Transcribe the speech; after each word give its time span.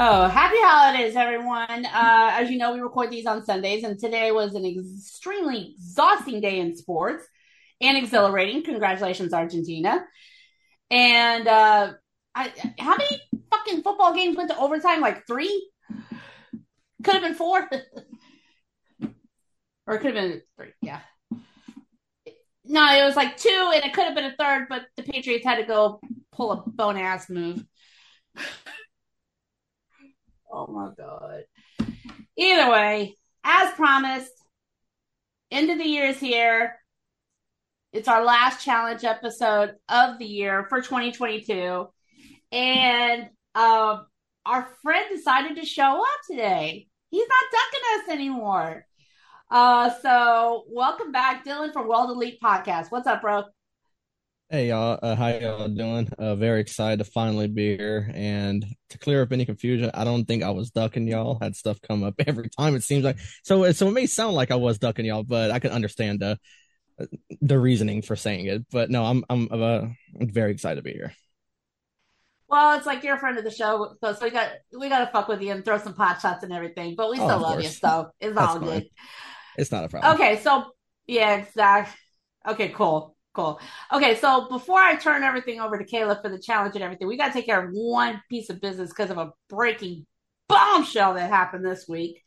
Oh, 0.00 0.28
happy 0.28 0.58
holidays, 0.60 1.16
everyone. 1.16 1.84
Uh, 1.84 2.30
as 2.32 2.48
you 2.48 2.56
know, 2.56 2.72
we 2.72 2.78
record 2.78 3.10
these 3.10 3.26
on 3.26 3.44
Sundays, 3.44 3.82
and 3.82 3.98
today 3.98 4.30
was 4.30 4.54
an 4.54 4.64
extremely 4.64 5.74
exhausting 5.74 6.40
day 6.40 6.60
in 6.60 6.76
sports 6.76 7.26
and 7.80 7.98
exhilarating. 7.98 8.62
Congratulations, 8.62 9.32
Argentina. 9.32 10.06
And 10.88 11.48
uh, 11.48 11.94
I, 12.32 12.52
how 12.78 12.96
many 12.96 13.20
fucking 13.50 13.82
football 13.82 14.14
games 14.14 14.36
went 14.36 14.50
to 14.50 14.56
overtime? 14.56 15.00
Like 15.00 15.26
three? 15.26 15.68
Could 17.02 17.14
have 17.14 17.22
been 17.24 17.34
four. 17.34 17.68
or 19.88 19.94
it 19.96 19.98
could 19.98 20.14
have 20.14 20.30
been 20.30 20.42
three, 20.56 20.74
yeah. 20.80 21.00
No, 22.64 22.86
it 22.92 23.04
was 23.04 23.16
like 23.16 23.36
two, 23.36 23.72
and 23.74 23.84
it 23.84 23.92
could 23.92 24.04
have 24.04 24.14
been 24.14 24.26
a 24.26 24.36
third, 24.38 24.68
but 24.68 24.82
the 24.96 25.02
Patriots 25.02 25.44
had 25.44 25.56
to 25.56 25.64
go 25.64 26.00
pull 26.30 26.52
a 26.52 26.62
bone 26.70 26.96
ass 26.96 27.28
move. 27.28 27.64
Oh 30.50 30.66
my 30.66 30.90
god. 30.96 31.44
Either 32.36 32.70
way, 32.70 33.16
as 33.44 33.72
promised, 33.74 34.32
end 35.50 35.70
of 35.70 35.78
the 35.78 35.84
year 35.84 36.06
is 36.06 36.18
here. 36.18 36.76
It's 37.92 38.08
our 38.08 38.24
last 38.24 38.64
challenge 38.64 39.04
episode 39.04 39.74
of 39.88 40.18
the 40.18 40.26
year 40.26 40.66
for 40.68 40.80
2022. 40.80 41.88
And 42.52 43.28
um, 43.54 44.06
our 44.46 44.68
friend 44.82 45.06
decided 45.10 45.56
to 45.56 45.66
show 45.66 46.00
up 46.02 46.20
today. 46.30 46.86
He's 47.10 47.28
not 47.28 47.50
ducking 47.50 48.02
us 48.02 48.14
anymore. 48.14 48.86
Uh, 49.50 49.90
so 50.02 50.64
welcome 50.68 51.12
back, 51.12 51.44
Dylan 51.44 51.72
from 51.72 51.88
World 51.88 52.10
Elite 52.10 52.38
Podcast. 52.42 52.90
What's 52.90 53.06
up, 53.06 53.22
bro? 53.22 53.44
Hey 54.50 54.68
y'all, 54.68 54.98
uh, 55.02 55.14
how 55.14 55.28
y'all 55.28 55.68
doing? 55.68 56.08
Uh, 56.18 56.34
very 56.34 56.60
excited 56.62 57.04
to 57.04 57.10
finally 57.10 57.48
be 57.48 57.76
here. 57.76 58.10
And 58.14 58.64
to 58.88 58.98
clear 58.98 59.20
up 59.20 59.30
any 59.30 59.44
confusion, 59.44 59.90
I 59.92 60.04
don't 60.04 60.24
think 60.24 60.42
I 60.42 60.50
was 60.50 60.70
ducking 60.70 61.06
y'all. 61.06 61.38
Had 61.38 61.54
stuff 61.54 61.78
come 61.82 62.02
up 62.02 62.14
every 62.26 62.48
time. 62.48 62.74
It 62.74 62.82
seems 62.82 63.04
like 63.04 63.18
so. 63.44 63.70
So 63.72 63.88
it 63.88 63.92
may 63.92 64.06
sound 64.06 64.34
like 64.36 64.50
I 64.50 64.54
was 64.54 64.78
ducking 64.78 65.04
y'all, 65.04 65.22
but 65.22 65.50
I 65.50 65.58
can 65.58 65.70
understand 65.72 66.20
the 66.20 66.38
the 67.40 67.58
reasoning 67.58 68.02
for 68.02 68.16
saying 68.16 68.46
it. 68.46 68.66
But 68.70 68.90
no, 68.90 69.04
I'm 69.04 69.24
I'm 69.30 69.48
uh, 69.52 69.88
I'm 70.20 70.30
very 70.30 70.52
excited 70.52 70.76
to 70.76 70.82
be 70.82 70.92
here. 70.92 71.12
Well, 72.48 72.78
it's 72.78 72.86
like 72.86 73.02
you're 73.04 73.16
a 73.16 73.18
friend 73.18 73.36
of 73.36 73.44
the 73.44 73.50
show, 73.50 73.94
so 74.02 74.16
we 74.22 74.30
got 74.30 74.50
we 74.78 74.88
got 74.88 75.00
to 75.04 75.06
fuck 75.12 75.28
with 75.28 75.42
you 75.42 75.52
and 75.52 75.64
throw 75.64 75.76
some 75.78 75.94
pot 75.94 76.20
shots 76.20 76.42
and 76.44 76.52
everything. 76.52 76.94
But 76.96 77.10
we 77.10 77.18
Oh, 77.18 77.20
still 77.20 77.38
of 77.38 77.42
love 77.42 77.60
course. 77.60 77.60
you, 77.60 77.74
so 77.82 78.10
it's 78.20 78.38
That's 78.38 78.54
all 78.56 78.58
fine. 78.58 78.84
good. 78.84 78.88
It's 79.56 79.72
not 79.72 79.84
a 79.84 79.88
problem. 79.88 80.16
Okay, 80.16 80.40
so 80.42 80.72
yeah, 81.06 81.36
exact. 81.36 81.96
Okay, 82.46 82.70
cool, 82.70 83.16
cool. 83.38 83.60
Okay, 83.92 84.16
so 84.16 84.48
before 84.48 84.80
I 84.80 84.96
turn 84.96 85.22
everything 85.22 85.60
over 85.60 85.78
to 85.78 85.84
Kayla 85.84 86.20
for 86.20 86.28
the 86.28 86.40
challenge 86.40 86.74
and 86.74 86.82
everything, 86.82 87.06
we 87.06 87.16
got 87.16 87.28
to 87.28 87.32
take 87.32 87.46
care 87.46 87.64
of 87.64 87.70
one 87.72 88.20
piece 88.28 88.50
of 88.50 88.60
business 88.60 88.90
because 88.90 89.10
of 89.10 89.18
a 89.18 89.32
breaking 89.48 90.06
bombshell 90.48 91.14
that 91.14 91.30
happened 91.30 91.64
this 91.64 91.86
week. 91.88 92.20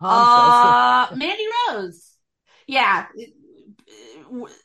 Uh, 0.00 1.08
Mandy 1.14 1.44
Rose. 1.68 2.12
Yeah, 2.66 3.06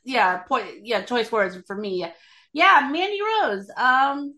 yeah. 0.05 0.37
Point. 0.37 0.85
Yeah, 0.85 1.01
choice 1.01 1.31
words 1.31 1.57
for 1.67 1.75
me. 1.75 2.05
Yeah, 2.53 2.89
Mandy 2.91 3.19
Rose. 3.21 3.69
Um, 3.75 4.35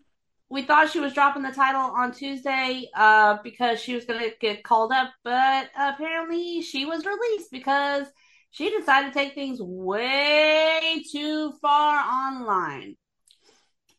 we 0.50 0.62
thought 0.62 0.90
she 0.90 1.00
was 1.00 1.14
dropping 1.14 1.44
the 1.44 1.52
title 1.52 1.80
on 1.80 2.12
Tuesday 2.12 2.88
uh, 2.94 3.38
because 3.44 3.80
she 3.80 3.94
was 3.94 4.04
going 4.04 4.20
to 4.20 4.32
get 4.40 4.64
called 4.64 4.92
up, 4.92 5.10
but 5.24 5.70
apparently 5.78 6.60
she 6.60 6.84
was 6.84 7.06
released 7.06 7.50
because 7.50 8.06
she 8.52 8.70
decided 8.70 9.12
to 9.12 9.18
take 9.18 9.34
things 9.34 9.60
way 9.60 11.02
too 11.10 11.52
far 11.60 11.96
online. 11.96 12.96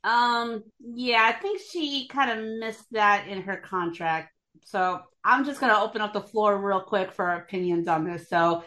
Um, 0.04 0.64
yeah, 0.80 1.24
I 1.24 1.32
think 1.34 1.60
she 1.60 2.08
kind 2.08 2.32
of 2.32 2.60
missed 2.60 2.86
that 2.92 3.28
in 3.28 3.42
her 3.42 3.58
contract. 3.58 4.32
So 4.66 5.02
I'm 5.24 5.44
just 5.44 5.60
to 5.60 5.80
open 5.80 6.02
up 6.02 6.14
the 6.14 6.22
floor 6.22 6.58
real 6.58 6.82
quick 6.82 7.12
for 7.12 7.34
opinions 7.34 7.88
on 7.88 8.04
this. 8.04 8.30
So, 8.30 8.64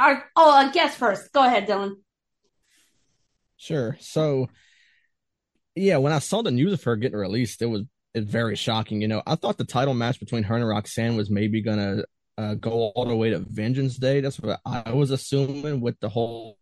our 0.00 0.24
oh, 0.36 0.50
I 0.50 0.70
guess 0.70 0.96
first, 0.96 1.32
go 1.32 1.44
ahead, 1.44 1.68
Dylan. 1.68 1.96
Sure. 3.56 3.96
So, 4.00 4.48
yeah, 5.74 5.98
when 5.98 6.12
I 6.12 6.20
saw 6.20 6.42
the 6.42 6.50
news 6.50 6.72
of 6.72 6.82
her 6.84 6.96
getting 6.96 7.18
released, 7.18 7.60
it 7.60 7.66
was 7.66 7.82
very 8.14 8.56
shocking. 8.56 9.02
You 9.02 9.08
know, 9.08 9.22
I 9.26 9.34
thought 9.34 9.58
the 9.58 9.64
title 9.64 9.94
match 9.94 10.18
between 10.18 10.44
her 10.44 10.56
and 10.56 10.66
Roxanne 10.66 11.16
was 11.16 11.30
maybe 11.30 11.60
gonna 11.60 12.04
uh, 12.38 12.54
go 12.54 12.70
all 12.70 13.06
the 13.06 13.16
way 13.16 13.30
to 13.30 13.38
Vengeance 13.38 13.96
Day. 13.96 14.20
That's 14.20 14.38
what 14.40 14.60
I 14.64 14.92
was 14.92 15.10
assuming 15.10 15.80
with 15.80 15.98
the 16.00 16.08
whole 16.08 16.58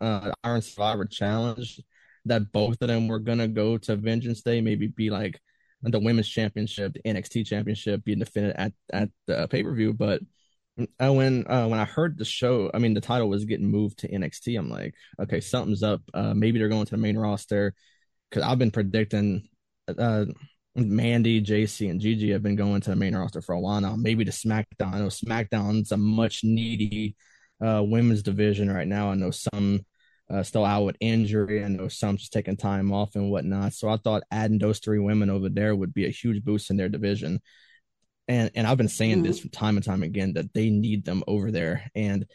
uh, 0.00 0.32
Iron 0.44 0.62
Survivor 0.62 1.04
Challenge. 1.04 1.80
That 2.24 2.52
both 2.52 2.82
of 2.82 2.88
them 2.88 3.08
were 3.08 3.20
gonna 3.20 3.48
go 3.48 3.78
to 3.78 3.96
Vengeance 3.96 4.42
Day, 4.42 4.60
maybe 4.60 4.86
be 4.88 5.10
like 5.10 5.40
the 5.82 5.98
Women's 5.98 6.28
Championship, 6.28 6.92
the 6.92 7.02
NXT 7.02 7.46
Championship 7.46 8.04
being 8.04 8.18
defended 8.18 8.54
at 8.56 8.72
at 8.92 9.10
the 9.26 9.48
pay 9.48 9.62
per 9.62 9.74
view. 9.74 9.92
But 9.94 10.20
uh, 11.00 11.12
when 11.12 11.46
uh, 11.50 11.66
when 11.68 11.78
I 11.78 11.84
heard 11.84 12.18
the 12.18 12.24
show, 12.24 12.70
I 12.74 12.78
mean 12.78 12.94
the 12.94 13.00
title 13.00 13.28
was 13.28 13.44
getting 13.44 13.70
moved 13.70 14.00
to 14.00 14.08
NXT. 14.08 14.58
I'm 14.58 14.68
like, 14.68 14.94
okay, 15.20 15.40
something's 15.40 15.82
up. 15.82 16.02
Uh, 16.14 16.34
maybe 16.34 16.58
they're 16.58 16.68
going 16.68 16.84
to 16.84 16.90
the 16.90 16.96
main 16.96 17.18
roster 17.18 17.74
because 18.30 18.42
I've 18.42 18.58
been 18.58 18.70
predicting 18.70 19.48
uh, 19.88 20.26
Mandy, 20.78 21.40
Jacy, 21.40 21.88
and 21.88 22.00
Gigi 22.00 22.30
have 22.32 22.42
been 22.42 22.56
going 22.56 22.80
to 22.82 22.90
the 22.90 22.96
main 22.96 23.16
roster 23.16 23.40
for 23.42 23.54
a 23.54 23.60
while 23.60 23.80
now. 23.80 23.96
Maybe 23.96 24.24
to 24.24 24.30
SmackDown. 24.30 24.94
I 24.94 24.98
know 24.98 25.06
SmackDown's 25.08 25.92
a 25.92 25.96
much 25.96 26.44
needy 26.44 27.16
uh, 27.64 27.82
women's 27.84 28.22
division 28.22 28.70
right 28.70 28.86
now. 28.86 29.10
I 29.10 29.14
know 29.14 29.30
some 29.30 29.80
uh, 30.30 30.42
still 30.42 30.64
out 30.64 30.84
with 30.84 30.96
injury. 31.00 31.64
I 31.64 31.68
know 31.68 31.88
some 31.88 32.16
just 32.16 32.32
taking 32.32 32.56
time 32.56 32.92
off 32.92 33.14
and 33.16 33.30
whatnot. 33.30 33.72
So 33.72 33.88
I 33.88 33.96
thought 33.96 34.22
adding 34.30 34.58
those 34.58 34.78
three 34.78 34.98
women 34.98 35.30
over 35.30 35.48
there 35.48 35.74
would 35.74 35.94
be 35.94 36.06
a 36.06 36.10
huge 36.10 36.44
boost 36.44 36.70
in 36.70 36.76
their 36.76 36.88
division. 36.88 37.40
And 38.28 38.50
and 38.54 38.66
I've 38.66 38.76
been 38.76 38.88
saying 38.88 39.22
this 39.22 39.40
from 39.40 39.50
time 39.50 39.76
and 39.76 39.84
time 39.84 40.02
again 40.02 40.34
that 40.34 40.52
they 40.52 40.68
need 40.68 41.04
them 41.06 41.24
over 41.26 41.50
there. 41.50 41.90
And 41.94 42.26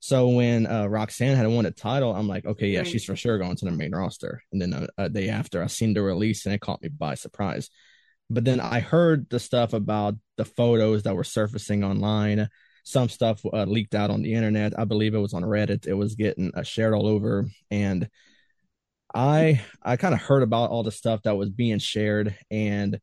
so 0.00 0.28
when 0.28 0.66
uh, 0.66 0.86
Roxanne 0.86 1.36
had 1.36 1.46
won 1.46 1.64
the 1.64 1.70
title, 1.70 2.14
I'm 2.14 2.28
like, 2.28 2.44
okay, 2.44 2.68
yeah, 2.68 2.80
Right. 2.80 2.86
she's 2.86 3.04
for 3.04 3.16
sure 3.16 3.38
going 3.38 3.56
to 3.56 3.64
the 3.64 3.70
main 3.70 3.94
roster. 3.94 4.42
And 4.52 4.60
then 4.60 4.72
a, 4.72 5.04
a 5.04 5.08
day 5.08 5.28
after, 5.28 5.62
I 5.62 5.68
seen 5.68 5.94
the 5.94 6.02
release 6.02 6.46
and 6.46 6.54
it 6.54 6.60
caught 6.60 6.82
me 6.82 6.88
by 6.88 7.14
surprise. 7.14 7.70
But 8.28 8.44
then 8.44 8.60
I 8.60 8.80
heard 8.80 9.28
the 9.30 9.38
stuff 9.38 9.72
about 9.72 10.16
the 10.36 10.44
photos 10.44 11.04
that 11.04 11.14
were 11.14 11.24
surfacing 11.24 11.84
online. 11.84 12.48
Some 12.84 13.08
stuff 13.08 13.40
uh, 13.52 13.64
leaked 13.64 13.94
out 13.94 14.10
on 14.10 14.22
the 14.22 14.34
internet. 14.34 14.78
I 14.78 14.84
believe 14.84 15.14
it 15.14 15.18
was 15.18 15.34
on 15.34 15.42
Reddit. 15.42 15.86
It 15.86 15.94
was 15.94 16.14
getting 16.14 16.52
uh, 16.54 16.62
shared 16.62 16.94
all 16.94 17.06
over, 17.06 17.46
and 17.70 18.08
I 19.14 19.62
I 19.82 19.96
kind 19.96 20.14
of 20.14 20.20
heard 20.20 20.42
about 20.42 20.70
all 20.70 20.82
the 20.82 20.92
stuff 20.92 21.22
that 21.22 21.36
was 21.36 21.50
being 21.50 21.78
shared. 21.78 22.36
And 22.50 23.00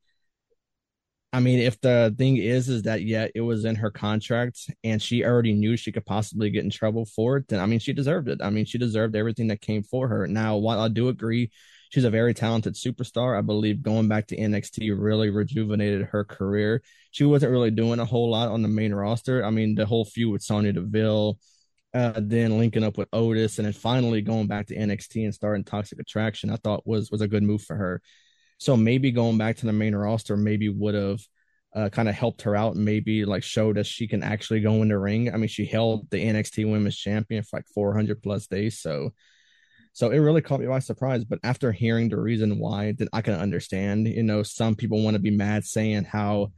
I 1.31 1.39
mean, 1.39 1.59
if 1.59 1.81
the 1.81 2.13
thing 2.15 2.37
is 2.37 2.69
is 2.69 2.83
that 2.83 3.01
yeah, 3.01 3.27
it 3.33 3.41
was 3.41 3.65
in 3.65 3.75
her 3.75 3.89
contract, 3.89 4.69
and 4.83 5.01
she 5.01 5.23
already 5.25 5.53
knew 5.53 5.75
she 5.75 5.91
could 5.91 6.05
possibly 6.05 6.51
get 6.51 6.63
in 6.63 6.69
trouble 6.69 7.05
for 7.05 7.37
it, 7.37 7.47
then 7.47 7.59
I 7.59 7.65
mean, 7.65 7.79
she 7.79 7.93
deserved 7.93 8.27
it. 8.29 8.39
I 8.41 8.51
mean, 8.51 8.65
she 8.65 8.77
deserved 8.77 9.15
everything 9.15 9.47
that 9.47 9.61
came 9.61 9.81
for 9.83 10.07
her. 10.09 10.27
Now, 10.27 10.57
while 10.57 10.79
I 10.79 10.89
do 10.89 11.07
agree 11.09 11.49
she's 11.93 12.05
a 12.05 12.09
very 12.09 12.33
talented 12.33 12.73
superstar. 12.73 13.37
I 13.37 13.41
believe 13.41 13.83
going 13.83 14.07
back 14.07 14.25
to 14.27 14.35
NXT 14.35 14.95
really 14.97 15.29
rejuvenated 15.29 16.07
her 16.07 16.23
career. 16.23 16.81
She 17.11 17.23
wasn't 17.23 17.51
really 17.51 17.69
doing 17.69 17.99
a 17.99 18.05
whole 18.05 18.31
lot 18.31 18.49
on 18.49 18.63
the 18.63 18.67
main 18.67 18.95
roster. 18.95 19.45
I 19.45 19.51
mean, 19.51 19.75
the 19.75 19.85
whole 19.85 20.03
feud 20.03 20.31
with 20.31 20.41
Sonya 20.41 20.73
Deville, 20.73 21.37
uh, 21.93 22.13
then 22.15 22.57
linking 22.57 22.83
up 22.83 22.97
with 22.97 23.09
Otis, 23.13 23.59
and 23.59 23.67
then 23.67 23.73
finally 23.73 24.23
going 24.23 24.47
back 24.47 24.65
to 24.67 24.75
NXT 24.75 25.23
and 25.23 25.35
starting 25.35 25.63
Toxic 25.63 25.99
Attraction, 25.99 26.49
I 26.49 26.55
thought 26.55 26.87
was 26.87 27.11
was 27.11 27.21
a 27.21 27.27
good 27.27 27.43
move 27.43 27.61
for 27.61 27.75
her. 27.75 28.01
So 28.57 28.75
maybe 28.75 29.11
going 29.11 29.37
back 29.37 29.57
to 29.57 29.67
the 29.67 29.73
main 29.73 29.93
roster 29.93 30.35
maybe 30.35 30.69
would 30.69 30.95
have 30.95 31.19
uh, 31.75 31.89
kind 31.89 32.09
of 32.09 32.15
helped 32.15 32.41
her 32.41 32.55
out 32.55 32.73
and 32.73 32.85
maybe 32.85 33.23
like 33.23 33.43
showed 33.43 33.77
us 33.77 33.85
she 33.85 34.07
can 34.07 34.23
actually 34.23 34.61
go 34.61 34.81
in 34.81 34.87
the 34.87 34.97
ring. 34.97 35.31
I 35.31 35.37
mean, 35.37 35.47
she 35.47 35.67
held 35.67 36.09
the 36.09 36.17
NXT 36.17 36.71
Women's 36.71 36.97
Champion 36.97 37.43
for 37.43 37.57
like 37.57 37.67
400 37.67 38.23
plus 38.23 38.47
days, 38.47 38.79
so 38.79 39.13
so 39.93 40.09
it 40.09 40.17
really 40.17 40.41
caught 40.41 40.59
me 40.59 40.65
by 40.65 40.79
surprise. 40.79 41.23
But 41.23 41.39
after 41.43 41.71
hearing 41.71 42.09
the 42.09 42.19
reason 42.19 42.57
why, 42.59 42.93
then 42.97 43.09
I 43.13 43.21
can 43.21 43.35
understand. 43.35 44.07
You 44.07 44.23
know, 44.23 44.41
some 44.41 44.75
people 44.75 45.03
want 45.03 45.13
to 45.15 45.19
be 45.19 45.31
mad 45.31 45.65
saying 45.65 46.05
how 46.05 46.51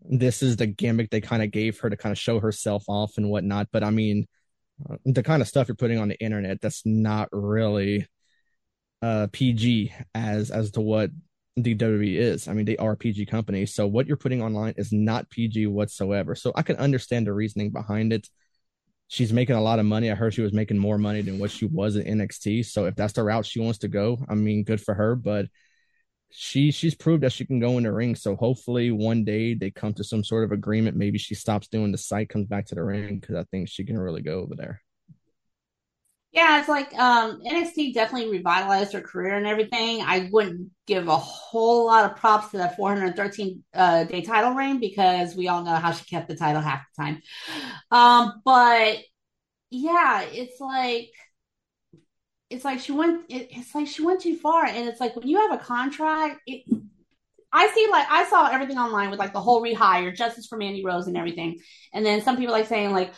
this 0.00 0.42
is 0.42 0.56
the 0.56 0.66
gimmick 0.66 1.10
they 1.10 1.20
kind 1.20 1.42
of 1.42 1.52
gave 1.52 1.78
her 1.80 1.90
to 1.90 1.96
kind 1.96 2.12
of 2.12 2.18
show 2.18 2.40
herself 2.40 2.84
off 2.88 3.18
and 3.18 3.30
whatnot. 3.30 3.68
But 3.72 3.84
I 3.84 3.90
mean, 3.90 4.26
uh, 4.90 4.96
the 5.04 5.22
kind 5.22 5.42
of 5.42 5.48
stuff 5.48 5.68
you're 5.68 5.76
putting 5.76 5.98
on 5.98 6.08
the 6.08 6.20
internet 6.20 6.60
that's 6.60 6.84
not 6.84 7.28
really 7.32 8.06
uh 9.02 9.28
PG 9.32 9.92
as 10.14 10.50
as 10.50 10.72
to 10.72 10.80
what 10.80 11.10
the 11.56 11.74
WWE 11.74 12.16
is. 12.16 12.48
I 12.48 12.52
mean, 12.52 12.66
they 12.66 12.76
are 12.76 12.96
PG 12.96 13.26
company. 13.26 13.64
So 13.64 13.86
what 13.86 14.06
you're 14.06 14.16
putting 14.16 14.42
online 14.42 14.74
is 14.76 14.92
not 14.92 15.30
PG 15.30 15.68
whatsoever. 15.68 16.34
So 16.34 16.52
I 16.54 16.62
can 16.62 16.76
understand 16.76 17.26
the 17.26 17.32
reasoning 17.32 17.70
behind 17.70 18.12
it. 18.12 18.28
She's 19.08 19.32
making 19.32 19.56
a 19.56 19.62
lot 19.62 19.78
of 19.78 19.86
money. 19.86 20.10
I 20.10 20.14
heard 20.14 20.34
she 20.34 20.42
was 20.42 20.52
making 20.52 20.78
more 20.78 20.98
money 20.98 21.20
than 21.20 21.38
what 21.38 21.50
she 21.50 21.66
was 21.66 21.96
in 21.96 22.18
NXT. 22.18 22.66
So 22.66 22.86
if 22.86 22.96
that's 22.96 23.12
the 23.12 23.22
route 23.22 23.46
she 23.46 23.60
wants 23.60 23.78
to 23.80 23.88
go, 23.88 24.18
I 24.28 24.34
mean, 24.34 24.64
good 24.64 24.80
for 24.80 24.94
her. 24.94 25.14
But 25.14 25.46
she 26.30 26.70
she's 26.72 26.94
proved 26.94 27.22
that 27.22 27.32
she 27.32 27.46
can 27.46 27.60
go 27.60 27.78
in 27.78 27.84
the 27.84 27.92
ring. 27.92 28.16
So 28.16 28.36
hopefully 28.36 28.90
one 28.90 29.24
day 29.24 29.54
they 29.54 29.70
come 29.70 29.94
to 29.94 30.04
some 30.04 30.24
sort 30.24 30.44
of 30.44 30.52
agreement. 30.52 30.96
Maybe 30.96 31.18
she 31.18 31.34
stops 31.34 31.68
doing 31.68 31.92
the 31.92 31.98
site, 31.98 32.28
comes 32.28 32.46
back 32.46 32.66
to 32.66 32.74
the 32.74 32.82
ring 32.82 33.20
because 33.20 33.36
I 33.36 33.44
think 33.44 33.68
she 33.68 33.84
can 33.84 33.98
really 33.98 34.22
go 34.22 34.40
over 34.40 34.54
there. 34.56 34.82
Yeah, 36.36 36.60
it's 36.60 36.68
like 36.68 36.92
um, 36.98 37.40
NXT 37.46 37.94
definitely 37.94 38.30
revitalized 38.30 38.92
her 38.92 39.00
career 39.00 39.36
and 39.36 39.46
everything. 39.46 40.02
I 40.02 40.28
wouldn't 40.30 40.70
give 40.86 41.08
a 41.08 41.16
whole 41.16 41.86
lot 41.86 42.04
of 42.04 42.18
props 42.18 42.50
to 42.50 42.58
that 42.58 42.76
413 42.76 43.64
uh, 43.72 44.04
day 44.04 44.20
title 44.20 44.52
reign 44.52 44.78
because 44.78 45.34
we 45.34 45.48
all 45.48 45.64
know 45.64 45.76
how 45.76 45.92
she 45.92 46.04
kept 46.04 46.28
the 46.28 46.36
title 46.36 46.60
half 46.60 46.82
the 46.94 47.02
time. 47.02 47.22
Um, 47.90 48.42
but 48.44 48.98
yeah, 49.70 50.24
it's 50.30 50.60
like 50.60 51.08
it's 52.50 52.66
like 52.66 52.80
she 52.80 52.92
went. 52.92 53.24
It, 53.30 53.48
it's 53.52 53.74
like 53.74 53.86
she 53.86 54.04
went 54.04 54.20
too 54.20 54.36
far, 54.36 54.66
and 54.66 54.88
it's 54.88 55.00
like 55.00 55.16
when 55.16 55.26
you 55.26 55.38
have 55.38 55.58
a 55.58 55.64
contract, 55.64 56.40
it. 56.46 56.64
I 57.50 57.68
see 57.74 57.88
like 57.90 58.06
I 58.10 58.26
saw 58.26 58.48
everything 58.48 58.76
online 58.76 59.08
with 59.08 59.18
like 59.18 59.32
the 59.32 59.40
whole 59.40 59.62
rehire, 59.62 60.14
justice 60.14 60.46
for 60.46 60.58
Mandy 60.58 60.84
Rose 60.84 61.06
and 61.06 61.16
everything, 61.16 61.60
and 61.94 62.04
then 62.04 62.20
some 62.20 62.36
people 62.36 62.52
like 62.52 62.66
saying 62.66 62.92
like 62.92 63.14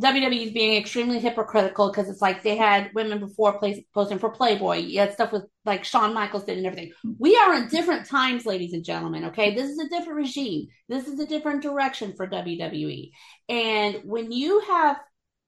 WWE 0.00 0.46
is 0.46 0.52
being 0.52 0.76
extremely 0.76 1.18
hypocritical 1.18 1.90
because 1.90 2.08
it's 2.08 2.22
like 2.22 2.42
they 2.42 2.56
had 2.56 2.90
women 2.94 3.20
before 3.20 3.58
play, 3.58 3.86
posting 3.92 4.18
for 4.18 4.30
Playboy. 4.30 4.78
You 4.78 5.00
had 5.00 5.12
stuff 5.12 5.32
with 5.32 5.44
like 5.64 5.84
Shawn 5.84 6.14
Michaels 6.14 6.44
did 6.44 6.58
and 6.58 6.66
everything. 6.66 6.92
We 7.18 7.36
are 7.36 7.54
in 7.54 7.68
different 7.68 8.06
times, 8.06 8.46
ladies 8.46 8.72
and 8.72 8.84
gentlemen. 8.84 9.26
Okay, 9.26 9.54
this 9.54 9.68
is 9.68 9.78
a 9.78 9.88
different 9.88 10.16
regime. 10.16 10.68
This 10.88 11.06
is 11.06 11.18
a 11.20 11.26
different 11.26 11.62
direction 11.62 12.14
for 12.14 12.26
WWE. 12.26 13.10
And 13.48 14.00
when 14.04 14.32
you 14.32 14.60
have 14.60 14.98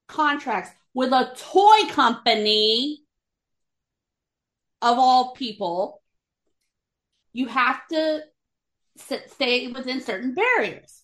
contracts 0.08 0.70
with 0.93 1.12
a 1.12 1.32
toy 1.37 1.88
company 1.90 3.00
of 4.82 4.99
all 4.99 5.32
people, 5.32 6.02
you 7.32 7.46
have 7.46 7.81
to 7.88 8.22
sit, 8.96 9.31
stay 9.31 9.69
within 9.69 10.00
certain 10.00 10.34
barriers. 10.34 11.02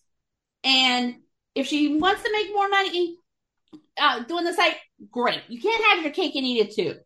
And 0.65 1.17
if 1.55 1.67
she 1.67 1.97
wants 1.99 2.23
to 2.23 2.33
make 2.33 2.53
more 2.53 2.69
money, 2.69 3.18
uh, 4.01 4.21
doing 4.25 4.45
the 4.45 4.53
site, 4.53 4.77
great. 5.11 5.43
You 5.49 5.61
can't 5.61 5.85
have 5.85 6.03
your 6.05 6.13
cake 6.13 6.35
and 6.37 6.47
eat 6.47 6.67
it 6.67 6.75
too. 6.75 6.99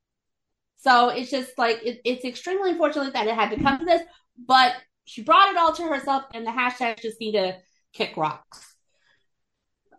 So 0.79 1.11
it's 1.11 1.31
just 1.31 1.57
like 1.59 1.81
it, 1.85 2.01
it's 2.05 2.25
extremely 2.25 2.71
unfortunate 2.71 3.13
that 3.13 3.27
it 3.27 3.35
had 3.35 3.51
to 3.51 3.63
come 3.63 3.79
to 3.79 3.85
this, 3.85 4.03
but 4.47 4.75
she 5.05 5.23
brought 5.23 5.51
it 5.51 5.57
all 5.57 5.73
to 5.73 5.85
herself, 5.85 6.25
and 6.35 6.47
the 6.47 6.51
hashtags 6.51 7.03
just 7.03 7.21
need 7.21 7.33
to 7.33 7.57
kick 7.93 8.17
rocks. 8.17 8.77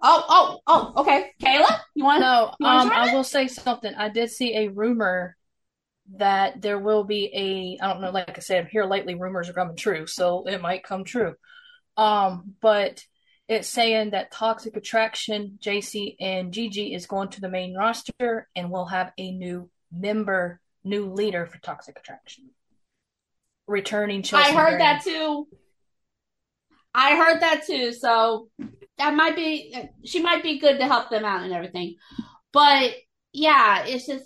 Oh, 0.01 0.25
oh, 0.27 0.59
oh, 0.67 1.01
okay. 1.01 1.31
Kayla, 1.41 1.79
you 1.95 2.03
want? 2.03 2.21
To? 2.21 2.51
No, 2.59 2.67
um, 2.67 2.91
I 2.91 3.13
will 3.13 3.23
say 3.23 3.47
something. 3.47 3.93
I 3.95 4.09
did 4.09 4.29
see 4.29 4.57
a 4.57 4.67
rumor 4.67 5.37
that 6.17 6.61
there 6.61 6.79
will 6.79 7.05
be 7.05 7.31
a. 7.33 7.83
I 7.83 7.93
don't 7.93 8.01
know. 8.01 8.11
Like 8.11 8.37
I 8.37 8.41
said, 8.41 8.65
I'm 8.65 8.69
here 8.69 8.83
lately, 8.83 9.15
rumors 9.15 9.47
are 9.47 9.53
coming 9.53 9.77
true, 9.77 10.05
so 10.05 10.45
it 10.45 10.61
might 10.61 10.83
come 10.83 11.05
true. 11.05 11.35
Um, 11.95 12.55
but 12.61 13.01
it's 13.47 13.67
saying 13.67 14.11
that 14.11 14.31
Toxic 14.31 14.77
Attraction, 14.77 15.57
Jacy, 15.59 16.15
and 16.19 16.53
Gigi 16.53 16.93
is 16.93 17.05
going 17.05 17.29
to 17.29 17.41
the 17.41 17.49
main 17.49 17.75
roster, 17.75 18.47
and 18.55 18.71
we'll 18.71 18.85
have 18.85 19.11
a 19.17 19.31
new 19.31 19.69
member, 19.91 20.61
new 20.83 21.11
leader 21.11 21.45
for 21.45 21.59
Toxic 21.59 21.97
Attraction. 21.97 22.49
Returning 23.67 24.23
Chelsea. 24.23 24.51
I 24.51 24.55
heard 24.55 24.79
that 24.79 25.03
too. 25.03 25.47
I 26.93 27.15
heard 27.15 27.41
that 27.41 27.65
too. 27.65 27.91
So 27.93 28.49
that 28.97 29.13
might 29.15 29.35
be 29.35 29.75
she 30.03 30.21
might 30.21 30.43
be 30.43 30.59
good 30.59 30.77
to 30.79 30.87
help 30.87 31.09
them 31.09 31.25
out 31.25 31.43
and 31.43 31.53
everything. 31.53 31.95
But 32.51 32.91
yeah, 33.31 33.85
it's 33.85 34.05
just 34.05 34.25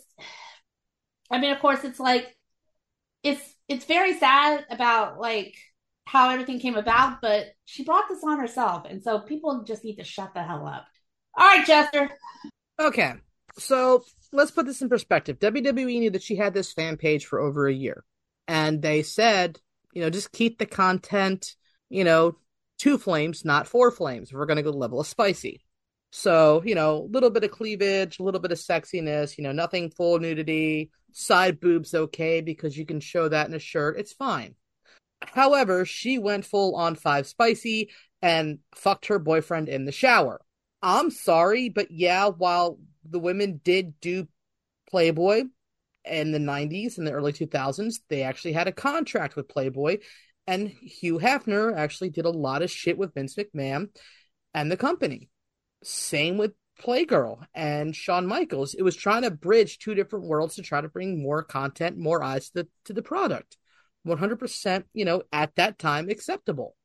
I 1.30 1.40
mean, 1.40 1.52
of 1.52 1.60
course, 1.60 1.84
it's 1.84 2.00
like 2.00 2.36
it's 3.24 3.42
it's 3.68 3.86
very 3.86 4.18
sad 4.18 4.66
about 4.70 5.20
like 5.20 5.56
how 6.08 6.30
everything 6.30 6.60
came 6.60 6.76
about, 6.76 7.22
but 7.22 7.48
she 7.66 7.84
brought 7.84 8.08
this 8.08 8.24
on 8.24 8.40
herself. 8.40 8.86
And 8.90 9.04
so 9.04 9.20
people 9.20 9.64
just 9.64 9.84
need 9.84 9.98
to 9.98 10.04
shut 10.04 10.34
the 10.34 10.42
hell 10.42 10.66
up. 10.66 10.86
All 11.36 11.46
right, 11.46 11.66
Chester. 11.66 12.10
Okay. 12.80 13.14
So 13.60 14.06
let's 14.32 14.52
put 14.52 14.66
this 14.66 14.82
in 14.82 14.88
perspective. 14.88 15.40
WWE 15.40 16.00
knew 16.00 16.12
that 16.12 16.24
she 16.24 16.38
had 16.38 16.54
this 16.54 16.72
fan 16.72 16.96
page 16.96 17.26
for 17.26 17.40
over 17.40 17.68
a 17.68 17.74
year. 17.74 18.06
And 18.48 18.82
they 18.82 19.04
said, 19.04 19.60
you 19.94 20.02
know, 20.02 20.10
just 20.10 20.32
keep 20.32 20.60
the 20.60 20.66
content, 20.66 21.56
you 21.90 22.06
know, 22.06 22.38
two 22.80 22.98
flames, 22.98 23.44
not 23.44 23.68
four 23.68 23.92
flames. 23.92 24.32
We're 24.32 24.46
going 24.46 24.58
to 24.58 24.64
go 24.64 24.70
level 24.70 25.02
of 25.02 25.08
spicy. 25.08 25.66
So, 26.12 26.64
you 26.66 26.74
know, 26.76 27.00
a 27.00 27.12
little 27.12 27.30
bit 27.30 27.44
of 27.44 27.52
cleavage, 27.52 28.20
a 28.20 28.24
little 28.24 28.40
bit 28.40 28.54
of 28.54 28.58
sexiness, 28.58 29.38
you 29.38 29.44
know, 29.44 29.52
nothing 29.52 29.92
full 29.92 30.20
nudity, 30.20 30.90
side 31.12 31.60
boobs 31.60 31.94
okay 31.94 32.40
because 32.40 32.78
you 32.78 32.86
can 32.86 33.02
show 33.02 33.28
that 33.28 33.48
in 33.48 33.54
a 33.54 33.60
shirt. 33.60 34.00
It's 34.00 34.14
fine. 34.14 34.56
However, 35.22 35.86
she 35.86 36.18
went 36.18 36.46
full 36.46 36.76
on 36.76 36.96
five 36.96 37.28
spicy 37.28 37.90
and 38.22 38.60
fucked 38.76 39.08
her 39.08 39.20
boyfriend 39.20 39.70
in 39.70 39.86
the 39.86 39.92
shower. 39.92 40.42
I'm 40.82 41.10
sorry, 41.10 41.70
but 41.70 41.92
yeah, 41.92 42.28
while 42.28 42.80
the 43.04 43.20
women 43.20 43.62
did 43.64 44.00
do 44.00 44.28
Playboy 44.90 45.44
in 46.06 46.32
the 46.32 46.40
90s 46.40 46.98
and 46.98 47.06
the 47.06 47.12
early 47.12 47.34
2000s, 47.34 47.96
they 48.10 48.24
actually 48.24 48.54
had 48.54 48.68
a 48.68 48.72
contract 48.72 49.36
with 49.36 49.50
Playboy. 49.50 49.98
And 50.46 50.70
Hugh 50.70 51.20
Hefner 51.20 51.76
actually 51.76 52.10
did 52.10 52.26
a 52.26 52.30
lot 52.30 52.62
of 52.62 52.72
shit 52.72 52.98
with 52.98 53.14
Vince 53.14 53.36
McMahon 53.36 53.90
and 54.54 54.72
the 54.72 54.78
company. 54.78 55.30
Same 55.84 56.38
with 56.38 56.54
Playgirl 56.82 57.46
and 57.54 57.96
Shawn 57.96 58.28
Michaels. 58.28 58.74
It 58.74 58.84
was 58.84 58.96
trying 58.96 59.24
to 59.24 59.32
bridge 59.32 59.80
two 59.80 59.94
different 59.94 60.26
worlds 60.26 60.56
to 60.56 60.62
try 60.62 60.80
to 60.80 60.88
bring 60.88 61.22
more 61.22 61.44
content, 61.44 61.98
more 61.98 62.24
eyes 62.24 62.50
to 62.50 62.64
the, 62.64 62.68
to 62.86 62.94
the 62.94 63.02
product. 63.02 63.58
100%, 64.04 64.86
you 64.94 65.06
know, 65.06 65.24
at 65.32 65.56
that 65.56 65.80
time 65.80 66.10
acceptable. 66.10 66.76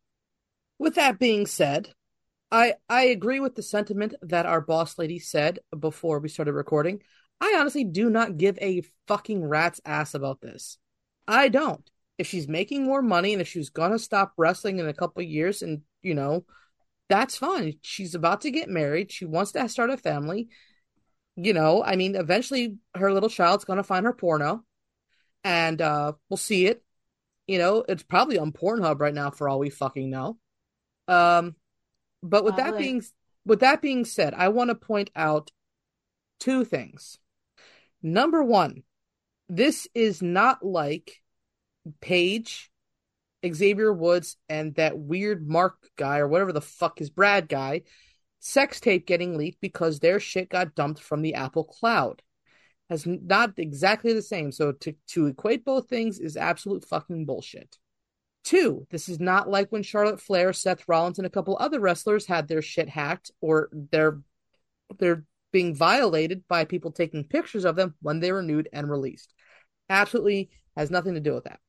With 0.78 0.96
that 0.96 1.18
being 1.18 1.46
said, 1.46 1.92
I 2.50 2.74
I 2.88 3.04
agree 3.04 3.40
with 3.40 3.54
the 3.54 3.62
sentiment 3.62 4.14
that 4.22 4.46
our 4.46 4.60
boss 4.60 4.98
lady 4.98 5.18
said 5.18 5.60
before 5.78 6.18
we 6.20 6.28
started 6.28 6.52
recording. 6.52 7.02
I 7.40 7.56
honestly 7.58 7.84
do 7.84 8.10
not 8.10 8.36
give 8.36 8.58
a 8.60 8.82
fucking 9.08 9.44
rat's 9.44 9.80
ass 9.84 10.14
about 10.14 10.40
this. 10.40 10.78
I 11.26 11.48
don't. 11.48 11.88
If 12.18 12.26
she's 12.28 12.46
making 12.46 12.84
more 12.84 13.02
money 13.02 13.32
and 13.32 13.40
if 13.40 13.48
she's 13.48 13.70
gonna 13.70 13.98
stop 13.98 14.34
wrestling 14.36 14.78
in 14.78 14.86
a 14.88 14.94
couple 14.94 15.22
years 15.22 15.62
and 15.62 15.82
you 16.02 16.14
know, 16.14 16.44
that's 17.08 17.36
fine. 17.36 17.74
She's 17.82 18.14
about 18.14 18.42
to 18.42 18.50
get 18.50 18.68
married. 18.68 19.12
She 19.12 19.24
wants 19.24 19.52
to 19.52 19.68
start 19.68 19.90
a 19.90 19.96
family. 19.96 20.48
You 21.36 21.54
know, 21.54 21.82
I 21.82 21.96
mean, 21.96 22.14
eventually 22.16 22.76
her 22.94 23.12
little 23.12 23.30
child's 23.30 23.64
gonna 23.64 23.82
find 23.82 24.04
her 24.04 24.12
porno, 24.12 24.64
and 25.44 25.80
uh, 25.80 26.12
we'll 26.28 26.36
see 26.36 26.66
it. 26.66 26.82
You 27.52 27.58
know, 27.58 27.84
it's 27.86 28.02
probably 28.02 28.38
on 28.38 28.50
Pornhub 28.50 28.98
right 28.98 29.12
now 29.12 29.30
for 29.30 29.46
all 29.46 29.58
we 29.58 29.68
fucking 29.68 30.08
know. 30.08 30.38
Um, 31.06 31.54
but 32.22 32.44
with 32.44 32.56
that 32.56 32.78
being 32.78 33.02
with 33.44 33.60
that 33.60 33.82
being 33.82 34.06
said, 34.06 34.32
I 34.32 34.48
want 34.48 34.70
to 34.70 34.74
point 34.74 35.10
out 35.14 35.50
two 36.40 36.64
things. 36.64 37.18
Number 38.02 38.42
one, 38.42 38.84
this 39.50 39.86
is 39.94 40.22
not 40.22 40.64
like 40.64 41.20
Paige, 42.00 42.70
Xavier 43.46 43.92
Woods, 43.92 44.38
and 44.48 44.74
that 44.76 44.98
weird 44.98 45.46
Mark 45.46 45.76
guy 45.98 46.20
or 46.20 46.28
whatever 46.28 46.54
the 46.54 46.62
fuck 46.62 47.02
is 47.02 47.10
Brad 47.10 47.50
guy 47.50 47.82
sex 48.40 48.80
tape 48.80 49.06
getting 49.06 49.36
leaked 49.36 49.60
because 49.60 50.00
their 50.00 50.18
shit 50.18 50.48
got 50.48 50.74
dumped 50.74 51.02
from 51.02 51.20
the 51.20 51.34
Apple 51.34 51.64
cloud 51.64 52.22
has 52.92 53.06
not 53.06 53.58
exactly 53.58 54.12
the 54.12 54.22
same. 54.22 54.52
So 54.52 54.72
to, 54.72 54.94
to 55.08 55.26
equate 55.26 55.64
both 55.64 55.88
things 55.88 56.18
is 56.18 56.36
absolute 56.36 56.84
fucking 56.84 57.24
bullshit. 57.24 57.78
Two, 58.44 58.86
this 58.90 59.08
is 59.08 59.18
not 59.18 59.48
like 59.48 59.72
when 59.72 59.82
Charlotte 59.82 60.20
Flair, 60.20 60.52
Seth 60.52 60.86
Rollins, 60.86 61.18
and 61.18 61.26
a 61.26 61.30
couple 61.30 61.56
other 61.58 61.80
wrestlers 61.80 62.26
had 62.26 62.48
their 62.48 62.60
shit 62.60 62.88
hacked 62.88 63.30
or 63.40 63.70
they're 63.72 64.20
they're 64.98 65.24
being 65.52 65.74
violated 65.74 66.42
by 66.48 66.64
people 66.66 66.90
taking 66.90 67.24
pictures 67.24 67.64
of 67.64 67.76
them 67.76 67.94
when 68.02 68.20
they 68.20 68.30
were 68.30 68.42
nude 68.42 68.68
and 68.72 68.90
released. 68.90 69.32
Absolutely 69.88 70.50
has 70.76 70.90
nothing 70.90 71.14
to 71.14 71.20
do 71.20 71.32
with 71.34 71.44
that. 71.44 71.60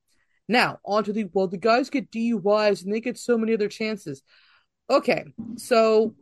Now, 0.46 0.78
onto 0.84 1.12
the 1.12 1.24
well, 1.32 1.48
the 1.48 1.56
guys 1.56 1.88
get 1.88 2.10
DUIs 2.10 2.84
and 2.84 2.92
they 2.92 3.00
get 3.00 3.18
so 3.18 3.38
many 3.38 3.54
other 3.54 3.68
chances. 3.68 4.22
Okay, 4.90 5.24
so 5.56 6.16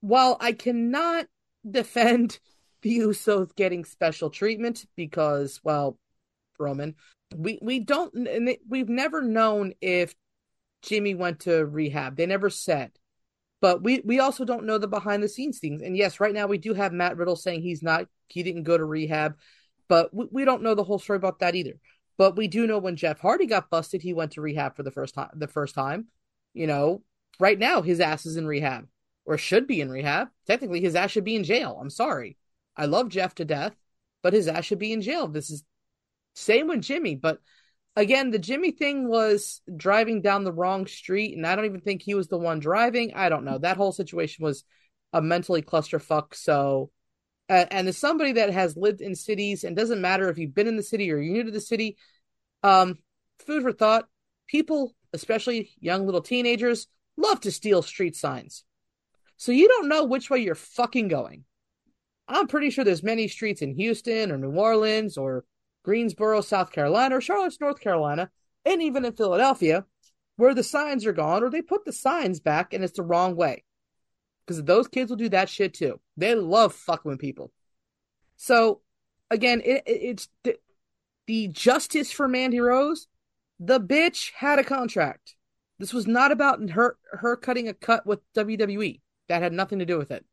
while 0.00 0.36
I 0.40 0.52
cannot 0.52 1.26
defend 1.70 2.38
the 2.82 2.98
Usos 2.98 3.54
getting 3.54 3.84
special 3.84 4.30
treatment 4.30 4.84
because, 4.96 5.60
well, 5.64 5.98
Roman, 6.58 6.94
we 7.34 7.58
we 7.62 7.80
don't 7.80 8.12
we've 8.68 8.88
never 8.88 9.22
known 9.22 9.72
if 9.80 10.14
Jimmy 10.82 11.14
went 11.14 11.40
to 11.40 11.64
rehab. 11.64 12.16
They 12.16 12.26
never 12.26 12.50
said. 12.50 12.92
But 13.60 13.82
we 13.82 14.02
we 14.04 14.18
also 14.18 14.44
don't 14.44 14.66
know 14.66 14.78
the 14.78 14.88
behind 14.88 15.22
the 15.22 15.28
scenes 15.28 15.58
things. 15.58 15.82
And 15.82 15.96
yes, 15.96 16.20
right 16.20 16.34
now 16.34 16.46
we 16.46 16.58
do 16.58 16.74
have 16.74 16.92
Matt 16.92 17.16
Riddle 17.16 17.36
saying 17.36 17.62
he's 17.62 17.82
not 17.82 18.06
he 18.28 18.42
didn't 18.42 18.64
go 18.64 18.76
to 18.76 18.84
rehab, 18.84 19.36
but 19.88 20.12
we, 20.12 20.26
we 20.30 20.44
don't 20.44 20.62
know 20.62 20.74
the 20.74 20.84
whole 20.84 20.98
story 20.98 21.16
about 21.16 21.38
that 21.38 21.54
either. 21.54 21.74
But 22.18 22.36
we 22.36 22.48
do 22.48 22.66
know 22.66 22.78
when 22.78 22.96
Jeff 22.96 23.20
Hardy 23.20 23.46
got 23.46 23.70
busted, 23.70 24.02
he 24.02 24.12
went 24.12 24.32
to 24.32 24.40
rehab 24.40 24.76
for 24.76 24.82
the 24.82 24.90
first 24.90 25.14
time. 25.14 25.30
The 25.34 25.48
first 25.48 25.74
time, 25.74 26.08
you 26.52 26.66
know, 26.66 27.02
right 27.38 27.58
now 27.58 27.82
his 27.82 28.00
ass 28.00 28.26
is 28.26 28.36
in 28.36 28.46
rehab 28.46 28.88
or 29.24 29.38
should 29.38 29.66
be 29.66 29.80
in 29.80 29.90
rehab. 29.90 30.28
Technically, 30.46 30.80
his 30.80 30.96
ass 30.96 31.12
should 31.12 31.24
be 31.24 31.36
in 31.36 31.44
jail. 31.44 31.78
I'm 31.80 31.90
sorry. 31.90 32.36
I 32.76 32.86
love 32.86 33.08
Jeff 33.08 33.34
to 33.36 33.44
death, 33.44 33.74
but 34.22 34.32
his 34.32 34.48
ass 34.48 34.64
should 34.64 34.78
be 34.78 34.92
in 34.92 35.02
jail. 35.02 35.28
This 35.28 35.50
is 35.50 35.64
same 36.34 36.68
with 36.68 36.82
Jimmy, 36.82 37.14
but 37.14 37.38
again, 37.96 38.30
the 38.30 38.38
Jimmy 38.38 38.70
thing 38.70 39.08
was 39.08 39.60
driving 39.76 40.22
down 40.22 40.44
the 40.44 40.52
wrong 40.52 40.86
street, 40.86 41.36
and 41.36 41.46
I 41.46 41.54
don't 41.54 41.66
even 41.66 41.80
think 41.80 42.02
he 42.02 42.14
was 42.14 42.28
the 42.28 42.38
one 42.38 42.58
driving. 42.58 43.12
I 43.14 43.28
don't 43.28 43.44
know. 43.44 43.58
That 43.58 43.76
whole 43.76 43.92
situation 43.92 44.44
was 44.44 44.64
a 45.12 45.20
mentally 45.20 45.62
clusterfuck. 45.62 46.34
So, 46.34 46.90
uh, 47.48 47.66
and 47.70 47.88
as 47.88 47.98
somebody 47.98 48.32
that 48.32 48.50
has 48.50 48.76
lived 48.76 49.00
in 49.00 49.14
cities, 49.14 49.64
and 49.64 49.76
doesn't 49.76 50.00
matter 50.00 50.28
if 50.28 50.38
you've 50.38 50.54
been 50.54 50.68
in 50.68 50.76
the 50.76 50.82
city 50.82 51.12
or 51.12 51.18
you're 51.18 51.32
new 51.32 51.44
to 51.44 51.50
the 51.50 51.60
city, 51.60 51.96
um, 52.62 52.98
food 53.46 53.62
for 53.62 53.72
thought. 53.72 54.08
People, 54.48 54.94
especially 55.12 55.70
young 55.80 56.04
little 56.04 56.20
teenagers, 56.20 56.86
love 57.16 57.40
to 57.40 57.50
steal 57.50 57.82
street 57.82 58.16
signs. 58.16 58.64
So 59.36 59.50
you 59.52 59.68
don't 59.68 59.88
know 59.88 60.04
which 60.04 60.30
way 60.30 60.40
you're 60.40 60.54
fucking 60.54 61.08
going. 61.08 61.44
I'm 62.28 62.46
pretty 62.46 62.70
sure 62.70 62.84
there's 62.84 63.02
many 63.02 63.28
streets 63.28 63.62
in 63.62 63.74
Houston 63.74 64.30
or 64.30 64.38
New 64.38 64.52
Orleans 64.52 65.16
or 65.16 65.44
Greensboro, 65.84 66.40
South 66.40 66.72
Carolina, 66.72 67.16
or 67.16 67.20
Charlotte, 67.20 67.54
North 67.60 67.80
Carolina, 67.80 68.30
and 68.64 68.80
even 68.82 69.04
in 69.04 69.12
Philadelphia, 69.12 69.84
where 70.36 70.54
the 70.54 70.62
signs 70.62 71.04
are 71.04 71.12
gone 71.12 71.42
or 71.42 71.50
they 71.50 71.62
put 71.62 71.84
the 71.84 71.92
signs 71.92 72.40
back 72.40 72.72
and 72.72 72.84
it's 72.84 72.96
the 72.96 73.02
wrong 73.02 73.36
way. 73.36 73.64
Because 74.46 74.62
those 74.64 74.88
kids 74.88 75.10
will 75.10 75.16
do 75.16 75.28
that 75.28 75.48
shit 75.48 75.74
too. 75.74 76.00
They 76.16 76.34
love 76.34 76.74
fucking 76.74 77.10
with 77.10 77.20
people. 77.20 77.52
So, 78.36 78.80
again, 79.30 79.60
it, 79.64 79.82
it, 79.86 80.00
it's 80.02 80.28
the, 80.42 80.56
the 81.26 81.48
justice 81.48 82.10
for 82.10 82.26
Mandy 82.26 82.60
Rose. 82.60 83.06
The 83.60 83.80
bitch 83.80 84.32
had 84.34 84.58
a 84.58 84.64
contract. 84.64 85.36
This 85.78 85.92
was 85.92 86.06
not 86.06 86.32
about 86.32 86.70
her 86.70 86.96
her 87.12 87.36
cutting 87.36 87.68
a 87.68 87.74
cut 87.74 88.06
with 88.06 88.20
WWE. 88.34 89.00
That 89.28 89.42
had 89.42 89.52
nothing 89.52 89.78
to 89.78 89.86
do 89.86 89.98
with 89.98 90.10
it. 90.10 90.24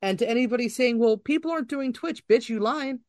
And 0.00 0.18
to 0.18 0.28
anybody 0.28 0.68
saying, 0.68 0.98
"Well, 0.98 1.16
people 1.16 1.50
aren't 1.50 1.68
doing 1.68 1.92
Twitch," 1.92 2.26
bitch, 2.26 2.48
you 2.48 2.60
lying. 2.60 3.00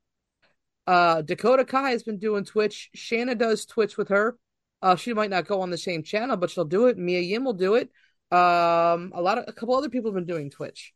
Uh, 0.88 1.22
Dakota 1.22 1.66
Kai 1.66 1.92
has 1.92 2.04
been 2.04 2.18
doing 2.18 2.46
Twitch. 2.46 2.90
Shanna 2.96 3.36
does 3.36 3.66
Twitch 3.66 3.96
with 3.96 4.10
her. 4.10 4.38
Uh, 4.82 4.96
she 4.96 5.14
might 5.14 5.30
not 5.30 5.48
go 5.48 5.62
on 5.62 5.70
the 5.70 5.78
same 5.78 6.04
channel, 6.04 6.38
but 6.38 6.50
she'll 6.50 6.66
do 6.66 6.88
it. 6.88 6.98
Mia 6.98 7.20
Yim 7.20 7.44
will 7.44 7.54
do 7.54 7.76
it. 7.76 7.92
Um, 8.32 9.12
a 9.14 9.22
lot 9.22 9.38
of 9.38 9.46
a 9.48 9.54
couple 9.54 9.76
other 9.76 9.90
people 9.90 10.10
have 10.10 10.16
been 10.16 10.26
doing 10.26 10.50
Twitch 10.50 10.94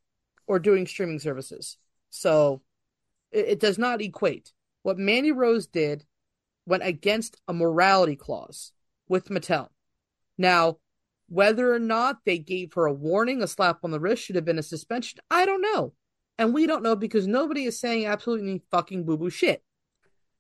or 0.48 0.60
doing 0.60 0.88
streaming 0.88 1.20
services. 1.20 1.78
So 2.10 2.62
it, 3.32 3.46
it 3.50 3.60
does 3.60 3.78
not 3.78 4.02
equate. 4.02 4.52
What 4.84 4.98
Mandy 4.98 5.32
Rose 5.32 5.68
did 5.68 6.06
went 6.66 6.84
against 6.84 7.40
a 7.48 7.54
morality 7.54 8.16
clause 8.16 8.72
with 9.08 9.30
Mattel. 9.30 9.68
Now, 10.38 10.78
whether 11.34 11.74
or 11.74 11.80
not 11.80 12.18
they 12.26 12.38
gave 12.38 12.74
her 12.74 12.86
a 12.86 12.94
warning, 12.94 13.42
a 13.42 13.48
slap 13.48 13.80
on 13.84 13.90
the 13.90 14.00
wrist, 14.00 14.24
should 14.24 14.36
have 14.36 14.46
been 14.46 14.60
a 14.60 14.64
suspension, 14.64 15.20
I 15.32 15.48
don't 15.48 15.62
know. 15.62 15.94
And 16.38 16.54
we 16.54 16.68
don't 16.68 16.84
know 16.84 16.96
because 16.96 17.26
nobody 17.26 17.66
is 17.66 17.80
saying 17.80 18.06
absolutely 18.06 18.62
fucking 18.70 19.04
boo 19.06 19.18
boo 19.18 19.32
shit. 19.32 19.64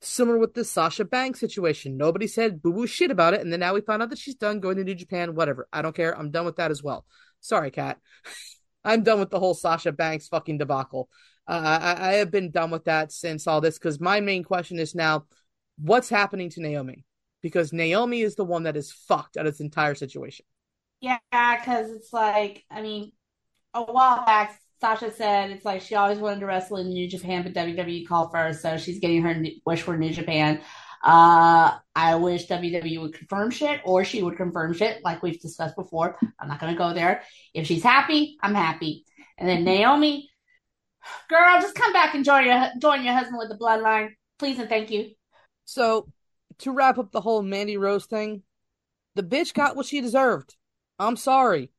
Similar 0.01 0.37
with 0.37 0.53
the 0.53 0.63
Sasha 0.63 1.03
Banks 1.03 1.39
situation. 1.39 1.97
Nobody 1.97 2.27
said 2.27 2.61
boo 2.61 2.73
boo 2.73 2.85
shit 2.85 3.09
about 3.09 3.33
it. 3.33 3.41
And 3.41 3.51
then 3.51 3.59
now 3.59 3.73
we 3.73 3.81
found 3.81 4.03
out 4.03 4.11
that 4.11 4.19
she's 4.19 4.35
done 4.35 4.59
going 4.59 4.77
to 4.77 4.83
New 4.83 4.93
Japan, 4.93 5.33
whatever. 5.33 5.67
I 5.73 5.81
don't 5.81 5.95
care. 5.95 6.15
I'm 6.17 6.29
done 6.29 6.45
with 6.45 6.57
that 6.57 6.71
as 6.71 6.83
well. 6.83 7.05
Sorry, 7.39 7.71
Kat. 7.71 7.97
I'm 8.83 9.01
done 9.01 9.19
with 9.19 9.31
the 9.31 9.39
whole 9.39 9.55
Sasha 9.55 9.91
Banks 9.91 10.27
fucking 10.27 10.59
debacle. 10.59 11.09
Uh, 11.47 11.79
I, 11.81 12.09
I 12.09 12.11
have 12.13 12.29
been 12.29 12.51
done 12.51 12.69
with 12.69 12.85
that 12.85 13.11
since 13.11 13.47
all 13.47 13.61
this 13.61 13.79
because 13.79 13.99
my 13.99 14.19
main 14.19 14.43
question 14.43 14.77
is 14.77 14.93
now 14.93 15.25
what's 15.79 16.09
happening 16.09 16.49
to 16.51 16.61
Naomi? 16.61 17.05
Because 17.41 17.73
Naomi 17.73 18.21
is 18.21 18.35
the 18.35 18.45
one 18.45 18.63
that 18.63 18.77
is 18.77 18.91
fucked 18.91 19.37
of 19.37 19.45
this 19.45 19.59
entire 19.59 19.95
situation. 19.95 20.45
Yeah, 21.03 21.19
because 21.59 21.91
it's 21.91 22.13
like, 22.13 22.63
I 22.71 22.81
mean, 22.81 23.11
a 23.73 23.83
while 23.83 24.25
back, 24.25 24.57
Sasha 24.79 25.11
said 25.11 25.51
it's 25.51 25.65
like 25.65 25.81
she 25.81 25.95
always 25.95 26.17
wanted 26.17 26.39
to 26.39 26.45
wrestle 26.45 26.77
in 26.77 26.87
New 26.87 27.09
Japan, 27.09 27.43
but 27.43 27.53
WWE 27.53 28.07
called 28.07 28.31
first, 28.31 28.61
so 28.61 28.77
she's 28.77 28.99
getting 28.99 29.21
her 29.23 29.43
wish 29.65 29.81
for 29.81 29.97
New 29.97 30.13
Japan. 30.13 30.61
Uh, 31.03 31.77
I 31.93 32.15
wish 32.15 32.47
WWE 32.47 33.01
would 33.01 33.15
confirm 33.15 33.51
shit, 33.51 33.81
or 33.83 34.05
she 34.05 34.23
would 34.23 34.37
confirm 34.37 34.71
shit, 34.71 35.03
like 35.03 35.21
we've 35.21 35.41
discussed 35.41 35.75
before. 35.75 36.17
I'm 36.39 36.47
not 36.47 36.61
gonna 36.61 36.77
go 36.77 36.93
there. 36.93 37.23
If 37.53 37.67
she's 37.67 37.83
happy, 37.83 38.37
I'm 38.41 38.55
happy. 38.55 39.03
And 39.37 39.49
then 39.49 39.65
Naomi, 39.65 40.29
girl, 41.29 41.59
just 41.59 41.75
come 41.75 41.91
back 41.91 42.15
and 42.15 42.23
join 42.23 42.45
your 42.45 42.69
join 42.79 43.03
your 43.03 43.13
husband 43.13 43.39
with 43.39 43.49
the 43.49 43.57
bloodline, 43.57 44.11
please 44.39 44.57
and 44.57 44.69
thank 44.69 44.89
you. 44.89 45.09
So, 45.65 46.07
to 46.59 46.71
wrap 46.71 46.97
up 46.97 47.11
the 47.11 47.19
whole 47.19 47.41
Mandy 47.41 47.75
Rose 47.75 48.05
thing, 48.05 48.43
the 49.15 49.23
bitch 49.23 49.53
got 49.53 49.75
what 49.75 49.85
she 49.85 49.99
deserved. 49.99 50.55
I'm 51.03 51.17
sorry 51.17 51.71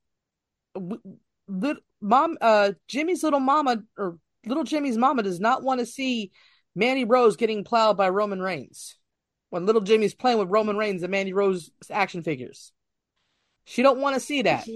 mom 2.04 2.36
uh 2.40 2.72
Jimmy's 2.86 3.22
little 3.22 3.40
mama 3.40 3.82
or 3.96 4.18
little 4.46 4.64
Jimmy's 4.64 4.98
mama 4.98 5.22
does 5.22 5.40
not 5.40 5.62
want 5.62 5.80
to 5.80 5.86
see 5.86 6.30
Mandy 6.76 7.04
Rose 7.04 7.36
getting 7.36 7.64
plowed 7.64 7.96
by 7.96 8.08
Roman 8.08 8.40
Reigns. 8.40 8.96
When 9.50 9.66
little 9.66 9.80
Jimmy's 9.80 10.14
playing 10.14 10.38
with 10.38 10.48
Roman 10.48 10.76
Reigns 10.76 11.02
and 11.02 11.10
Mandy 11.10 11.32
Rose 11.32 11.70
action 11.90 12.22
figures. 12.22 12.72
She 13.64 13.82
don't 13.82 14.00
want 14.00 14.14
to 14.14 14.20
see 14.20 14.42
that. 14.42 14.66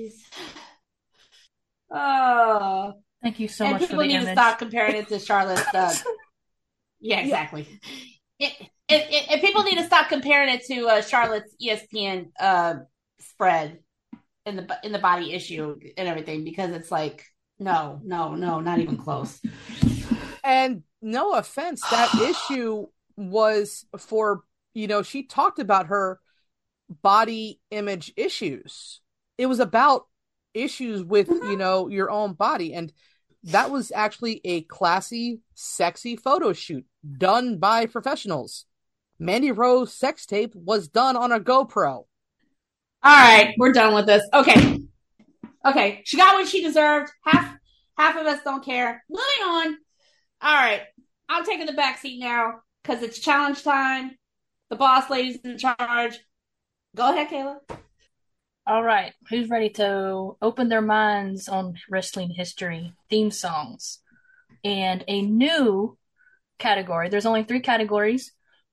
Oh, 1.90 2.94
thank 3.22 3.40
you 3.40 3.48
so 3.48 3.64
and 3.64 3.72
much. 3.72 3.82
People 3.82 3.98
need 3.98 4.12
image. 4.12 4.26
to 4.26 4.32
stop 4.32 4.58
comparing 4.58 4.94
it 4.94 5.08
to 5.08 5.18
Charlotte. 5.18 5.62
Uh, 5.74 5.92
yeah, 7.00 7.20
exactly. 7.20 7.66
Yeah. 8.38 8.48
It, 8.48 8.68
it, 8.88 9.06
it, 9.10 9.30
and 9.30 9.40
people 9.40 9.64
need 9.64 9.78
to 9.78 9.84
stop 9.84 10.08
comparing 10.08 10.54
it 10.54 10.64
to 10.66 10.86
uh, 10.86 11.02
Charlotte's 11.02 11.54
ESPN 11.60 12.30
uh, 12.38 12.74
spread 13.18 13.80
in 14.48 14.56
the 14.56 14.78
in 14.82 14.92
the 14.92 14.98
body 14.98 15.32
issue 15.32 15.78
and 15.96 16.08
everything 16.08 16.44
because 16.44 16.72
it's 16.72 16.90
like 16.90 17.24
no, 17.60 18.00
no, 18.04 18.34
no, 18.34 18.60
not 18.60 18.78
even 18.78 18.96
close. 18.96 19.40
And 20.44 20.82
no 21.02 21.34
offense, 21.34 21.80
that 21.90 22.14
issue 22.22 22.86
was 23.16 23.84
for 23.98 24.42
you 24.74 24.86
know 24.86 25.02
she 25.02 25.24
talked 25.24 25.58
about 25.58 25.86
her 25.86 26.20
body 27.02 27.60
image 27.70 28.12
issues. 28.16 29.00
It 29.36 29.46
was 29.46 29.60
about 29.60 30.06
issues 30.54 31.04
with 31.04 31.28
you 31.28 31.40
mm-hmm. 31.40 31.58
know 31.58 31.88
your 31.88 32.10
own 32.10 32.32
body 32.32 32.74
and 32.74 32.92
that 33.44 33.70
was 33.70 33.92
actually 33.94 34.40
a 34.44 34.62
classy 34.62 35.40
sexy 35.54 36.16
photo 36.16 36.52
shoot 36.52 36.84
done 37.18 37.58
by 37.58 37.86
professionals 37.86 38.64
mandy 39.18 39.52
rose 39.52 39.92
sex 39.92 40.26
tape 40.26 40.52
was 40.54 40.88
done 40.88 41.16
on 41.16 41.30
a 41.30 41.38
gopro 41.38 42.04
all 43.02 43.16
right, 43.16 43.54
we're 43.58 43.72
done 43.72 43.94
with 43.94 44.06
this. 44.06 44.22
Okay. 44.32 44.80
Okay. 45.64 46.02
She 46.04 46.16
got 46.16 46.34
what 46.34 46.48
she 46.48 46.62
deserved. 46.62 47.10
Half 47.24 47.56
half 47.96 48.16
of 48.16 48.26
us 48.26 48.40
don't 48.44 48.64
care. 48.64 49.04
Moving 49.08 49.42
on. 49.44 49.76
All 50.40 50.54
right. 50.54 50.82
I'm 51.28 51.44
taking 51.44 51.66
the 51.66 51.72
back 51.72 51.98
seat 51.98 52.18
now 52.18 52.60
because 52.82 53.02
it's 53.02 53.18
challenge 53.18 53.62
time. 53.62 54.16
The 54.70 54.76
boss 54.76 55.10
lady's 55.10 55.38
in 55.44 55.58
charge. 55.58 56.18
Go 56.96 57.10
ahead, 57.10 57.28
Kayla. 57.28 57.58
All 58.66 58.82
right. 58.82 59.12
Who's 59.30 59.48
ready 59.48 59.70
to 59.70 60.36
open 60.42 60.68
their 60.68 60.82
minds 60.82 61.48
on 61.48 61.74
wrestling 61.88 62.30
history, 62.30 62.92
theme 63.08 63.30
songs, 63.30 64.00
and 64.64 65.04
a 65.06 65.22
new 65.22 65.96
category? 66.58 67.08
There's 67.08 67.26
only 67.26 67.44
three 67.44 67.60
categories, 67.60 68.32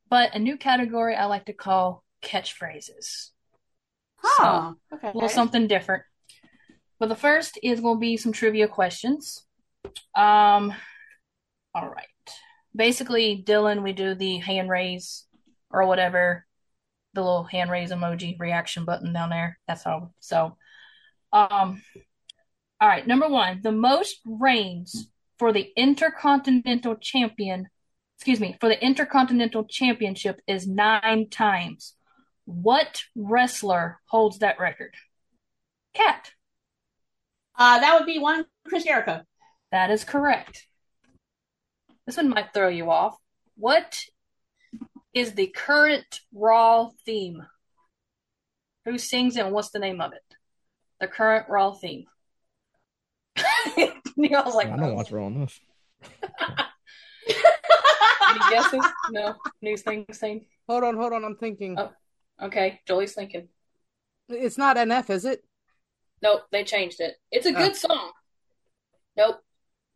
but 0.09 0.35
a 0.35 0.39
new 0.39 0.57
category 0.57 1.15
I 1.15 1.25
like 1.25 1.45
to 1.45 1.53
call 1.53 2.03
catchphrases. 2.23 3.29
Oh, 4.25 4.75
so, 4.89 4.95
okay. 4.97 5.09
A 5.09 5.13
little 5.13 5.29
something 5.29 5.67
different. 5.67 6.03
But 6.99 7.09
the 7.09 7.15
first 7.15 7.59
is 7.61 7.81
going 7.81 7.97
to 7.97 7.99
be 7.99 8.17
some 8.17 8.31
trivia 8.31 8.67
questions. 8.67 9.45
Um, 10.15 10.73
all 11.73 11.89
right. 11.89 12.07
Basically, 12.75 13.43
Dylan, 13.45 13.83
we 13.83 13.93
do 13.93 14.15
the 14.15 14.37
hand 14.37 14.69
raise 14.69 15.25
or 15.69 15.85
whatever, 15.85 16.45
the 17.13 17.21
little 17.21 17.43
hand 17.43 17.69
raise 17.69 17.91
emoji 17.91 18.39
reaction 18.39 18.85
button 18.85 19.13
down 19.13 19.29
there. 19.29 19.59
That's 19.67 19.83
how. 19.83 20.11
So, 20.19 20.57
um, 21.31 21.81
all 22.79 22.89
right. 22.89 23.05
Number 23.05 23.27
one, 23.27 23.61
the 23.61 23.71
most 23.71 24.19
reigns 24.25 25.09
for 25.37 25.53
the 25.53 25.71
Intercontinental 25.75 26.95
Champion. 26.95 27.67
Excuse 28.17 28.39
me, 28.39 28.57
for 28.61 28.69
the 28.69 28.81
Intercontinental 28.81 29.65
Championship 29.65 30.39
is 30.47 30.65
nine 30.65 31.29
times. 31.29 31.95
What 32.45 33.03
wrestler 33.15 33.99
holds 34.05 34.39
that 34.39 34.59
record? 34.59 34.93
Cat. 35.93 36.31
Uh, 37.57 37.79
that 37.79 37.97
would 37.97 38.05
be 38.05 38.19
one 38.19 38.45
Chris 38.67 38.83
Jericho. 38.83 39.21
That 39.71 39.89
is 39.91 40.03
correct. 40.03 40.67
This 42.05 42.17
one 42.17 42.29
might 42.29 42.53
throw 42.53 42.67
you 42.67 42.91
off. 42.91 43.17
What 43.57 43.99
is 45.13 45.33
the 45.33 45.47
current 45.47 46.21
Raw 46.33 46.89
theme? 47.05 47.43
Who 48.85 48.97
sings 48.97 49.37
it 49.37 49.45
and 49.45 49.53
what's 49.53 49.71
the 49.71 49.79
name 49.79 50.01
of 50.01 50.13
it? 50.13 50.21
The 50.99 51.07
current 51.07 51.47
Raw 51.49 51.71
theme. 51.71 52.05
Neil's 54.15 54.55
like, 54.55 54.67
I 54.67 54.77
don't 54.77 54.95
watch 54.95 55.11
Raw 55.11 55.27
enough. 55.27 55.59
Any 58.29 58.39
guesses? 58.49 58.85
No. 59.09 59.35
New 59.61 59.77
thing 59.77 60.05
same. 60.11 60.45
Hold 60.67 60.83
on, 60.83 60.95
hold 60.95 61.13
on. 61.13 61.25
I'm 61.25 61.35
thinking. 61.37 61.77
Oh. 61.79 61.91
Okay, 62.41 62.81
Jolie's 62.87 63.13
thinking. 63.13 63.47
It's 64.29 64.57
not 64.57 64.77
NF, 64.77 65.09
is 65.09 65.25
it? 65.25 65.43
Nope, 66.21 66.41
they 66.51 66.63
changed 66.63 66.99
it. 66.99 67.15
It's 67.31 67.45
a 67.45 67.49
Oh. 67.51 67.53
good 67.53 67.75
song. 67.75 68.11
Nope. 69.15 69.41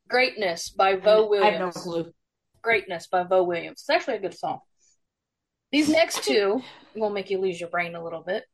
Greatness 0.07 0.69
by 0.69 0.95
Vo 0.95 1.25
I 1.25 1.29
Williams. 1.29 1.57
have 1.57 1.75
no 1.75 1.81
clue. 1.81 2.13
Greatness 2.61 3.07
by 3.07 3.23
Vo 3.23 3.43
Williams. 3.43 3.81
It's 3.81 3.89
actually 3.89 4.17
a 4.17 4.21
good 4.21 4.37
song. 4.37 4.59
These 5.71 5.89
next 5.89 6.23
two 6.23 6.63
will 6.95 7.09
make 7.09 7.29
you 7.29 7.39
lose 7.39 7.59
your 7.59 7.69
brain 7.69 7.95
a 7.95 8.03
little 8.03 8.21
bit. 8.23 8.45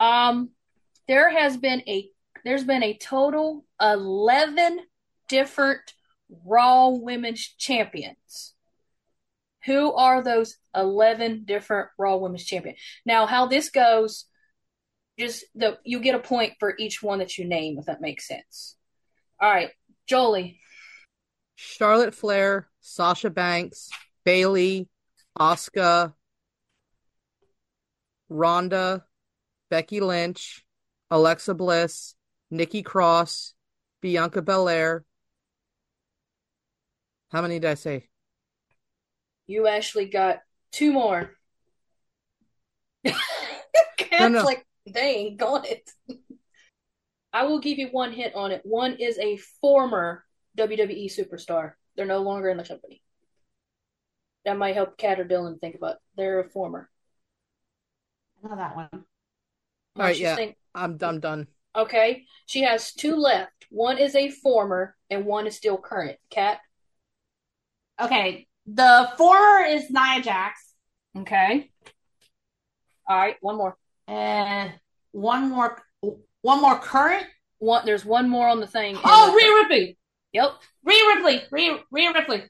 Um, 0.00 0.50
there 1.08 1.30
has 1.30 1.56
been 1.56 1.82
a 1.88 2.10
there's 2.44 2.64
been 2.64 2.82
a 2.82 2.96
total 2.98 3.64
eleven 3.80 4.80
different 5.28 5.94
Raw 6.44 6.88
Women's 6.90 7.40
Champions. 7.58 8.54
Who 9.66 9.92
are 9.92 10.22
those 10.22 10.56
eleven 10.74 11.44
different 11.44 11.88
Raw 11.98 12.16
Women's 12.16 12.44
Champion? 12.44 12.76
Now, 13.04 13.26
how 13.26 13.46
this 13.46 13.68
goes, 13.70 14.26
just 15.18 15.44
the 15.54 15.78
you 15.84 16.00
get 16.00 16.14
a 16.14 16.20
point 16.20 16.54
for 16.60 16.74
each 16.78 17.02
one 17.02 17.18
that 17.18 17.36
you 17.36 17.44
name, 17.44 17.78
if 17.78 17.86
that 17.86 18.00
makes 18.00 18.26
sense. 18.28 18.76
All 19.40 19.50
right, 19.50 19.70
Jolie. 20.06 20.60
Charlotte 21.56 22.14
Flair, 22.14 22.68
Sasha 22.80 23.30
Banks, 23.30 23.90
Bayley, 24.24 24.88
Asuka, 25.38 26.14
Ronda, 28.28 29.04
Becky 29.70 30.00
Lynch, 30.00 30.64
Alexa 31.10 31.54
Bliss, 31.54 32.14
Nikki 32.50 32.82
Cross, 32.82 33.54
Bianca 34.00 34.42
Belair. 34.42 35.04
How 37.32 37.42
many 37.42 37.58
did 37.58 37.70
I 37.70 37.74
say? 37.74 38.08
You 39.46 39.66
actually 39.68 40.06
got 40.06 40.38
two 40.72 40.92
more. 40.92 41.30
Cat's 43.04 43.20
No, 44.20 44.28
no. 44.28 44.42
like, 44.44 44.66
dang, 44.90 45.36
got 45.36 45.66
it. 45.66 45.90
I 47.32 47.44
will 47.44 47.60
give 47.60 47.78
you 47.78 47.88
one 47.88 48.12
hint 48.12 48.34
on 48.34 48.50
it. 48.50 48.62
One 48.64 48.94
is 48.94 49.18
a 49.18 49.36
former 49.60 50.24
WWE 50.58 51.06
superstar. 51.14 51.72
They're 51.94 52.06
no 52.06 52.18
longer 52.22 52.48
in 52.48 52.56
the 52.56 52.64
company. 52.64 53.02
That 54.44 54.56
might 54.56 54.74
help 54.74 54.96
Kat 54.96 55.20
or 55.20 55.24
Dylan 55.24 55.60
think 55.60 55.74
about. 55.74 55.94
It. 55.96 56.00
They're 56.16 56.40
a 56.40 56.48
former. 56.48 56.88
I 58.44 58.48
know 58.48 58.56
that 58.56 58.76
one. 58.76 58.88
All 58.92 59.02
right, 59.96 60.18
yeah. 60.18 60.36
think- 60.36 60.56
I'm 60.74 60.98
I'm 61.02 61.20
done. 61.20 61.46
okay, 61.74 62.24
she 62.44 62.62
has 62.62 62.92
two 62.92 63.16
left. 63.16 63.66
One 63.70 63.98
is 63.98 64.14
a 64.14 64.30
former, 64.30 64.94
and 65.10 65.24
one 65.24 65.46
is 65.46 65.56
still 65.56 65.78
current. 65.78 66.18
Kat. 66.30 66.58
Okay, 68.00 68.46
the 68.66 69.10
former 69.16 69.64
is 69.64 69.90
Nia 69.90 70.22
Jax, 70.22 70.60
Okay. 71.16 71.70
All 73.08 73.16
right, 73.16 73.36
one 73.40 73.56
more. 73.56 73.76
and 74.08 74.72
one 75.12 75.48
more, 75.50 75.82
one 76.42 76.60
more 76.60 76.78
current. 76.78 77.26
One. 77.58 77.86
There's 77.86 78.04
one 78.04 78.28
more 78.28 78.48
on 78.48 78.60
the 78.60 78.66
thing. 78.66 78.98
Oh, 79.04 79.30
the- 79.30 79.36
Rhea 79.36 79.54
Ripley, 79.62 79.98
Yep. 80.32 80.52
Rhea 80.84 81.06
Ripley, 81.14 81.42
Rhea, 81.50 81.78
Rhea 81.90 82.12
Ripley. 82.12 82.42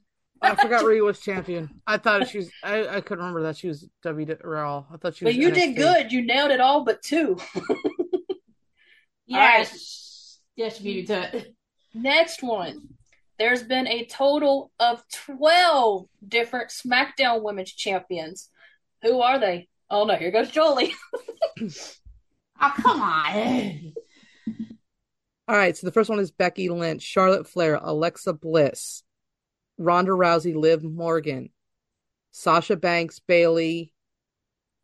Oh, 0.42 0.48
I 0.48 0.54
forgot 0.54 0.84
Rhea 0.84 1.02
was 1.02 1.20
champion. 1.20 1.80
I 1.86 1.96
thought 1.96 2.28
she 2.28 2.38
was. 2.38 2.50
I, 2.62 2.86
I 2.88 3.00
couldn't 3.00 3.18
remember 3.24 3.42
that 3.44 3.56
she 3.56 3.68
was 3.68 3.88
W 4.02 4.36
Raw. 4.44 4.84
I 4.92 4.96
thought 4.96 5.14
she 5.16 5.24
was. 5.24 5.34
But 5.34 5.40
you 5.40 5.50
did 5.50 5.76
good. 5.76 6.12
You 6.12 6.22
nailed 6.22 6.50
it 6.50 6.60
all 6.60 6.84
but 6.84 7.02
two. 7.02 7.38
yes. 9.26 9.70
right. 9.70 9.80
sh- 9.80 10.36
yeah, 10.56 10.68
she 10.68 10.82
beat 10.84 11.10
it. 11.10 11.54
Next 11.94 12.42
one. 12.42 12.88
There's 13.38 13.62
been 13.62 13.86
a 13.86 14.06
total 14.06 14.70
of 14.80 15.02
12 15.12 16.06
different 16.26 16.70
SmackDown 16.70 17.42
Women's 17.42 17.72
Champions. 17.72 18.48
Who 19.02 19.20
are 19.20 19.38
they? 19.38 19.68
Oh 19.90 20.04
no, 20.04 20.16
here 20.16 20.30
goes 20.30 20.50
Jolie. 20.50 20.94
Oh, 22.58 22.72
come 22.76 23.02
on. 23.02 23.92
All 25.48 25.56
right, 25.56 25.76
so 25.76 25.86
the 25.86 25.92
first 25.92 26.10
one 26.10 26.18
is 26.18 26.30
Becky 26.30 26.68
Lynch, 26.68 27.02
Charlotte 27.02 27.46
Flair, 27.46 27.78
Alexa 27.80 28.32
Bliss, 28.32 29.02
Ronda 29.78 30.12
Rousey, 30.12 30.54
Liv 30.56 30.82
Morgan, 30.82 31.50
Sasha 32.32 32.76
Banks, 32.76 33.20
Bayley, 33.20 33.92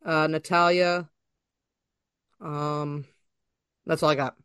uh, 0.05 0.27
Natalya. 0.27 1.09
Um, 2.39 3.05
that's 3.85 4.03
all 4.03 4.09
I 4.09 4.15
got. 4.15 4.35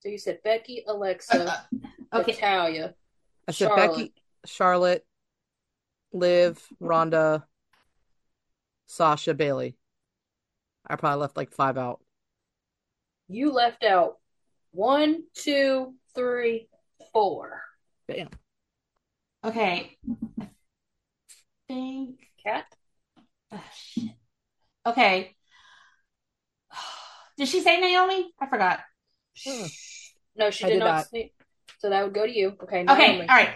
So 0.00 0.08
you 0.08 0.18
said 0.18 0.38
Becky, 0.44 0.84
Alexa, 0.86 1.66
Okay, 2.12 2.32
Natalya. 2.32 2.94
I 3.46 3.52
said 3.52 3.68
Charlotte. 3.68 3.88
Becky, 3.96 4.12
Charlotte, 4.46 5.06
Liv, 6.12 6.62
Ronda, 6.80 7.46
Sasha, 8.86 9.34
Bayley. 9.34 9.76
I 10.86 10.96
probably 10.96 11.20
left 11.20 11.36
like 11.36 11.52
five 11.52 11.76
out. 11.76 12.00
You 13.28 13.52
left 13.52 13.84
out 13.84 14.16
one, 14.70 15.24
two, 15.34 15.94
three, 16.14 16.68
four. 17.12 17.62
Bam. 18.06 18.28
okay. 19.44 19.96
I 20.40 20.48
think. 21.68 22.20
Cat? 22.42 22.64
Oh, 23.52 23.62
shit. 23.74 24.10
Okay. 24.86 25.36
Did 27.36 27.48
she 27.48 27.60
say 27.60 27.78
Naomi? 27.80 28.32
I 28.40 28.46
forgot. 28.46 28.80
Hmm. 29.46 29.66
No, 30.36 30.50
she 30.50 30.64
did, 30.64 30.70
did 30.74 30.78
not. 30.78 30.84
not. 30.86 31.06
say- 31.08 31.32
So 31.78 31.90
that 31.90 32.04
would 32.04 32.14
go 32.14 32.26
to 32.26 32.32
you. 32.32 32.56
Okay. 32.62 32.84
Okay, 32.88 33.20
all 33.20 33.26
right. 33.26 33.50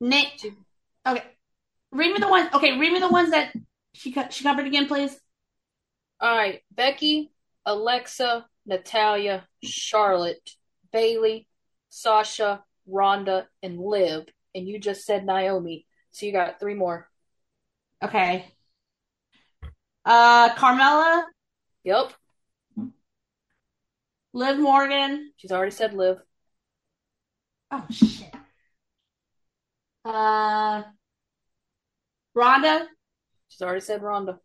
Nick. 0.00 0.28
Okay, 1.06 1.22
read 1.92 2.12
me 2.12 2.18
the 2.18 2.28
ones. 2.28 2.48
Okay, 2.54 2.78
read 2.78 2.92
me 2.92 2.98
the 2.98 3.08
ones 3.08 3.30
that 3.30 3.54
she 3.94 4.12
co- 4.12 4.28
she 4.30 4.42
covered 4.42 4.66
again, 4.66 4.86
please. 4.86 5.18
All 6.20 6.34
right, 6.36 6.62
Becky, 6.70 7.30
Alexa, 7.66 8.46
Natalya, 8.64 9.46
Charlotte, 9.62 10.50
Bayley, 10.92 11.46
Sasha, 11.90 12.64
Ronda, 12.86 13.48
and 13.62 13.78
Liv. 13.78 14.24
And 14.54 14.66
you 14.66 14.78
just 14.78 15.04
said 15.04 15.26
Naomi. 15.26 15.86
So 16.12 16.24
you 16.24 16.32
got 16.32 16.58
three 16.58 16.74
more. 16.74 17.08
Okay. 18.02 18.46
Uh, 20.04 20.54
Carmella, 20.54 21.24
Yep. 21.84 22.12
Liv 24.32 24.58
Morgan. 24.58 25.32
She's 25.36 25.52
already 25.52 25.72
said 25.72 25.94
Liv. 25.94 26.18
Oh 27.70 27.84
shit. 27.90 28.34
Uh, 30.04 30.82
Ronda. 32.34 32.86
She's 33.48 33.62
already 33.62 33.80
said 33.80 34.02
Ronda. 34.02 34.38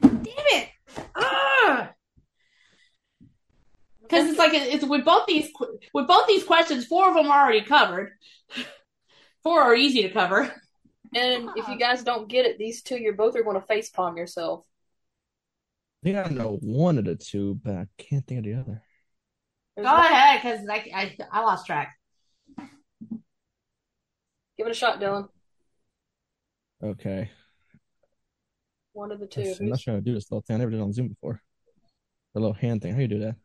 Damn 0.00 0.22
it. 0.24 0.68
Because 4.02 4.28
it's 4.28 4.38
like 4.38 4.52
it's 4.54 4.84
with 4.84 5.04
both 5.04 5.26
these 5.26 5.50
with 5.94 6.08
both 6.08 6.26
these 6.26 6.44
questions, 6.44 6.86
four 6.86 7.08
of 7.08 7.14
them 7.14 7.30
are 7.30 7.44
already 7.44 7.62
covered. 7.62 8.12
Four 9.42 9.62
are 9.62 9.74
easy 9.74 10.02
to 10.02 10.10
cover. 10.10 10.52
And 11.14 11.50
if 11.56 11.66
you 11.68 11.78
guys 11.78 12.02
don't 12.02 12.28
get 12.28 12.46
it, 12.46 12.58
these 12.58 12.82
two, 12.82 12.96
you're 13.00 13.14
both 13.14 13.36
are 13.36 13.42
going 13.42 13.60
to 13.60 13.66
face 13.66 13.90
palm 13.90 14.16
yourself. 14.16 14.64
I 16.02 16.06
think 16.06 16.26
I 16.26 16.28
know 16.30 16.58
one 16.60 16.98
of 16.98 17.04
the 17.04 17.16
two, 17.16 17.58
but 17.62 17.74
I 17.74 17.86
can't 17.98 18.26
think 18.26 18.38
of 18.38 18.44
the 18.44 18.54
other. 18.54 18.82
There's 19.80 19.92
Go 19.92 19.96
one- 19.96 20.12
ahead, 20.12 20.42
because 20.42 20.68
I, 20.68 20.90
I 20.94 21.16
I 21.32 21.40
lost 21.40 21.64
track. 21.64 21.96
Give 24.58 24.66
it 24.66 24.70
a 24.70 24.74
shot, 24.74 25.00
Dylan. 25.00 25.28
Okay. 26.84 27.30
One 28.92 29.10
of 29.10 29.20
the 29.20 29.26
two. 29.26 29.54
I'm 29.58 29.70
not 29.70 29.80
sure 29.80 29.94
how 29.94 29.98
to 30.00 30.04
do 30.04 30.12
this 30.12 30.30
little 30.30 30.42
thing. 30.42 30.56
I 30.56 30.58
never 30.58 30.70
did 30.70 30.80
it 30.80 30.82
on 30.82 30.92
Zoom 30.92 31.08
before. 31.08 31.40
The 32.34 32.40
little 32.40 32.52
hand 32.52 32.82
thing. 32.82 32.92
How 32.92 32.96
do 32.98 33.02
you 33.02 33.08
do 33.08 33.20
that? 33.20 33.36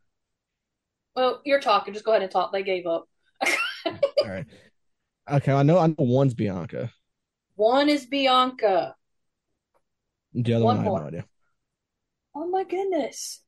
Well, 1.15 1.41
you're 1.45 1.61
talking. 1.61 1.93
Just 1.93 2.05
go 2.05 2.11
ahead 2.11 2.23
and 2.23 2.31
talk. 2.31 2.51
They 2.51 2.63
gave 2.63 2.85
up. 2.85 3.07
All 3.85 3.93
right. 4.27 4.45
Okay, 5.31 5.53
I 5.53 5.63
know 5.63 5.79
I 5.79 5.87
know 5.87 5.95
one's 5.99 6.33
Bianca. 6.33 6.91
One 7.55 7.87
is 7.87 8.05
Bianca. 8.05 8.93
The 10.33 10.53
other 10.55 10.65
One 10.65 10.83
one, 10.83 10.85
I 10.85 10.89
have 10.91 11.01
no 11.01 11.07
idea. 11.07 11.25
Oh 12.35 12.47
my 12.49 12.65
goodness. 12.65 13.41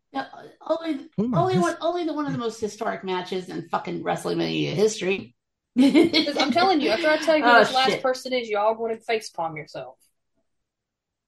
Only 0.61 1.09
Who 1.17 1.25
am 1.25 1.35
I 1.35 1.37
only 1.39 1.55
missing? 1.55 1.61
one 1.61 1.77
only 1.81 2.05
the 2.05 2.13
one 2.13 2.25
of 2.25 2.31
the 2.31 2.37
most 2.37 2.59
historic 2.61 3.03
matches 3.03 3.49
in 3.49 3.67
fucking 3.69 4.03
wrestling 4.03 4.37
media 4.39 4.73
history. 4.73 5.35
'Cause 5.77 6.37
I'm 6.37 6.51
telling 6.51 6.81
you, 6.81 6.89
after 6.89 7.07
I 7.09 7.17
tell 7.17 7.37
you 7.37 7.43
who 7.43 7.49
Oh, 7.55 7.59
this 7.59 7.73
last 7.73 7.89
shit. 7.91 8.01
person 8.03 8.33
is, 8.33 8.49
y'all 8.49 8.75
going 8.75 8.95
to 8.97 9.03
face 9.03 9.29
palm 9.29 9.55
yourself. 9.57 9.97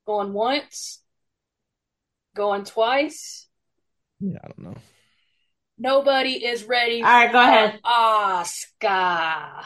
Going 0.08 0.34
once. 0.34 1.04
Going 2.36 2.64
twice. 2.64 3.48
Yeah, 4.20 4.38
I 4.44 4.48
don't 4.48 4.60
know. 4.60 4.76
Nobody 5.78 6.44
is 6.46 6.64
ready. 6.66 7.02
All 7.04 7.10
right, 7.10 7.32
go 7.32 7.40
ahead. 7.40 7.80
Asuka. 7.84 9.66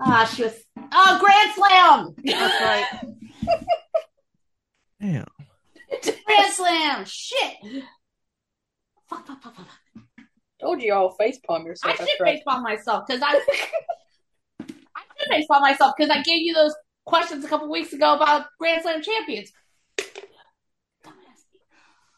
Ah, 0.00 0.32
she 0.34 0.42
was. 0.42 0.54
Oh, 0.92 1.18
Grand 1.20 1.52
Slam! 1.54 2.14
That's 2.24 2.60
right. 2.60 2.86
Damn. 5.00 5.26
Grand 6.26 6.52
Slam! 6.52 7.04
Shit! 7.06 7.56
Fuck, 9.12 9.26
fuck, 9.26 9.42
fuck, 9.42 9.54
fuck. 9.54 9.66
Told 10.60 10.80
you 10.80 10.94
all 10.94 11.14
facepalm 11.20 11.60
I 11.60 11.64
yourself. 11.64 11.94
I 11.94 11.96
should 11.96 12.08
after 12.08 12.26
I- 12.26 12.42
facepalm 12.46 12.62
myself 12.62 13.04
because 13.06 13.22
I. 13.22 13.40
I 14.60 14.64
should 15.18 15.30
facepalm 15.30 15.60
myself 15.60 15.94
because 15.96 16.10
I 16.10 16.22
gave 16.22 16.40
you 16.40 16.54
those 16.54 16.74
questions 17.04 17.44
a 17.44 17.48
couple 17.48 17.70
weeks 17.70 17.92
ago 17.92 18.14
about 18.14 18.46
Grand 18.58 18.82
Slam 18.82 19.02
champions. 19.02 19.52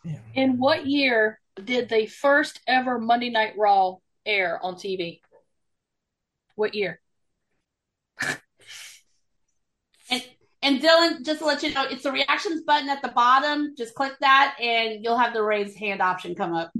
Damn. 0.04 0.20
In 0.34 0.58
what 0.58 0.86
year 0.86 1.40
did 1.62 1.88
the 1.88 2.06
first 2.06 2.60
ever 2.68 2.98
Monday 2.98 3.30
Night 3.30 3.54
Raw 3.56 3.96
air 4.26 4.60
on 4.62 4.74
TV? 4.74 5.20
What 6.54 6.74
year? 6.74 7.00
And 10.10 10.22
and 10.62 10.80
Dylan, 10.80 11.24
just 11.24 11.40
to 11.40 11.46
let 11.46 11.62
you 11.62 11.72
know, 11.72 11.84
it's 11.84 12.02
the 12.02 12.12
reactions 12.12 12.62
button 12.62 12.90
at 12.90 13.00
the 13.00 13.08
bottom. 13.08 13.74
Just 13.76 13.94
click 13.94 14.12
that, 14.20 14.54
and 14.60 15.02
you'll 15.02 15.16
have 15.16 15.32
the 15.32 15.42
raise 15.42 15.74
hand 15.74 16.02
option 16.02 16.34
come 16.34 16.54
up. 16.54 16.72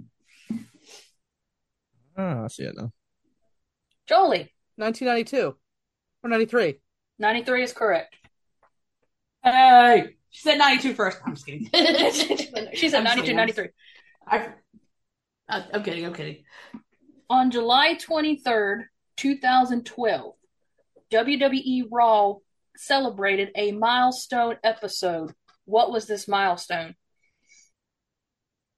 Ah, 2.16 2.44
I 2.44 2.48
see 2.48 2.64
it 2.64 2.74
now. 2.77 2.92
Jolie. 4.07 4.53
1992 4.77 5.57
or 6.22 6.31
93. 6.31 6.81
93 7.18 7.62
is 7.62 7.72
correct. 7.72 8.14
Hey, 9.42 10.16
she 10.31 10.42
said 10.42 10.59
92 10.59 10.94
first. 10.94 11.18
I'm 11.24 11.35
just 11.35 11.46
kidding. 11.46 11.68
she 12.74 12.88
said 12.88 12.98
I'm 12.98 13.05
92, 13.05 13.20
kidding. 13.22 13.37
93. 13.37 13.68
I, 14.27 14.48
I- 15.48 15.64
I'm 15.72 15.83
kidding. 15.83 16.07
I'm 16.07 16.14
kidding. 16.14 16.44
On 17.31 17.50
July 17.50 17.94
23rd, 17.96 18.85
2012, 19.16 20.35
WWE 21.12 21.85
Raw 21.90 22.35
celebrated 22.77 23.50
a 23.55 23.72
milestone 23.72 24.57
episode. 24.64 25.33
What 25.66 25.92
was 25.92 26.07
this 26.07 26.27
milestone? 26.27 26.94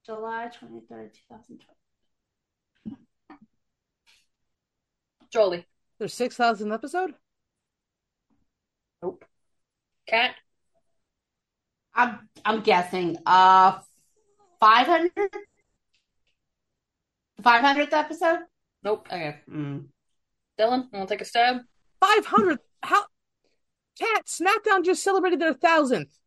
July 0.04 0.48
23rd, 0.62 1.12
2012. 1.28 1.75
Jolie. 5.30 5.66
There's 5.98 6.14
6,000 6.14 6.72
episode? 6.72 7.14
Nope. 9.02 9.24
Cat. 10.06 10.34
I'm 11.94 12.28
I'm 12.44 12.60
guessing 12.60 13.16
uh 13.24 13.78
500 14.60 15.10
500th 17.42 17.92
episode. 17.92 18.40
Nope. 18.82 19.06
Okay. 19.10 19.36
Mm. 19.50 19.86
Dylan, 20.58 20.92
want 20.92 21.08
to 21.08 21.14
take 21.14 21.20
a 21.20 21.24
stab? 21.24 21.58
500. 22.00 22.58
How? 22.82 23.04
Cat, 23.98 24.26
SmackDown 24.26 24.84
just 24.84 25.02
celebrated 25.02 25.40
their 25.40 25.54
thousandth. 25.54 26.18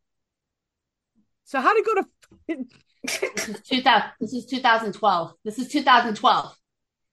So 1.44 1.60
how 1.60 1.74
to 1.74 1.82
go 1.82 2.02
to? 2.02 2.64
This 3.02 3.48
is 3.48 3.60
2000. 3.62 4.10
This 4.20 4.32
is 4.34 4.46
2012. 4.46 5.32
This 5.44 5.58
is 5.58 5.68
2012. 5.68 6.56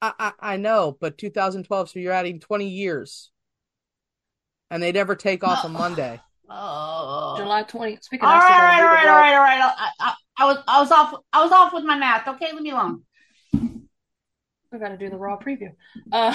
I, 0.01 0.13
I 0.19 0.31
I 0.39 0.57
know, 0.57 0.97
but 0.99 1.17
2012. 1.17 1.89
So 1.89 1.99
you're 1.99 2.13
adding 2.13 2.39
20 2.39 2.67
years, 2.67 3.31
and 4.69 4.81
they 4.81 4.91
never 4.91 5.15
take 5.15 5.43
off 5.43 5.65
on 5.65 5.73
Monday. 5.73 6.19
Oh. 6.49 7.35
July 7.35 7.63
20th. 7.63 8.05
Speaking 8.05 8.25
All 8.25 8.33
of 8.33 8.41
right, 8.41 8.53
all 8.53 8.57
right, 8.57 8.79
all 8.79 8.87
right, 8.87 9.07
all 9.07 9.19
right, 9.19 9.33
all 9.35 9.67
right. 9.67 9.75
I, 9.77 9.91
I, 9.99 10.13
I 10.37 10.45
was 10.45 10.63
I 10.65 10.79
was 10.79 10.91
off 10.91 11.13
I 11.33 11.43
was 11.43 11.51
off 11.51 11.73
with 11.73 11.83
my 11.83 11.97
math. 11.97 12.25
Okay, 12.25 12.53
leave 12.53 12.61
me 12.61 12.69
alone. 12.69 13.03
We 13.51 14.79
got 14.79 14.87
to 14.87 14.97
do 14.97 15.09
the 15.09 15.17
Raw 15.17 15.37
preview. 15.37 15.71
Uh, 16.09 16.33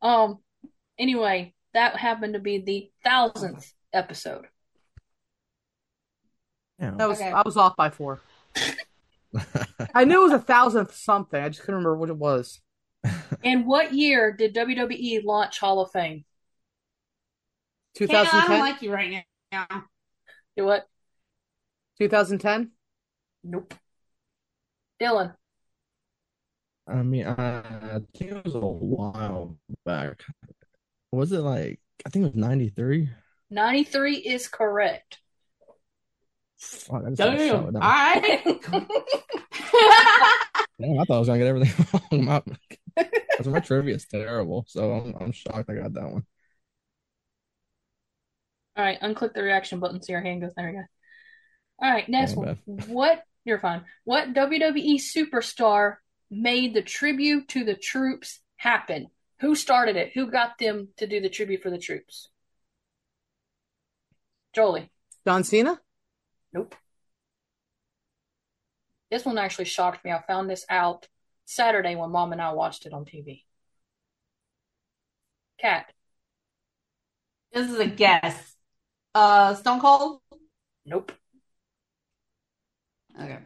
um. 0.02 0.38
Anyway, 0.98 1.54
that 1.74 1.96
happened 1.96 2.34
to 2.34 2.40
be 2.40 2.62
the 2.62 2.90
thousandth 3.04 3.70
episode. 3.92 4.46
Damn. 6.80 6.96
That 6.96 7.08
was 7.08 7.20
Okay. 7.20 7.30
I 7.30 7.42
was 7.44 7.58
off 7.58 7.76
by 7.76 7.90
four. 7.90 8.20
I 9.94 10.04
knew 10.04 10.20
it 10.20 10.30
was 10.30 10.40
a 10.40 10.44
thousandth 10.44 10.94
something. 10.94 11.42
I 11.42 11.48
just 11.48 11.60
couldn't 11.60 11.76
remember 11.76 11.96
what 11.96 12.08
it 12.08 12.16
was. 12.16 12.60
In 13.42 13.66
what 13.66 13.92
year 13.94 14.32
did 14.32 14.54
WWE 14.54 15.24
launch 15.24 15.58
Hall 15.58 15.80
of 15.80 15.90
Fame? 15.92 16.24
2010. 17.94 18.40
I 18.40 18.46
2010. 18.46 18.50
don't 18.50 18.60
like 18.60 18.82
you 18.82 18.92
right 18.92 19.24
now. 19.52 19.84
Do 20.56 20.64
what? 20.64 20.86
2010. 21.98 22.70
Nope. 23.44 23.74
Dylan. 25.00 25.34
I 26.86 27.02
mean, 27.02 27.26
I, 27.26 27.58
I 27.58 28.00
think 28.16 28.30
it 28.32 28.44
was 28.44 28.54
a 28.54 28.60
while 28.60 29.56
back. 29.84 30.22
Was 31.12 31.32
it 31.32 31.40
like, 31.40 31.80
I 32.06 32.10
think 32.10 32.24
it 32.24 32.34
was 32.34 32.36
93? 32.36 33.10
93 33.50 34.16
is 34.16 34.48
correct. 34.48 35.18
Fuck, 36.58 37.04
I 37.06 37.10
just 37.10 37.18
got 37.18 37.38
shot 37.38 37.38
Damn. 37.38 37.66
with 37.66 37.76
All 37.76 37.80
that 37.80 38.24
right. 38.24 38.72
one. 38.72 38.86
Damn, 40.80 41.00
I 41.00 41.04
thought 41.04 41.16
I 41.16 41.18
was 41.18 41.28
gonna 41.28 41.38
get 41.38 41.46
everything 41.48 42.26
wrong. 42.26 42.42
My, 42.98 43.10
because 43.30 43.48
my 43.48 43.60
trivia 43.60 43.94
is 43.94 44.06
terrible, 44.06 44.64
so 44.68 44.92
I'm, 44.92 45.14
I'm 45.20 45.32
shocked 45.32 45.70
I 45.70 45.74
got 45.74 45.94
that 45.94 46.10
one. 46.10 46.26
All 48.76 48.84
right, 48.84 49.00
unclick 49.00 49.34
the 49.34 49.42
reaction 49.42 49.80
button 49.80 50.02
so 50.02 50.12
your 50.12 50.22
hand 50.22 50.40
goes. 50.40 50.52
There 50.56 50.66
we 50.66 50.72
go. 50.72 50.84
All 51.80 51.90
right, 51.90 52.08
next 52.08 52.36
My 52.36 52.42
one. 52.42 52.58
What? 52.88 53.22
You're 53.44 53.58
fine. 53.58 53.84
What 54.04 54.34
WWE 54.34 55.00
superstar 55.00 55.96
made 56.30 56.74
the 56.74 56.82
tribute 56.82 57.48
to 57.48 57.64
the 57.64 57.74
troops 57.74 58.40
happen? 58.56 59.08
Who 59.40 59.54
started 59.54 59.96
it? 59.96 60.12
Who 60.14 60.30
got 60.30 60.58
them 60.58 60.88
to 60.98 61.06
do 61.06 61.20
the 61.20 61.28
tribute 61.28 61.62
for 61.62 61.70
the 61.70 61.78
troops? 61.78 62.28
Jolie. 64.54 64.90
John 65.26 65.44
Cena. 65.44 65.80
Nope. 66.52 66.74
This 69.10 69.24
one 69.24 69.38
actually 69.38 69.64
shocked 69.66 70.04
me. 70.04 70.12
I 70.12 70.22
found 70.26 70.50
this 70.50 70.66
out 70.68 71.08
Saturday 71.48 71.96
when 71.96 72.10
mom 72.10 72.32
and 72.32 72.42
I 72.42 72.52
watched 72.52 72.84
it 72.84 72.92
on 72.92 73.06
TV. 73.06 73.44
Cat. 75.58 75.90
this 77.52 77.70
is 77.70 77.78
a 77.78 77.86
guess. 77.86 78.54
Uh, 79.14 79.54
Stone 79.54 79.80
Cold. 79.80 80.20
Nope. 80.84 81.10
Okay. 83.18 83.38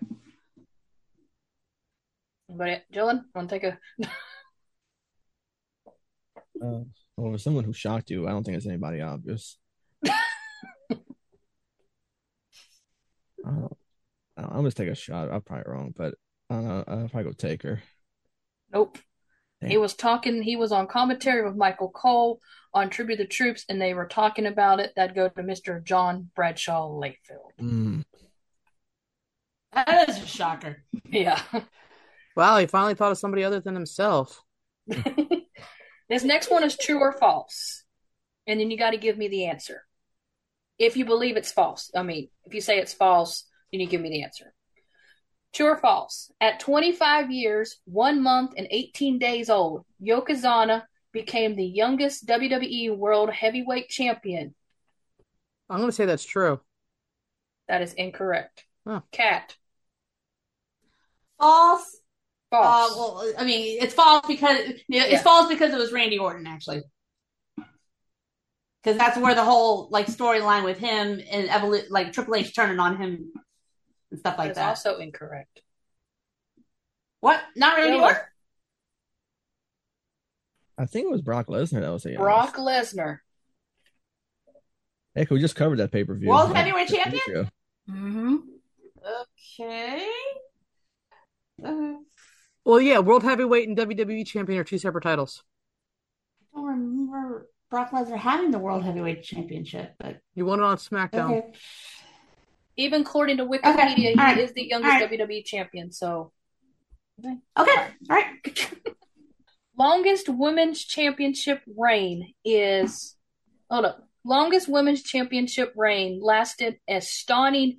Anybody? 2.50 2.82
Dylan, 2.92 3.22
want 3.34 3.48
to 3.48 3.58
take 3.58 3.64
a? 3.64 3.78
Uh, 6.60 6.84
well, 7.16 7.32
for 7.32 7.38
someone 7.38 7.64
who 7.64 7.72
shocked 7.72 8.10
you, 8.10 8.26
I 8.26 8.30
don't 8.30 8.44
think 8.44 8.56
it's 8.56 8.66
anybody 8.66 9.00
obvious. 9.00 9.58
I 10.06 10.10
don't, 13.44 13.76
I 14.36 14.42
don't- 14.42 14.50
I'm 14.50 14.56
gonna 14.58 14.70
take 14.72 14.88
a 14.88 14.94
shot. 14.94 15.30
I'm 15.32 15.42
probably 15.42 15.72
wrong, 15.72 15.94
but 15.96 16.14
I 16.52 16.54
don't 16.56 16.64
know. 16.64 16.84
I'll 16.86 17.08
probably 17.08 17.24
go 17.24 17.32
Taker. 17.32 17.82
Nope. 18.72 18.98
He 19.64 19.78
was 19.78 19.94
talking. 19.94 20.42
He 20.42 20.56
was 20.56 20.72
on 20.72 20.86
commentary 20.88 21.44
with 21.44 21.56
Michael 21.56 21.90
Cole 21.90 22.40
on 22.74 22.90
Tribute 22.90 23.18
to 23.18 23.22
the 23.22 23.28
Troops, 23.28 23.64
and 23.68 23.80
they 23.80 23.94
were 23.94 24.06
talking 24.06 24.46
about 24.46 24.80
it. 24.80 24.92
That'd 24.96 25.14
go 25.14 25.28
to 25.28 25.42
Mr. 25.42 25.82
John 25.82 26.30
Bradshaw 26.34 26.88
Layfield. 26.88 27.52
Mm. 27.60 28.04
That 29.72 30.08
is 30.08 30.22
a 30.22 30.26
shocker. 30.26 30.82
Yeah. 31.04 31.42
Wow, 32.34 32.56
he 32.56 32.66
finally 32.66 32.94
thought 32.94 33.12
of 33.12 33.18
somebody 33.18 33.44
other 33.44 33.60
than 33.60 33.74
himself. 33.74 34.42
this 34.86 36.24
next 36.24 36.50
one 36.50 36.64
is 36.64 36.76
true 36.76 36.98
or 36.98 37.12
false, 37.12 37.84
and 38.46 38.58
then 38.58 38.70
you 38.70 38.78
got 38.78 38.92
to 38.92 38.96
give 38.96 39.18
me 39.18 39.28
the 39.28 39.44
answer. 39.44 39.84
If 40.78 40.96
you 40.96 41.04
believe 41.04 41.36
it's 41.36 41.52
false, 41.52 41.90
I 41.94 42.02
mean, 42.02 42.30
if 42.46 42.54
you 42.54 42.62
say 42.62 42.78
it's 42.78 42.94
false, 42.94 43.44
then 43.70 43.82
you 43.82 43.86
give 43.86 44.00
me 44.00 44.08
the 44.08 44.22
answer. 44.22 44.54
True 45.52 45.66
or 45.66 45.76
false? 45.76 46.30
At 46.40 46.60
25 46.60 47.30
years, 47.30 47.76
one 47.84 48.22
month, 48.22 48.54
and 48.56 48.66
18 48.70 49.18
days 49.18 49.50
old, 49.50 49.84
Yokozuna 50.02 50.84
became 51.12 51.56
the 51.56 51.64
youngest 51.64 52.26
WWE 52.26 52.96
World 52.96 53.30
Heavyweight 53.30 53.88
Champion. 53.88 54.54
I'm 55.68 55.78
going 55.78 55.88
to 55.88 55.92
say 55.92 56.06
that's 56.06 56.24
true. 56.24 56.60
That 57.68 57.82
is 57.82 57.92
incorrect. 57.94 58.64
Huh. 58.86 59.00
Cat. 59.12 59.54
False. 61.38 61.98
False. 62.50 62.92
Uh, 62.92 62.94
well, 62.96 63.32
I 63.38 63.44
mean, 63.44 63.78
it's 63.82 63.94
false 63.94 64.26
because 64.26 64.58
it's 64.60 64.82
Yeah. 64.88 65.22
false 65.22 65.48
because 65.48 65.72
it 65.72 65.78
was 65.78 65.92
Randy 65.92 66.18
Orton 66.18 66.46
actually, 66.46 66.82
because 67.56 68.98
that's 68.98 69.16
where 69.18 69.34
the 69.34 69.44
whole 69.44 69.88
like 69.90 70.06
storyline 70.06 70.64
with 70.64 70.78
him 70.78 71.20
and 71.30 71.48
evolu- 71.48 71.88
like 71.90 72.12
Triple 72.12 72.34
H 72.34 72.54
turning 72.54 72.78
on 72.78 72.96
him 72.98 73.32
and 74.12 74.20
stuff 74.20 74.38
like 74.38 74.50
is 74.52 74.56
that. 74.56 74.68
also 74.68 74.98
incorrect. 74.98 75.62
What? 77.20 77.40
Not 77.56 77.76
Randy 77.78 77.98
Dylan. 77.98 78.02
Orton. 78.02 78.20
I 80.78 80.86
think 80.86 81.06
it 81.06 81.10
was 81.10 81.22
Brock 81.22 81.46
Lesnar 81.48 81.80
that 81.80 81.90
was 81.92 82.04
the. 82.04 82.16
Brock 82.16 82.56
Lesnar. 82.56 83.18
Heck, 85.14 85.30
we 85.30 85.40
just 85.40 85.56
covered 85.56 85.78
that 85.78 85.92
pay 85.92 86.04
per 86.04 86.14
view. 86.14 86.28
World 86.28 86.54
heavyweight 86.56 86.88
champion? 86.88 87.50
Mm-hmm. 87.90 88.36
Okay. 89.50 90.06
Uh, 91.64 91.94
Well, 92.64 92.80
yeah, 92.80 93.00
World 93.00 93.22
Heavyweight 93.24 93.68
and 93.68 93.76
WWE 93.76 94.24
Champion 94.26 94.58
are 94.60 94.64
two 94.64 94.78
separate 94.78 95.02
titles. 95.02 95.42
I 96.54 96.58
don't 96.58 96.66
remember 96.66 97.48
Brock 97.70 97.90
Lesnar 97.90 98.16
having 98.16 98.50
the 98.52 98.58
World 98.58 98.84
Heavyweight 98.84 99.22
Championship, 99.22 99.94
but 99.98 100.20
You 100.34 100.46
won 100.46 100.60
it 100.60 100.64
on 100.64 100.76
SmackDown. 100.76 101.30
okay. 101.38 101.52
Even 102.76 103.02
according 103.02 103.38
to 103.38 103.44
Wikipedia, 103.44 103.96
he 103.96 104.08
all 104.10 104.14
right, 104.14 104.38
is 104.38 104.52
the 104.52 104.66
youngest 104.66 104.94
all 104.94 105.00
right. 105.00 105.20
WWE 105.20 105.44
champion. 105.44 105.92
So, 105.92 106.32
Okay. 107.24 107.36
All 107.56 107.66
right. 108.08 108.26
longest 109.78 110.28
women's 110.28 110.84
championship 110.84 111.62
reign 111.76 112.34
is 112.44 113.16
hold 113.70 113.84
up. 113.84 114.08
Longest 114.24 114.68
women's 114.68 115.02
championship 115.02 115.72
reign 115.76 116.20
lasted 116.22 116.78
a 116.88 117.00
stunning 117.00 117.78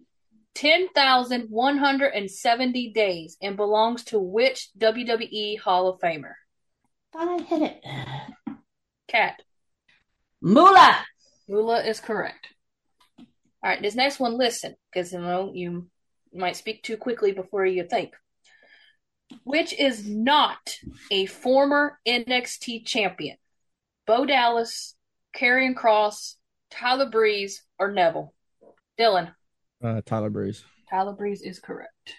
10,170 0.56 2.93
days 2.93 3.38
and 3.41 3.58
belongs 3.58 4.03
to 4.06 4.19
which 4.19 4.69
WWE 4.77 5.60
Hall 5.60 5.89
of 5.89 5.99
Famer? 5.99 6.34
Thought 7.12 7.27
I 7.27 7.41
hit 7.43 7.62
it. 7.62 7.84
Cat. 9.08 9.41
Moolah. 10.41 11.06
Lula 11.47 11.84
is 11.84 11.99
correct. 11.99 12.47
All 13.63 13.69
right, 13.69 13.82
this 13.82 13.95
next 13.95 14.19
one, 14.19 14.38
listen, 14.38 14.76
because 14.91 15.13
you 15.13 15.19
know 15.19 15.52
you 15.54 15.88
might 16.34 16.58
speak 16.58 16.84
too 16.84 16.97
quickly 16.97 17.32
before 17.32 17.65
you 17.65 17.86
think. 17.86 18.13
Which 19.45 19.73
is 19.73 20.06
not 20.06 20.78
a 21.10 21.26
former 21.28 21.97
NXT 22.06 22.86
champion? 22.86 23.38
Bo 24.06 24.26
Dallas, 24.26 24.95
Karrion 25.34 25.76
Kross, 25.76 26.36
Tyler 26.71 27.10
Breeze, 27.10 27.63
or 27.80 27.91
Neville? 27.91 28.34
Dylan. 28.99 29.34
Uh, 29.82 30.02
Tyler 30.06 30.30
Breeze. 30.30 30.65
Tyler 30.89 31.13
Breeze 31.13 31.41
is 31.41 31.60
correct. 31.60 32.15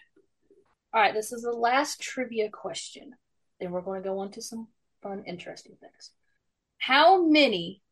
All 0.94 1.00
right, 1.00 1.12
this 1.12 1.30
is 1.30 1.42
the 1.42 1.50
last 1.50 2.00
trivia 2.00 2.48
question. 2.48 3.12
Then 3.60 3.70
we're 3.70 3.82
going 3.82 4.02
to 4.02 4.08
go 4.08 4.18
on 4.20 4.30
to 4.32 4.42
some 4.42 4.68
fun, 5.02 5.24
interesting 5.26 5.76
things. 5.78 6.10
How 6.78 7.26
many 7.26 7.82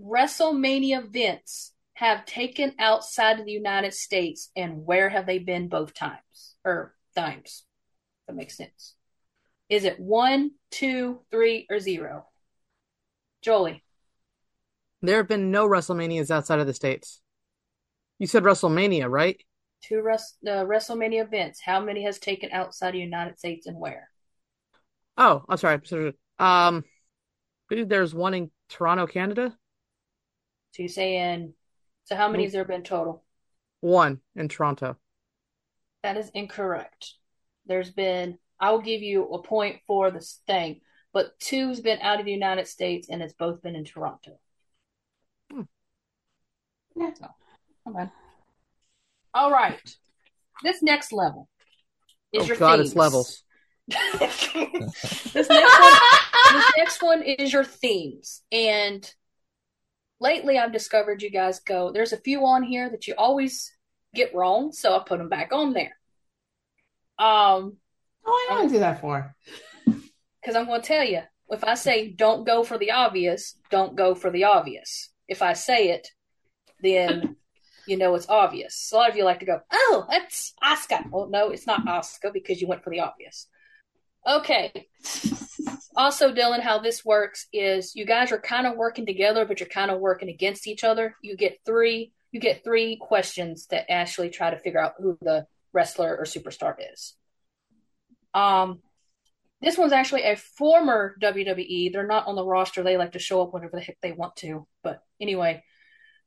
WrestleMania 0.00 1.04
events 1.04 1.72
have 2.02 2.26
taken 2.26 2.74
outside 2.80 3.38
of 3.38 3.46
the 3.46 3.52
United 3.52 3.94
States, 3.94 4.50
and 4.56 4.84
where 4.84 5.08
have 5.08 5.24
they 5.24 5.38
been 5.38 5.68
both 5.68 5.94
times 5.94 6.56
or 6.64 6.96
times? 7.14 7.64
That 8.26 8.34
makes 8.34 8.56
sense. 8.56 8.96
Is 9.68 9.84
it 9.84 10.00
one, 10.00 10.50
two, 10.72 11.20
three, 11.30 11.66
or 11.70 11.78
zero? 11.78 12.26
Jolie, 13.40 13.84
There 15.00 15.18
have 15.18 15.28
been 15.28 15.52
no 15.52 15.68
WrestleManias 15.68 16.32
outside 16.32 16.58
of 16.58 16.66
the 16.66 16.74
States. 16.74 17.20
You 18.18 18.26
said 18.26 18.42
WrestleMania, 18.42 19.08
right? 19.08 19.40
two 19.82 19.98
uh, 19.98 20.18
WrestleMania 20.64 21.22
events. 21.24 21.60
How 21.64 21.80
many 21.80 22.04
has 22.04 22.18
taken 22.18 22.50
outside 22.52 22.88
of 22.88 22.94
the 22.94 22.98
United 23.00 23.38
States, 23.38 23.66
and 23.68 23.78
where? 23.78 24.08
Oh, 25.16 25.44
I'm 25.48 25.56
sorry. 25.56 25.76
Um, 25.94 26.12
I 26.38 26.82
believe 27.68 27.88
there's 27.88 28.14
one 28.14 28.34
in 28.34 28.50
Toronto, 28.68 29.06
Canada. 29.06 29.56
So 30.72 30.82
you're 30.82 30.88
saying, 30.88 31.54
so 32.04 32.16
how 32.16 32.28
many 32.28 32.44
has 32.44 32.52
there 32.52 32.64
been 32.64 32.82
total? 32.82 33.24
One 33.80 34.20
in 34.36 34.48
Toronto. 34.48 34.96
That 36.02 36.16
is 36.16 36.30
incorrect. 36.34 37.14
There's 37.66 37.90
been, 37.90 38.38
I 38.58 38.70
will 38.70 38.80
give 38.80 39.02
you 39.02 39.24
a 39.24 39.42
point 39.42 39.80
for 39.86 40.10
this 40.10 40.40
thing, 40.46 40.80
but 41.12 41.38
two's 41.38 41.80
been 41.80 42.00
out 42.00 42.18
of 42.18 42.26
the 42.26 42.32
United 42.32 42.66
States 42.66 43.08
and 43.08 43.22
it's 43.22 43.34
both 43.34 43.62
been 43.62 43.76
in 43.76 43.84
Toronto. 43.84 44.38
Hmm. 45.52 45.62
Yeah. 46.96 47.10
So, 47.14 47.26
okay. 47.88 48.10
All 49.34 49.50
right. 49.50 49.80
This 50.62 50.82
next 50.82 51.12
level 51.12 51.48
is 52.32 52.44
oh 52.44 52.46
your 52.46 52.56
God, 52.56 52.76
themes. 52.76 52.88
it's 52.88 52.96
levels. 52.96 53.42
this 53.88 55.48
next 55.48 55.80
one, 55.80 55.92
this 56.52 56.72
next 56.76 57.02
one 57.02 57.22
is 57.22 57.52
your 57.52 57.64
themes. 57.64 58.42
And 58.50 59.12
lately 60.22 60.58
I've 60.58 60.72
discovered 60.72 61.22
you 61.22 61.30
guys 61.30 61.60
go, 61.60 61.92
there's 61.92 62.12
a 62.12 62.18
few 62.18 62.46
on 62.46 62.62
here 62.62 62.88
that 62.88 63.06
you 63.06 63.14
always 63.18 63.72
get 64.14 64.34
wrong, 64.34 64.72
so 64.72 64.96
I 64.96 65.02
put 65.04 65.18
them 65.18 65.28
back 65.28 65.52
on 65.52 65.72
there. 65.74 65.96
Um, 67.18 67.76
Oh, 68.24 68.46
I 68.50 68.54
know 68.54 68.62
I 68.62 68.68
do 68.68 68.78
that 68.78 69.00
for. 69.00 69.34
because 69.84 70.56
I'm 70.56 70.66
going 70.66 70.80
to 70.80 70.86
tell 70.86 71.04
you, 71.04 71.22
if 71.50 71.64
I 71.64 71.74
say 71.74 72.08
don't 72.08 72.46
go 72.46 72.62
for 72.62 72.78
the 72.78 72.92
obvious, 72.92 73.56
don't 73.70 73.96
go 73.96 74.14
for 74.14 74.30
the 74.30 74.44
obvious. 74.44 75.10
If 75.28 75.42
I 75.42 75.52
say 75.52 75.90
it, 75.90 76.08
then 76.80 77.36
you 77.86 77.96
know 77.96 78.14
it's 78.14 78.28
obvious. 78.28 78.90
A 78.92 78.96
lot 78.96 79.10
of 79.10 79.16
you 79.16 79.24
like 79.24 79.40
to 79.40 79.46
go, 79.46 79.60
oh, 79.70 80.06
that's 80.08 80.54
Oscar. 80.62 81.00
Well, 81.10 81.28
no, 81.28 81.50
it's 81.50 81.66
not 81.66 81.86
Oscar 81.86 82.30
because 82.32 82.60
you 82.60 82.68
went 82.68 82.84
for 82.84 82.90
the 82.90 83.00
obvious. 83.00 83.48
Okay. 84.26 84.88
Also, 85.94 86.32
Dylan, 86.32 86.60
how 86.60 86.78
this 86.78 87.04
works 87.04 87.46
is 87.52 87.94
you 87.94 88.06
guys 88.06 88.32
are 88.32 88.38
kind 88.38 88.66
of 88.66 88.76
working 88.76 89.04
together, 89.04 89.44
but 89.44 89.60
you're 89.60 89.68
kind 89.68 89.90
of 89.90 90.00
working 90.00 90.28
against 90.30 90.66
each 90.66 90.84
other. 90.84 91.16
You 91.22 91.36
get 91.36 91.58
three. 91.66 92.12
You 92.30 92.40
get 92.40 92.64
three 92.64 92.96
questions 92.96 93.66
that 93.66 93.92
actually 93.92 94.30
try 94.30 94.50
to 94.50 94.58
figure 94.58 94.80
out 94.80 94.94
who 94.98 95.18
the 95.20 95.46
wrestler 95.74 96.16
or 96.16 96.24
superstar 96.24 96.74
is. 96.92 97.14
Um, 98.32 98.80
this 99.60 99.76
one's 99.76 99.92
actually 99.92 100.22
a 100.22 100.36
former 100.36 101.14
WWE. 101.22 101.92
They're 101.92 102.06
not 102.06 102.26
on 102.26 102.34
the 102.34 102.44
roster. 102.44 102.82
They 102.82 102.96
like 102.96 103.12
to 103.12 103.18
show 103.18 103.42
up 103.42 103.52
whenever 103.52 103.76
the 103.76 103.82
heck 103.82 103.98
they 104.00 104.12
want 104.12 104.36
to. 104.36 104.66
But 104.82 105.02
anyway, 105.20 105.62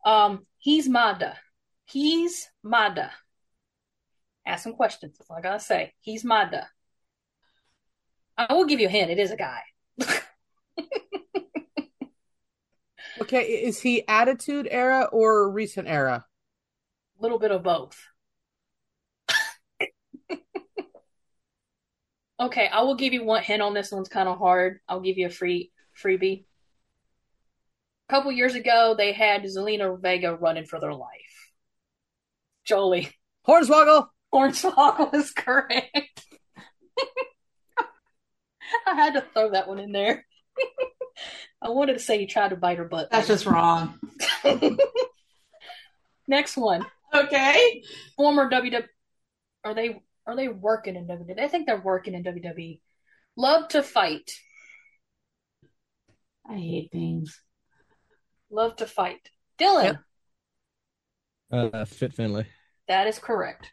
um, 0.06 0.46
he's 0.60 0.88
Mada. 0.88 1.38
He's 1.86 2.48
Mada. 2.64 3.12
Ask 4.46 4.64
some 4.64 4.74
questions. 4.74 5.18
That's 5.18 5.30
all 5.30 5.38
I 5.38 5.42
gotta 5.42 5.60
say. 5.60 5.94
He's 6.02 6.24
Mada. 6.24 6.70
I 8.38 8.54
will 8.54 8.66
give 8.66 8.80
you 8.80 8.88
a 8.88 8.92
hint. 8.92 9.12
It 9.12 9.20
is 9.20 9.32
a 9.32 9.38
guy. 9.38 9.62
Okay, 13.22 13.44
is 13.44 13.80
he 13.80 14.06
Attitude 14.08 14.68
Era 14.70 15.08
or 15.12 15.50
recent 15.50 15.88
era? 15.88 16.26
A 17.18 17.22
little 17.22 17.40
bit 17.40 17.52
of 17.52 17.64
both. 17.64 17.98
okay, 22.40 22.68
I 22.68 22.82
will 22.82 22.96
give 22.96 23.14
you 23.14 23.24
one 23.24 23.42
hint 23.42 23.62
on 23.62 23.74
this 23.74 23.92
one's 23.92 24.10
kind 24.10 24.28
of 24.28 24.38
hard. 24.38 24.82
I'll 24.90 25.00
give 25.00 25.18
you 25.18 25.28
a 25.28 25.32
free 25.32 25.72
freebie. 25.98 26.44
A 28.10 28.14
couple 28.14 28.34
years 28.34 28.54
ago, 28.54 28.96
they 28.98 29.14
had 29.14 29.44
Zelina 29.44 29.98
Vega 30.00 30.36
running 30.36 30.66
for 30.66 30.82
their 30.82 30.94
life. 30.94 31.52
Jolie. 32.66 33.12
Hornswoggle. 33.48 34.08
Hornswoggle 34.34 35.14
is 35.14 35.32
correct. 35.32 36.26
I 38.88 38.96
had 38.96 39.14
to 39.14 39.26
throw 39.34 39.52
that 39.52 39.68
one 39.68 39.80
in 39.80 39.92
there. 39.92 40.26
I 41.62 41.70
wanted 41.70 41.94
to 41.94 42.00
say 42.00 42.20
he 42.20 42.26
tried 42.26 42.50
to 42.50 42.56
bite 42.56 42.78
her 42.78 42.86
butt. 42.86 43.10
That's 43.12 43.28
just 43.28 43.46
wrong. 43.46 44.00
Next 46.28 46.58
one. 46.58 46.86
Okay. 47.14 47.84
Former 48.18 48.50
WWE. 48.50 48.84
Are 49.64 49.74
they 49.74 50.02
are 50.28 50.36
they 50.36 50.48
working 50.48 50.96
in 50.96 51.08
WWE? 51.08 51.40
I 51.40 51.48
think 51.48 51.66
they're 51.66 51.82
working 51.82 52.14
in 52.14 52.24
WWE. 52.24 52.80
Love 53.38 53.68
to 53.70 53.84
fight. 53.84 54.32
I 56.48 56.56
hate 56.56 56.92
things. 56.92 57.42
Love 58.50 58.76
to 58.78 58.86
fight. 58.86 59.30
Dylan. 59.58 60.00
Yep. 61.52 61.74
Uh, 61.74 61.86
Fit 61.86 62.14
Finlay. 62.14 62.48
That 62.88 63.08
is 63.08 63.20
correct. 63.20 63.72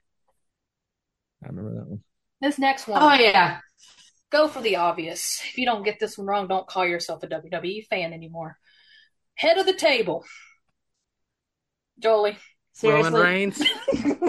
I 1.45 1.49
remember 1.49 1.75
that 1.75 1.89
one. 1.89 2.03
This 2.41 2.59
next 2.59 2.87
one. 2.87 3.03
Oh 3.03 3.15
yeah. 3.15 3.61
Go 4.33 4.49
for 4.49 4.63
the 4.63 4.77
obvious. 4.77 5.43
If 5.45 5.59
you 5.59 5.67
don't 5.67 5.85
get 5.85 6.01
this 6.01 6.17
one 6.17 6.27
wrong, 6.27 6.49
don't 6.49 6.67
call 6.67 6.87
yourself 6.87 7.23
a 7.23 7.27
WWE 7.27 7.87
fan 7.87 8.13
anymore. 8.13 8.59
Head 9.35 9.59
of 9.59 9.67
the 9.67 9.75
table. 9.75 10.25
Jolie. 11.99 12.39
Seriously. 12.73 13.13
Roman 13.13 13.23
Reigns. 13.23 13.63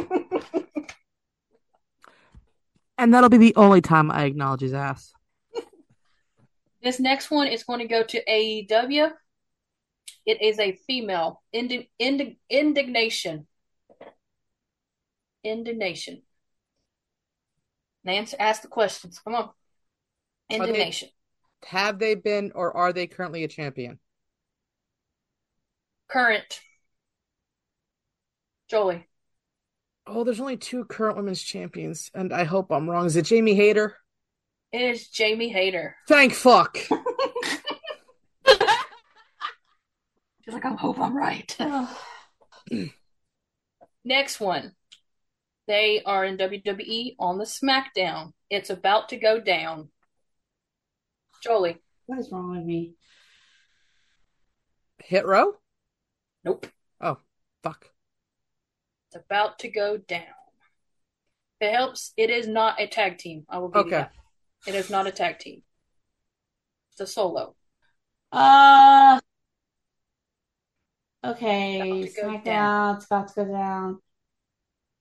And 2.97 3.13
that'll 3.13 3.29
be 3.29 3.37
the 3.37 3.55
only 3.55 3.81
time 3.81 4.11
I 4.11 4.23
acknowledge 4.23 4.61
his 4.61 4.73
ass. 4.73 5.13
This 6.81 6.99
next 6.99 7.31
one 7.31 7.47
is 7.47 7.63
going 7.63 7.79
to 7.79 7.87
go 7.87 8.03
to 8.03 8.23
AEW. 8.23 9.11
It 10.25 10.41
is 10.41 10.59
a 10.59 10.77
female. 10.87 11.41
Indi- 11.51 11.89
indi- 11.97 12.39
indignation. 12.49 13.47
Indignation. 15.43 16.21
Nance, 18.03 18.35
ask 18.39 18.61
the 18.61 18.67
questions. 18.67 19.19
Come 19.19 19.35
on. 19.35 19.49
They- 20.49 20.56
Indignation. 20.56 21.10
Have 21.65 21.97
they 21.97 22.15
been 22.15 22.51
or 22.56 22.75
are 22.75 22.91
they 22.91 23.08
currently 23.08 23.43
a 23.43 23.47
champion? 23.47 23.99
Current. 26.10 26.60
Jolie. 28.69 29.08
Oh, 30.06 30.23
there's 30.25 30.41
only 30.41 30.58
two 30.58 30.84
current 30.86 31.15
women's 31.15 31.41
champions, 31.41 32.12
and 32.13 32.34
I 32.34 32.43
hope 32.43 32.71
I'm 32.71 32.89
wrong. 32.89 33.06
Is 33.06 33.15
it 33.15 33.23
Jamie 33.25 33.56
Hayter? 33.56 33.95
It 34.73 34.82
is 34.82 35.08
Jamie 35.08 35.49
Hayter. 35.49 35.95
Thank 36.08 36.34
fuck. 36.34 36.77
She's 40.43 40.53
like, 40.53 40.65
I 40.65 40.75
hope 40.75 40.99
I'm 40.99 41.15
right. 41.15 41.56
Next 44.03 44.39
one. 44.41 44.73
They 45.67 46.01
are 46.06 46.25
in 46.25 46.38
WWE 46.38 47.15
on 47.17 47.38
the 47.38 47.45
SmackDown. 47.45 48.34
It's 48.49 48.69
about 48.69 49.10
to 49.10 49.15
go 49.15 49.39
down. 49.39 49.88
Jolie. 51.43 51.77
What 52.06 52.19
is 52.19 52.32
wrong 52.32 52.51
with 52.56 52.63
me? 52.63 52.93
Hit 55.03 55.25
row? 55.25 55.53
Nope. 56.45 56.67
Oh, 57.01 57.17
fuck. 57.63 57.89
It's 59.08 59.17
about 59.25 59.60
to 59.60 59.67
go 59.67 59.97
down. 59.97 60.21
If 61.60 61.67
it 61.69 61.73
helps, 61.73 62.13
it 62.15 62.29
is 62.29 62.47
not 62.47 62.79
a 62.79 62.88
tag 62.88 63.17
team. 63.17 63.45
I 63.49 63.58
will 63.60 63.67
give 63.69 63.86
you 63.88 63.88
Okay. 63.88 63.97
that. 63.97 64.12
It 64.67 64.75
is 64.75 64.89
not 64.89 65.08
a 65.08 65.12
tag 65.12 65.39
team. 65.39 65.62
It's 66.91 67.01
a 67.01 67.08
solo. 67.08 67.56
Uh. 68.32 69.19
Okay, 71.25 72.01
About 72.03 72.10
SmackDown. 72.10 72.43
down. 72.43 72.95
It's 72.97 73.06
about 73.06 73.27
to 73.29 73.36
go 73.36 73.45
down. 73.51 74.01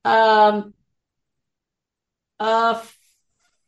Um. 0.05 0.75
Uh, 2.39 2.83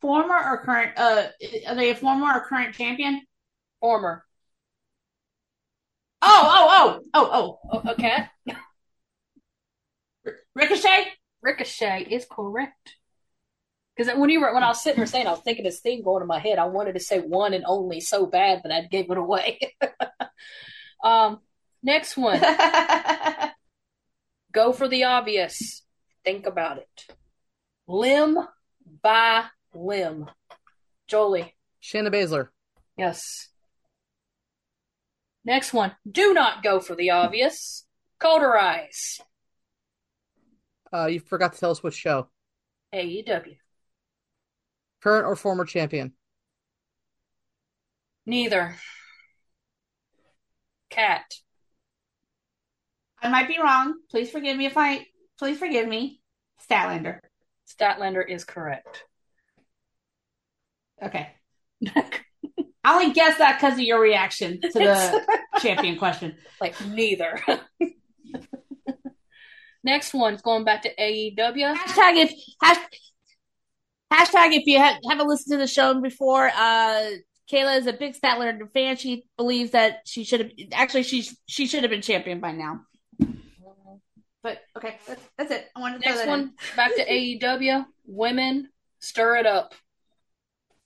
former 0.05 0.37
or 0.37 0.63
current? 0.63 0.91
Uh, 0.97 1.29
are 1.67 1.73
they 1.73 1.89
a 1.89 1.95
former 1.95 2.31
or 2.31 2.41
current 2.41 2.75
champion? 2.75 3.23
Former. 3.79 4.23
Oh, 6.21 6.69
oh, 6.71 6.99
oh, 7.15 7.29
oh, 7.33 7.59
Oh, 7.73 7.91
okay. 7.93 8.27
oh. 8.49 8.53
Ricochet. 10.53 11.07
Ricochet 11.41 12.05
is 12.11 12.27
correct. 12.29 12.97
Because 13.97 14.15
when 14.15 14.29
you 14.29 14.41
were 14.41 14.53
when 14.53 14.61
I 14.61 14.67
was 14.67 14.83
sitting 14.83 14.99
there 14.99 15.07
saying 15.07 15.25
I 15.25 15.31
was 15.31 15.39
thinking 15.39 15.63
this 15.63 15.79
thing 15.79 16.03
going 16.03 16.21
in 16.21 16.27
my 16.27 16.37
head, 16.37 16.59
I 16.59 16.65
wanted 16.65 16.93
to 16.93 16.99
say 16.99 17.19
one 17.19 17.55
and 17.55 17.63
only 17.65 17.99
so 17.99 18.27
bad 18.27 18.61
that 18.63 18.71
I 18.71 18.81
gave 18.81 19.09
it 19.09 19.17
away. 19.17 19.57
um, 21.03 21.39
next 21.81 22.15
one. 22.15 22.39
Go 24.51 24.71
for 24.71 24.87
the 24.87 25.05
obvious. 25.05 25.81
Think 26.23 26.45
about 26.45 26.77
it. 26.77 27.15
Limb 27.87 28.37
by 29.01 29.45
limb. 29.75 30.29
Jolie. 31.07 31.55
Shayna 31.83 32.13
Baszler. 32.13 32.49
Yes. 32.97 33.49
Next 35.43 35.73
one. 35.73 35.95
Do 36.09 36.33
not 36.33 36.63
go 36.63 36.79
for 36.79 36.95
the 36.95 37.11
obvious. 37.11 37.85
Cauterize. 38.19 39.19
Uh, 40.91 41.05
you 41.07 41.19
forgot 41.19 41.53
to 41.53 41.59
tell 41.59 41.71
us 41.71 41.83
which 41.83 41.95
show. 41.95 42.27
AEW. 42.93 43.57
Current 45.01 45.27
or 45.27 45.35
former 45.35 45.65
champion? 45.65 46.13
Neither. 48.25 48.75
Cat. 50.89 51.25
I 53.21 53.29
might 53.29 53.47
be 53.47 53.59
wrong. 53.59 53.95
Please 54.09 54.31
forgive 54.31 54.57
me 54.57 54.65
if 54.65 54.77
I. 54.77 55.05
Please 55.37 55.59
forgive 55.59 55.87
me. 55.87 56.21
Statlander. 56.67 57.19
Statlander 57.67 58.27
is 58.27 58.45
correct. 58.45 59.03
Okay. 61.03 61.29
I 62.83 62.93
only 62.93 63.13
guessed 63.13 63.39
that 63.39 63.57
because 63.59 63.73
of 63.73 63.79
your 63.79 63.99
reaction 63.99 64.61
to 64.61 64.69
the 64.71 65.25
champion 65.59 65.97
question. 65.97 66.35
like 66.61 66.75
neither. 66.87 67.41
Next 69.83 70.13
one's 70.13 70.41
going 70.41 70.63
back 70.63 70.83
to 70.83 70.95
AEW. 70.95 71.75
Hashtag 71.75 72.15
if 72.17 72.31
hash, 72.61 72.77
hashtag 74.11 74.53
if 74.55 74.65
you 74.65 74.79
ha- 74.79 74.97
haven't 75.09 75.27
listened 75.27 75.53
to 75.53 75.57
the 75.57 75.67
show 75.67 75.99
before. 76.01 76.47
Uh, 76.49 77.09
Kayla 77.51 77.77
is 77.79 77.87
a 77.87 77.93
big 77.93 78.19
Statlander 78.19 78.71
fan. 78.73 78.97
She 78.97 79.25
believes 79.37 79.71
that 79.71 79.99
she 80.05 80.23
should 80.23 80.39
have 80.39 80.51
actually 80.73 81.03
she 81.03 81.27
she 81.47 81.67
should 81.67 81.83
have 81.83 81.91
been 81.91 82.01
champion 82.01 82.39
by 82.39 82.51
now. 82.51 82.81
But 84.41 84.59
okay, 84.77 84.97
that's, 85.07 85.21
that's 85.37 85.51
it. 85.51 85.67
I 85.75 85.79
wanted 85.79 86.01
to 86.03 86.09
Next 86.09 86.19
that 86.21 86.27
one 86.27 86.39
in. 86.41 86.51
back 86.75 86.95
to 86.95 87.05
AEW. 87.07 87.85
Women 88.05 88.69
stir 88.99 89.37
it 89.37 89.47
up. 89.47 89.73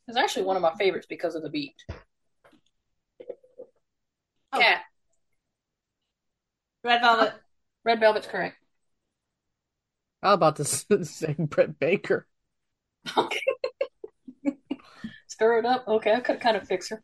It's 0.10 0.18
actually 0.18 0.46
one 0.46 0.56
of 0.56 0.64
my 0.64 0.74
favorites 0.74 1.06
because 1.08 1.36
of 1.36 1.44
the 1.44 1.52
beat. 1.52 1.76
Oh. 4.52 4.60
Cat. 4.60 4.82
Red 6.84 7.02
Velvet. 7.02 7.34
Red 7.86 8.00
Velvet's 8.00 8.26
correct. 8.26 8.58
How 10.24 10.34
about 10.34 10.56
to 10.56 10.66
say 11.06 11.36
Britt 11.38 11.78
Baker? 11.78 12.26
Okay. 13.16 13.40
Stir 15.28 15.60
it 15.60 15.66
up. 15.68 15.88
Okay, 15.88 16.14
I 16.16 16.22
could 16.22 16.40
kind 16.42 16.58
of 16.58 16.68
fix 16.68 16.90
her. 16.90 17.04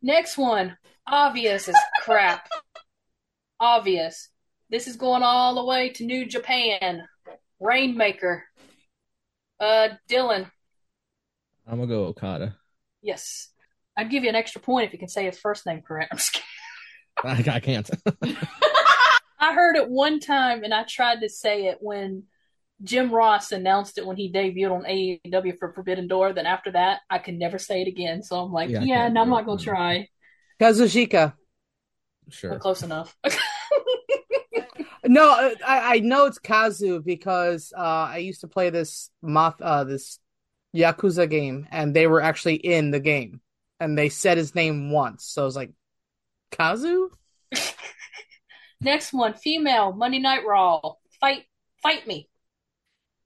Next 0.00 0.38
one. 0.38 0.78
Obvious 1.06 1.68
as 1.68 1.76
crap. 2.00 2.48
Obvious. 3.60 4.30
This 4.70 4.88
is 4.88 4.96
going 4.96 5.22
all 5.22 5.54
the 5.54 5.64
way 5.66 5.90
to 5.90 6.06
New 6.06 6.24
Japan. 6.24 7.06
Rainmaker. 7.60 8.44
Uh, 9.60 9.88
Dylan. 10.08 10.50
I'm 11.68 11.78
gonna 11.78 11.86
go 11.86 12.06
Okada. 12.06 12.56
Yes. 13.02 13.48
I'd 13.96 14.10
give 14.10 14.22
you 14.22 14.28
an 14.28 14.36
extra 14.36 14.60
point 14.60 14.86
if 14.86 14.92
you 14.92 14.98
can 14.98 15.08
say 15.08 15.26
his 15.26 15.38
first 15.38 15.66
name 15.66 15.82
correct. 15.82 16.12
I'm 16.12 16.18
just. 16.18 16.40
I, 17.48 17.56
I 17.56 17.60
can't. 17.60 17.90
I 19.40 19.54
heard 19.54 19.76
it 19.76 19.88
one 19.88 20.20
time 20.20 20.64
and 20.64 20.72
I 20.72 20.84
tried 20.84 21.20
to 21.20 21.28
say 21.28 21.66
it 21.66 21.78
when 21.80 22.24
Jim 22.82 23.10
Ross 23.12 23.52
announced 23.52 23.98
it 23.98 24.06
when 24.06 24.16
he 24.16 24.32
debuted 24.32 24.72
on 24.72 24.84
AEW 24.84 25.58
for 25.58 25.72
Forbidden 25.72 26.06
Door. 26.08 26.34
Then 26.34 26.46
after 26.46 26.70
that, 26.72 27.00
I 27.10 27.18
could 27.18 27.34
never 27.34 27.58
say 27.58 27.82
it 27.82 27.88
again. 27.88 28.22
So 28.22 28.40
I'm 28.40 28.52
like, 28.52 28.70
Yeah, 28.70 28.82
yeah, 28.82 29.08
no, 29.08 29.22
I'm 29.22 29.30
not 29.30 29.46
going 29.46 29.58
to 29.58 29.64
try. 29.64 30.08
Kazuchika. 30.60 31.34
sure. 32.30 32.52
We're 32.52 32.58
close 32.58 32.82
enough. 32.82 33.16
No, 35.08 35.30
uh, 35.30 35.54
I, 35.66 35.96
I 35.96 35.98
know 36.00 36.26
it's 36.26 36.38
Kazu 36.38 37.00
because 37.00 37.72
uh, 37.76 37.80
I 37.80 38.18
used 38.18 38.42
to 38.42 38.48
play 38.48 38.68
this 38.68 39.10
moth, 39.22 39.60
uh, 39.60 39.84
this 39.84 40.18
Yakuza 40.76 41.28
game, 41.28 41.66
and 41.70 41.94
they 41.94 42.06
were 42.06 42.20
actually 42.20 42.56
in 42.56 42.90
the 42.90 43.00
game, 43.00 43.40
and 43.80 43.96
they 43.96 44.08
said 44.08 44.36
his 44.38 44.54
name 44.54 44.90
once. 44.90 45.24
So 45.24 45.42
I 45.42 45.44
was 45.44 45.56
like, 45.56 45.72
Kazu? 46.50 47.10
Next 48.80 49.12
one, 49.12 49.34
female 49.34 49.92
Monday 49.92 50.18
Night 50.20 50.46
Raw. 50.46 50.80
Fight, 51.20 51.44
fight 51.82 52.06
me. 52.06 52.28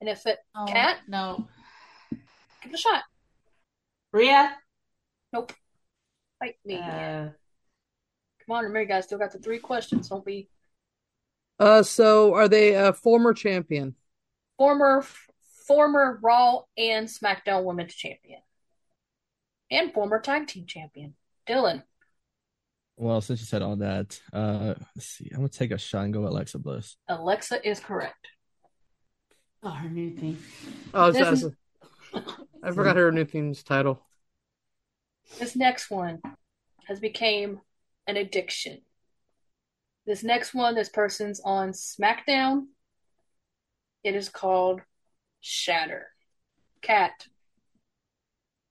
And 0.01 0.09
if 0.09 0.25
it 0.25 0.39
Oh, 0.55 0.65
Cat? 0.65 0.97
No. 1.07 1.47
give 2.11 2.71
it 2.71 2.73
a 2.73 2.77
shot. 2.77 3.03
Rhea. 4.11 4.55
Nope. 5.31 5.53
Fight 6.39 6.55
me. 6.65 6.75
Uh, 6.77 7.29
Come 8.45 8.57
on, 8.57 8.63
remember, 8.65 8.85
guys 8.85 9.05
still 9.05 9.17
got 9.19 9.31
the 9.31 9.39
three 9.39 9.59
questions. 9.59 10.09
Don't 10.09 10.25
be 10.25 10.49
Uh, 11.59 11.81
so 11.83 12.33
are 12.33 12.47
they 12.49 12.73
a 12.75 12.91
former 12.93 13.33
champion? 13.33 13.95
former 14.57 15.05
former 15.67 16.19
Raw 16.21 16.61
and 16.77 17.07
SmackDown 17.07 17.63
Women's 17.63 17.95
Champion, 17.95 18.41
and 19.71 19.93
former 19.93 20.19
Tag 20.19 20.47
Team 20.47 20.65
Champion. 20.65 21.15
Dylan. 21.47 21.83
Well, 22.95 23.21
since 23.21 23.39
you 23.39 23.45
said 23.45 23.61
all 23.61 23.75
that, 23.77 24.19
uh, 24.31 24.75
let's 24.95 25.07
see. 25.07 25.29
I'm 25.31 25.37
gonna 25.37 25.49
take 25.49 25.71
a 25.71 25.77
shot 25.77 26.05
and 26.05 26.13
go 26.13 26.23
at 26.25 26.29
Alexa 26.31 26.59
Bliss. 26.59 26.95
Alexa 27.09 27.67
is 27.67 27.79
correct. 27.79 28.27
oh, 29.63 29.69
her 29.71 29.89
new 29.89 30.11
thing. 30.15 30.37
Oh, 30.93 31.11
This 31.11 31.41
so- 31.41 31.47
is- 31.47 31.53
I 32.63 32.71
forgot 32.71 32.95
her 32.95 33.11
new 33.11 33.25
theme's 33.25 33.63
title. 33.63 34.05
This 35.39 35.55
next 35.55 35.89
one 35.89 36.21
has 36.87 36.99
became 36.99 37.61
an 38.07 38.15
addiction. 38.17 38.81
This 40.05 40.23
next 40.23 40.53
one, 40.53 40.75
this 40.75 40.89
person's 40.89 41.39
on 41.39 41.69
SmackDown. 41.71 42.67
It 44.03 44.15
is 44.15 44.29
called 44.29 44.81
Shatter. 45.43 46.07
Cat. 46.81 47.27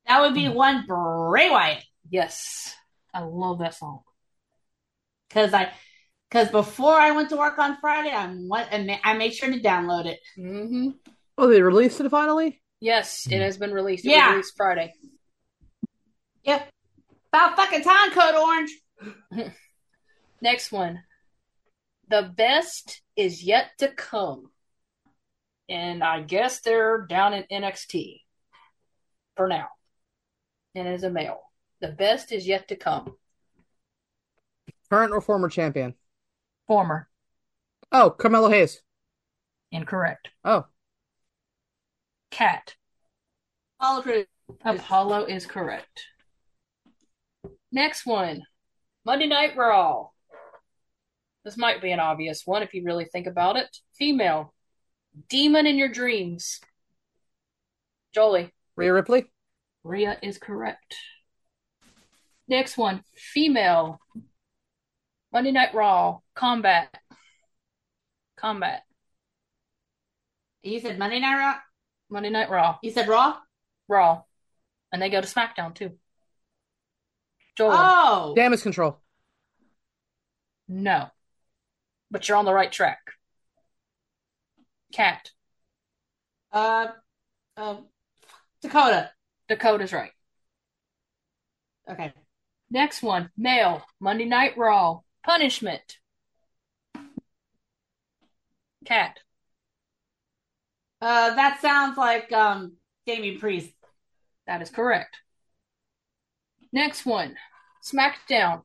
That 0.07 0.21
would 0.23 0.35
be 0.35 0.49
one 0.49 0.85
Bray 0.87 1.51
Wyatt. 1.51 1.85
Yes. 2.11 2.75
I 3.15 3.21
love 3.21 3.59
that 3.61 3.75
song. 3.75 4.01
Because 5.29 5.53
I, 5.55 5.71
because 6.29 6.49
before 6.51 6.95
I 6.95 7.11
went 7.13 7.29
to 7.29 7.37
work 7.37 7.59
on 7.59 7.77
Friday, 7.81 8.11
I 8.11 8.27
went 8.27 8.69
and 8.73 8.87
ma- 8.87 8.99
I 9.05 9.13
made 9.15 9.35
sure 9.35 9.51
to 9.51 9.61
download 9.61 10.07
it. 10.07 10.19
Mm-hmm. 10.39 10.91
Oh, 11.39 11.47
they 11.47 11.63
released 11.63 12.01
it 12.01 12.09
finally? 12.11 12.61
Yes, 12.81 13.29
it 13.31 13.41
has 13.41 13.59
been 13.59 13.73
released. 13.73 14.05
It 14.07 14.11
Yeah. 14.11 14.29
was 14.29 14.33
released 14.33 14.57
Friday. 14.57 14.95
Yep. 16.45 16.69
About 17.33 17.57
fucking 17.57 17.83
time, 17.83 18.11
Code 18.13 18.35
Orange. 18.35 19.53
Next 20.41 20.73
one. 20.73 21.03
The 22.09 22.33
best 22.35 23.03
is 23.15 23.43
yet 23.45 23.71
to 23.79 23.89
come. 23.89 24.51
And 25.73 26.05
I 26.05 26.21
guess 26.21 26.61
they're 26.61 27.07
down 27.07 27.33
in 27.33 27.45
NXT 27.51 28.21
for 29.37 29.49
now. 29.49 29.69
And 30.75 30.87
as 30.87 31.03
a 31.03 31.09
male. 31.09 31.41
The 31.81 31.89
best 31.89 32.31
is 32.31 32.47
yet 32.47 32.69
to 32.69 32.77
come. 32.77 33.17
Current 34.91 35.15
or 35.15 35.23
former 35.23 35.49
champion? 35.49 35.95
Former. 36.69 37.09
Oh, 37.91 38.11
Carmelo 38.11 38.51
Hayes. 38.51 38.83
Incorrect. 39.71 40.29
Oh, 40.45 40.67
Cat. 42.31 42.75
Apollo 43.81 44.03
Crews. 44.03 44.27
Apollo 44.65 45.25
is 45.25 45.47
correct. 45.47 46.05
Next 47.73 48.05
one. 48.05 48.43
Monday 49.07 49.27
Night 49.27 49.57
Raw. 49.57 50.09
This 51.47 51.57
might 51.57 51.81
be 51.81 51.93
an 51.93 52.01
obvious 52.01 52.43
one 52.45 52.63
if 52.63 52.75
you 52.75 52.85
really 52.85 53.07
think 53.07 53.27
about 53.27 53.57
it. 53.57 53.75
Female. 53.99 54.53
Demon 55.29 55.67
in 55.67 55.77
Your 55.77 55.89
Dreams. 55.89 56.61
Jolie. 58.15 58.53
Rhea 58.77 58.93
Ripley. 58.93 59.25
Rhea 59.85 60.19
is 60.23 60.39
correct. 60.39 60.97
Next 62.49 62.77
one, 62.77 63.03
female. 63.15 64.01
Monday 65.33 65.53
Night 65.53 65.75
Raw. 65.75 66.19
Combat. 66.35 66.95
Combat. 68.37 68.83
You 70.63 70.81
said 70.81 70.99
Monday 70.99 71.21
Night 71.21 71.39
Raw. 71.39 71.55
Monday 72.11 72.31
Night 72.31 72.51
Raw. 72.51 72.79
You 72.83 72.91
said 72.91 73.09
Raw. 73.09 73.37
Raw. 73.89 74.23
And 74.93 75.01
they 75.01 75.09
go 75.09 75.21
to 75.21 75.27
SmackDown 75.27 75.75
too. 75.75 75.93
Jolie. 77.57 77.77
Oh, 77.79 78.35
Damage 78.37 78.63
control. 78.63 78.99
No. 80.69 81.09
But 82.11 82.29
you're 82.29 82.37
on 82.37 82.45
the 82.45 82.55
right 82.55 82.71
track. 82.71 82.99
Cat. 84.93 85.31
uh, 86.53 86.89
uh, 87.57 87.77
Dakota. 88.63 89.11
Dakota's 89.49 89.93
right. 89.93 90.13
Okay. 91.91 92.13
Next 92.71 93.03
one, 93.03 93.31
male. 93.37 93.83
Monday 94.01 94.25
Night 94.25 94.57
Raw. 94.57 95.01
Punishment. 95.25 95.99
Cat. 98.85 99.19
Uh, 101.01 101.35
that 101.35 101.61
sounds 101.61 101.97
like 101.99 102.31
um 102.33 102.77
Damien 103.07 103.39
Priest. 103.39 103.73
That 104.47 104.63
is 104.63 104.71
correct. 104.71 105.19
Next 106.73 107.05
one, 107.05 107.37
SmackDown. 107.85 108.63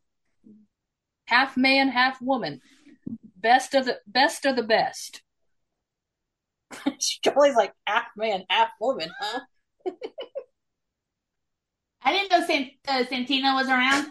Half 1.25 1.57
man, 1.57 1.89
half 1.89 2.21
woman. 2.21 2.61
Best 3.35 3.75
of 3.75 3.85
the 3.85 3.99
best 4.07 4.45
of 4.45 4.55
the 4.55 4.63
best. 4.63 5.21
She's 6.99 7.19
always 7.35 7.55
like 7.55 7.73
half 7.85 8.05
man, 8.15 8.43
half 8.49 8.69
woman, 8.79 9.09
huh? 9.19 9.39
I 12.03 12.11
didn't 12.13 12.31
know 12.31 12.45
Sant- 12.45 12.71
uh, 12.87 13.03
Santino 13.03 13.55
was 13.55 13.67
around. 13.67 14.07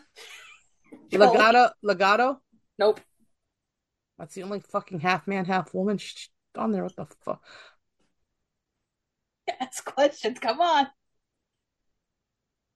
Legado. 1.11 1.70
Legado. 1.84 2.38
Nope. 2.78 3.00
That's 4.18 4.34
the 4.34 4.42
only 4.42 4.61
fucking 4.61 5.00
half 5.00 5.26
man, 5.26 5.44
half 5.44 5.72
woman 5.74 5.98
sh- 5.98 6.28
on 6.57 6.72
there. 6.72 6.82
What 6.82 6.96
the 6.96 7.07
fuck? 7.24 7.42
Ask 9.61 9.84
questions. 9.84 10.38
Come 10.40 10.61
on. 10.61 10.86
I 10.86 10.90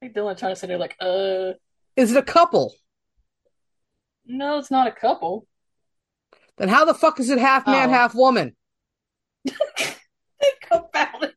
think 0.01 0.14
Dylan 0.14 0.39
trying 0.39 0.53
to 0.53 0.57
say 0.57 0.61
sit 0.62 0.66
there 0.68 0.78
like, 0.78 0.97
uh, 1.01 1.53
Is 1.97 2.12
it 2.12 2.16
a 2.16 2.22
couple? 2.22 2.74
no, 4.24 4.59
it's 4.59 4.70
not 4.70 4.87
a 4.87 4.93
couple. 4.93 5.47
Then 6.57 6.68
how 6.68 6.85
the 6.85 6.95
fuck 6.95 7.18
is 7.20 7.31
it 7.31 7.39
half 7.39 7.66
man, 7.66 7.89
Oh. 7.89 7.93
half 7.93 8.14
woman? 8.14 8.55
Think 9.47 10.66
about 10.70 11.22
it. 11.24 11.34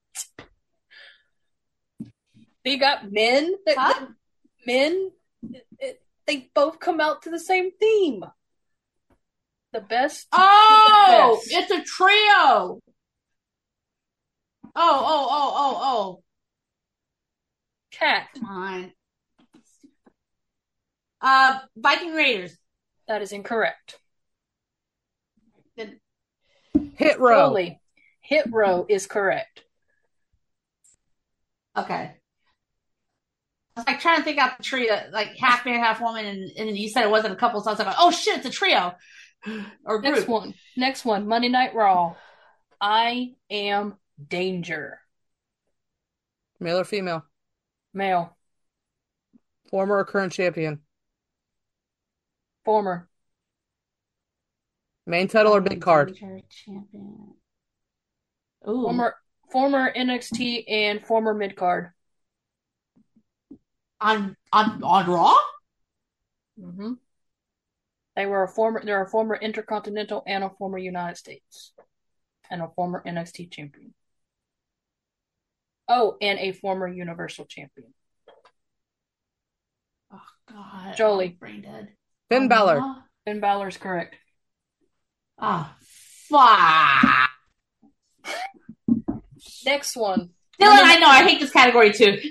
You 2.63 2.79
got 2.79 3.11
men. 3.11 3.53
that- 3.65 3.77
Huh? 3.77 3.93
that- 3.99 4.09
men. 4.65 5.11
it- 5.51 5.67
it- 5.79 6.01
they 6.25 6.49
both 6.53 6.79
come 6.79 7.01
out 7.01 7.23
to 7.23 7.29
the 7.29 7.39
same 7.39 7.71
theme. 7.71 8.23
The 9.73 9.81
best. 9.81 10.27
Oh, 10.31 11.41
Yes. 11.49 11.63
it's 11.63 11.71
a 11.71 11.83
trio. 11.83 12.79
Oh, 14.75 14.75
oh, 14.75 15.27
oh, 15.29 15.53
oh, 15.55 15.79
oh. 15.83 16.23
Cat. 17.91 18.29
Come 18.35 18.45
on. 18.45 18.93
Uh, 21.21 21.59
Viking 21.75 22.13
Raiders. 22.13 22.57
That 23.07 23.21
is 23.21 23.31
incorrect. 23.31 23.99
Then- 25.75 25.99
Hit 26.95 27.19
row. 27.19 27.49
Jolie. 27.49 27.79
Hit 28.33 28.51
row 28.51 28.87
is 28.89 29.05
correct. 29.05 29.61
Okay. 31.77 32.11
I 33.75 33.79
was 33.79 33.85
like 33.85 33.99
trying 33.99 34.17
to 34.17 34.23
think 34.23 34.39
out 34.39 34.57
the 34.57 34.63
trio, 34.63 35.03
like 35.11 35.37
half 35.37 35.63
man, 35.65 35.79
half 35.79 36.01
woman, 36.01 36.25
and, 36.25 36.51
and 36.57 36.75
you 36.75 36.89
said 36.89 37.03
it 37.03 37.11
wasn't 37.11 37.33
a 37.33 37.35
couple, 37.35 37.61
so 37.61 37.69
I 37.69 37.73
was 37.73 37.79
like, 37.79 37.95
oh 37.99 38.09
shit, 38.09 38.37
it's 38.37 38.47
a 38.47 38.49
trio 38.49 38.95
or 39.85 40.01
group. 40.01 40.15
Next 40.15 40.27
one. 40.27 40.55
Next 40.75 41.05
one. 41.05 41.27
Monday 41.27 41.49
Night 41.49 41.75
Raw. 41.75 42.15
I 42.81 43.35
am 43.51 43.97
danger. 44.27 44.97
Male 46.59 46.79
or 46.79 46.85
female? 46.85 47.25
Male. 47.93 48.35
Former 49.69 49.97
or 49.97 50.05
current 50.05 50.33
champion? 50.33 50.79
Former. 52.65 53.07
Main 55.05 55.27
title 55.27 55.53
or 55.53 55.61
big 55.61 55.81
card? 55.81 56.15
Champion. 56.15 57.35
Ooh. 58.67 58.83
Former. 58.83 59.15
Former 59.51 59.93
NXT 59.93 60.63
and 60.67 61.05
former 61.05 61.33
mid 61.33 61.55
card. 61.55 61.91
on 64.01 64.35
on 64.51 64.83
on 64.83 65.09
Raw. 65.09 65.35
Mm-hmm. 66.59 66.93
They 68.15 68.25
were 68.25 68.43
a 68.43 68.47
former. 68.47 68.83
They're 68.83 69.03
a 69.03 69.09
former 69.09 69.35
Intercontinental 69.35 70.23
and 70.27 70.43
a 70.43 70.49
former 70.49 70.77
United 70.77 71.17
States, 71.17 71.73
and 72.49 72.61
a 72.61 72.69
former 72.75 73.03
NXT 73.05 73.51
champion. 73.51 73.93
Oh, 75.87 76.17
and 76.21 76.39
a 76.39 76.51
former 76.51 76.87
Universal 76.87 77.45
champion. 77.45 77.93
Oh 80.11 80.21
God, 80.49 80.95
Jolie. 80.95 81.37
Brain 81.39 81.61
dead. 81.61 81.89
Finn 82.29 82.47
Balor. 82.47 82.81
Finn 83.25 83.39
Balor 83.39 83.67
is 83.67 83.77
correct. 83.77 84.15
oh 85.39 85.69
fuck. 86.29 87.29
Next 89.65 89.95
one. 89.95 90.29
Dylan, 90.61 90.79
I 90.83 90.99
know 90.99 91.07
I 91.07 91.23
hate 91.23 91.39
this 91.39 91.51
category 91.51 91.91
too. 91.91 92.17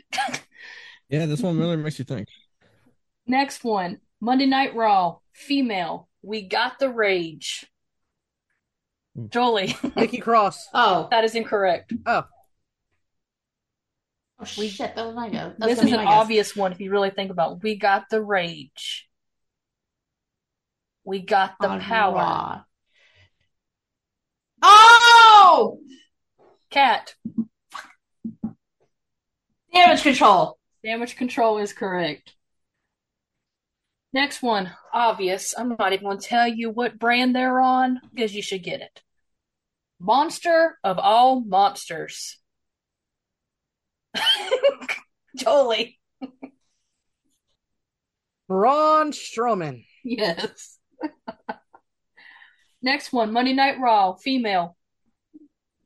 Yeah, 1.08 1.26
this 1.26 1.42
one 1.42 1.58
really 1.58 1.76
makes 1.76 1.98
you 1.98 2.06
think. 2.06 2.26
Next 3.26 3.62
one. 3.62 4.00
Monday 4.18 4.46
Night 4.46 4.74
Raw. 4.74 5.18
Female. 5.34 6.08
We 6.22 6.40
got 6.48 6.78
the 6.78 6.88
rage. 6.88 7.66
Hmm. 9.14 9.26
Jolie. 9.28 9.76
Nikki 9.94 10.18
Cross. 10.18 10.68
Oh, 10.74 11.08
that 11.10 11.24
is 11.24 11.34
incorrect. 11.34 11.92
Oh, 12.06 12.24
oh 14.40 14.44
shit, 14.46 14.96
that 14.96 15.04
was 15.04 15.14
my 15.14 15.28
go. 15.28 15.52
That's 15.58 15.74
this 15.74 15.84
is 15.84 15.92
an 15.92 15.98
guess. 15.98 16.08
obvious 16.08 16.56
one 16.56 16.72
if 16.72 16.80
you 16.80 16.90
really 16.90 17.10
think 17.10 17.30
about 17.30 17.52
it. 17.52 17.62
We 17.62 17.76
got 17.76 18.08
the 18.08 18.22
rage. 18.22 19.06
We 21.04 21.20
got 21.20 21.56
the 21.60 21.68
On 21.68 21.80
power. 21.80 22.14
Raw. 22.14 22.60
Oh, 24.62 25.78
Cat. 26.72 27.14
damage 29.74 30.02
control. 30.02 30.58
Damage 30.82 31.16
control 31.16 31.58
is 31.58 31.74
correct. 31.74 32.32
Next 34.14 34.42
one, 34.42 34.72
obvious. 34.92 35.54
I'm 35.56 35.76
not 35.78 35.92
even 35.92 36.06
going 36.06 36.18
to 36.18 36.26
tell 36.26 36.48
you 36.48 36.70
what 36.70 36.98
brand 36.98 37.36
they're 37.36 37.60
on 37.60 38.00
because 38.12 38.34
you 38.34 38.40
should 38.40 38.62
get 38.62 38.80
it. 38.80 39.02
Monster 40.00 40.78
of 40.82 40.98
all 40.98 41.40
monsters. 41.40 42.38
Jolie. 45.36 45.98
Braun 48.48 49.12
Strowman. 49.12 49.84
Yes. 50.04 50.78
Next 52.82 53.12
one, 53.12 53.30
Monday 53.32 53.52
Night 53.52 53.78
Raw, 53.78 54.14
female. 54.14 54.76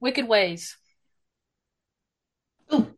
Wicked 0.00 0.28
Ways. 0.28 0.76
Ooh. 2.72 2.94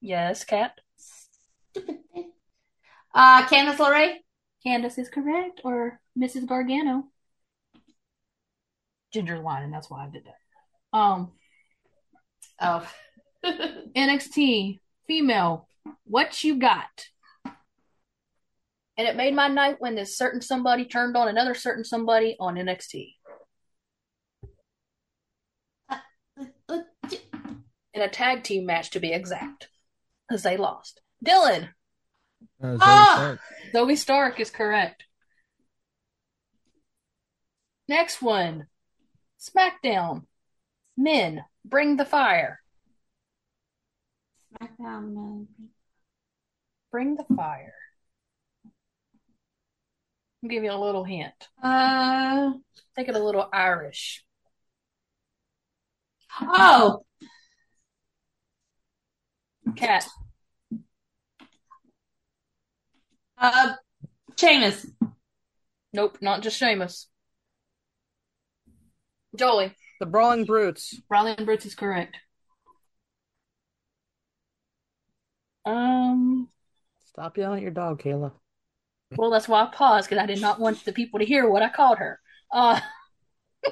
Yes, 0.00 0.44
Cat. 0.44 0.72
Stupid 0.96 1.98
thing. 2.12 2.32
Uh, 3.14 3.46
Candice 3.46 3.76
LeRae. 3.76 4.16
Candice 4.66 4.98
is 4.98 5.08
correct, 5.08 5.60
or 5.64 6.00
Mrs. 6.18 6.46
Gargano. 6.46 7.04
Ginger 9.12 9.38
lining, 9.38 9.70
that's 9.70 9.90
why 9.90 10.04
I 10.04 10.08
did 10.08 10.24
that. 10.24 10.98
Um, 10.98 11.32
Oh, 12.60 12.86
NXT 13.44 14.80
female, 15.06 15.66
what 16.04 16.44
you 16.44 16.58
got? 16.58 17.06
And 18.98 19.08
it 19.08 19.16
made 19.16 19.34
my 19.34 19.48
night 19.48 19.76
when 19.78 19.94
this 19.94 20.18
certain 20.18 20.42
somebody 20.42 20.84
turned 20.84 21.16
on 21.16 21.28
another 21.28 21.54
certain 21.54 21.84
somebody 21.84 22.36
on 22.38 22.56
NXT 22.56 23.14
in 28.00 28.06
a 28.06 28.10
tag 28.10 28.42
team 28.42 28.66
match 28.66 28.90
to 28.90 29.00
be 29.00 29.12
exact, 29.12 29.68
because 30.28 30.42
they 30.42 30.56
lost. 30.56 31.00
Dylan, 31.24 31.68
Uh, 32.62 32.66
Zoey 32.66 32.78
Ah! 32.80 33.14
Stark. 33.16 33.40
Zoey 33.74 33.96
Stark 33.96 34.40
is 34.40 34.50
correct. 34.50 35.04
Next 37.88 38.22
one, 38.22 38.66
SmackDown, 39.38 40.26
men, 40.96 41.44
bring 41.64 41.96
the 41.96 42.04
fire, 42.04 42.60
SmackDown 44.52 45.12
man. 45.14 45.48
bring 46.90 47.16
the 47.16 47.24
fire. 47.36 47.74
I'll 50.42 50.48
give 50.48 50.64
you 50.64 50.72
a 50.72 50.78
little 50.80 51.04
hint. 51.04 51.48
Uh, 51.62 52.52
Take 52.96 53.08
it 53.08 53.14
a 53.16 53.22
little 53.22 53.46
Irish. 53.52 54.24
Oh, 56.40 57.04
Cat. 59.76 60.06
uh, 63.38 63.74
Sheamus. 64.36 64.86
Nope, 65.92 66.18
not 66.20 66.42
just 66.42 66.58
Sheamus. 66.58 67.08
Jolie. 69.36 69.74
The 70.00 70.06
Brawling 70.06 70.44
Brutes. 70.44 71.00
Brawling 71.08 71.44
Brutes 71.44 71.66
is 71.66 71.74
correct. 71.74 72.16
Um, 75.66 76.48
Stop 77.06 77.36
yelling 77.36 77.58
at 77.58 77.62
your 77.62 77.70
dog, 77.70 78.02
Kayla. 78.02 78.32
well, 79.16 79.30
that's 79.30 79.48
why 79.48 79.62
I 79.62 79.66
paused 79.66 80.08
because 80.08 80.22
I 80.22 80.26
did 80.26 80.40
not 80.40 80.58
want 80.58 80.84
the 80.84 80.92
people 80.92 81.20
to 81.20 81.26
hear 81.26 81.48
what 81.48 81.62
I 81.62 81.68
called 81.68 81.98
her. 81.98 82.18
Uh, 82.52 82.80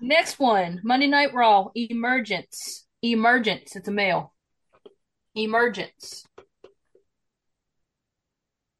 next 0.00 0.38
one 0.38 0.80
Monday 0.84 1.06
Night 1.06 1.32
Raw 1.32 1.68
Emergence. 1.74 2.86
Emergence. 3.02 3.76
It's 3.76 3.88
a 3.88 3.92
male. 3.92 4.32
Emergence. 5.34 6.26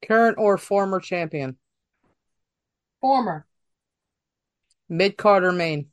Current 0.07 0.39
or 0.39 0.59
former 0.59 1.01
champion. 1.01 1.57
Former. 3.01 3.47
Mid 4.89 5.17
Carter, 5.17 5.53
Maine. 5.53 5.91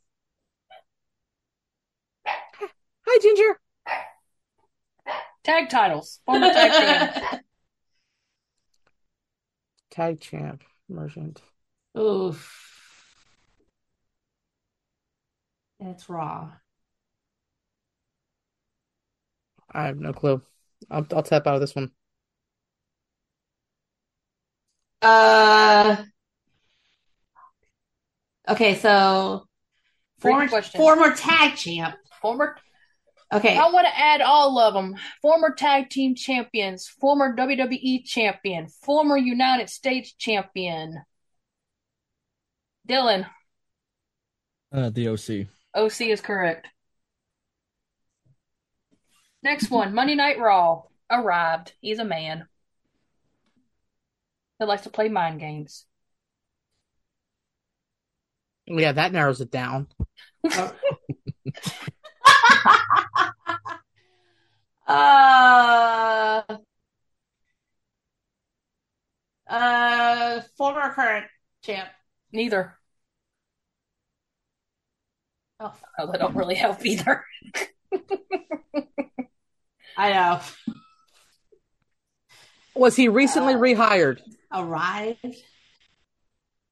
Hi, 2.26 3.20
Ginger. 3.22 3.60
Tag 5.44 5.70
titles. 5.70 6.20
Former 6.26 6.50
tag 6.52 6.72
champ. 6.72 7.42
Tag 9.92 10.20
champ. 10.20 10.64
Merchant. 10.90 11.42
Oof. 11.98 12.66
That's 15.80 16.10
raw. 16.10 16.52
I 19.76 19.88
have 19.88 20.00
no 20.00 20.14
clue. 20.14 20.42
I'll, 20.90 21.06
I'll 21.12 21.24
tap 21.24 21.46
out 21.48 21.56
of 21.56 21.62
this 21.62 21.76
one. 21.76 21.92
Uh. 25.02 25.98
Okay, 28.48 28.76
so 28.76 29.48
Freak 30.20 30.34
former 30.34 30.48
question. 30.48 30.80
former 30.80 31.16
tag 31.16 31.58
champ. 31.58 31.96
Former. 32.22 32.56
Okay, 33.34 33.58
I 33.58 33.70
want 33.70 33.88
to 33.88 34.00
add 34.00 34.22
all 34.22 34.58
of 34.60 34.74
them. 34.74 34.96
Former 35.22 35.54
tag 35.54 35.90
team 35.90 36.16
champions. 36.16 36.88
Former 36.88 37.36
WWE 37.36 38.06
champion. 38.06 38.68
Former 38.68 39.18
United 39.18 39.70
States 39.70 40.14
champion. 40.14 41.02
Dylan. 42.88 43.28
Uh, 44.72 44.90
the 44.90 45.10
OC. 45.10 45.48
OC 45.74 46.02
is 46.02 46.22
correct. 46.22 46.68
Next 49.46 49.70
one, 49.70 49.94
Monday 49.94 50.16
Night 50.16 50.40
Raw. 50.40 50.86
Arrived. 51.08 51.74
He's 51.80 52.00
a 52.00 52.04
man. 52.04 52.48
He 54.58 54.66
likes 54.66 54.82
to 54.82 54.90
play 54.90 55.08
mind 55.08 55.40
games. 55.40 55.86
Yeah, 58.66 58.94
that 58.94 59.12
narrows 59.12 59.42
it 59.42 59.52
down. 59.52 59.88
uh, 64.88 66.42
uh, 69.48 70.42
former 70.58 70.82
or 70.82 70.90
current 70.92 71.28
champ. 71.64 71.90
Neither. 72.32 72.80
Oh, 75.60 75.72
Oh, 76.00 76.12
that 76.12 76.20
don't 76.20 76.36
really 76.36 76.56
help 76.56 76.84
either. 76.84 77.24
I 79.98 80.12
know. 80.14 80.42
Was 82.76 82.96
he 82.96 83.08
recently 83.08 83.54
Uh, 83.54 83.60
rehired? 83.60 84.20
Arrived. 84.52 85.26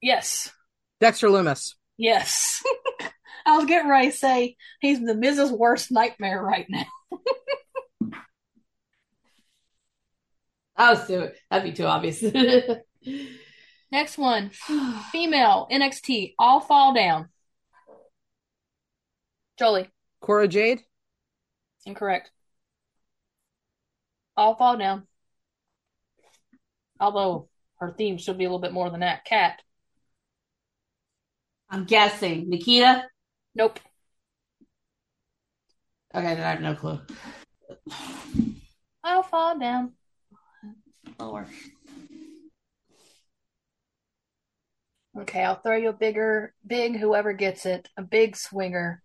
Yes. 0.02 0.52
Dexter 1.00 1.28
Lumis. 1.30 1.76
Yes. 1.98 2.62
I 3.46 3.58
was 3.58 3.66
getting 3.66 3.90
ready 3.90 4.12
to 4.12 4.18
say 4.18 4.56
he's 4.82 5.00
the 5.00 5.14
Mrs. 5.14 5.52
Worst 5.52 5.92
nightmare 5.92 6.42
right 6.42 6.66
now. 6.70 6.86
I 10.76 10.92
was 10.94 11.06
too. 11.08 11.30
That'd 11.52 11.72
be 11.72 11.76
too 11.76 11.86
obvious. 11.86 12.22
Next 13.92 14.18
one, 14.18 14.50
female 15.12 15.68
NXT. 15.72 16.34
All 16.40 16.60
fall 16.62 16.94
down. 16.96 17.30
Jolie. 19.60 19.90
Cora 20.20 20.48
Jade. 20.48 20.82
Incorrect. 21.86 22.32
All 24.36 24.56
fall 24.56 24.78
down. 24.78 25.08
Although 27.00 27.50
her 27.80 27.92
theme 27.92 28.18
should 28.18 28.38
be 28.38 28.46
a 28.46 28.48
little 28.48 28.60
bit 28.60 28.74
more 28.74 28.90
than 28.90 29.02
that. 29.02 29.26
Cat. 29.26 29.62
I'm 31.70 31.86
guessing 31.86 32.50
Nikkita. 32.50 33.04
Nope. 33.56 33.80
Okay, 36.16 36.36
then 36.36 36.44
I 36.44 36.52
have 36.52 36.62
no 36.62 36.76
clue. 36.76 37.00
I'll 39.04 39.24
fall 39.24 39.58
down. 39.58 39.94
Lower. 41.20 41.48
Okay, 45.18 45.44
I'll 45.44 45.60
throw 45.60 45.78
you 45.78 45.90
a 45.90 45.94
bigger, 45.94 46.54
big 46.66 46.98
whoever 46.98 47.34
gets 47.34 47.66
it, 47.66 47.88
a 47.98 48.02
big 48.02 48.36
swinger. 48.36 49.04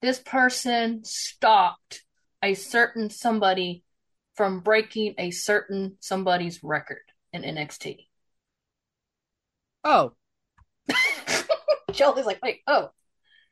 This 0.00 0.18
person 0.18 1.04
stopped 1.04 2.02
a 2.42 2.54
certain 2.54 3.08
somebody 3.08 3.84
from 4.34 4.60
breaking 4.60 5.14
a 5.18 5.30
certain 5.30 5.96
somebody's 6.00 6.62
record 6.62 7.02
in 7.32 7.42
NXT. 7.42 8.06
Oh, 9.84 10.12
Jolie's 11.92 12.26
like, 12.26 12.42
wait, 12.42 12.60
oh, 12.66 12.90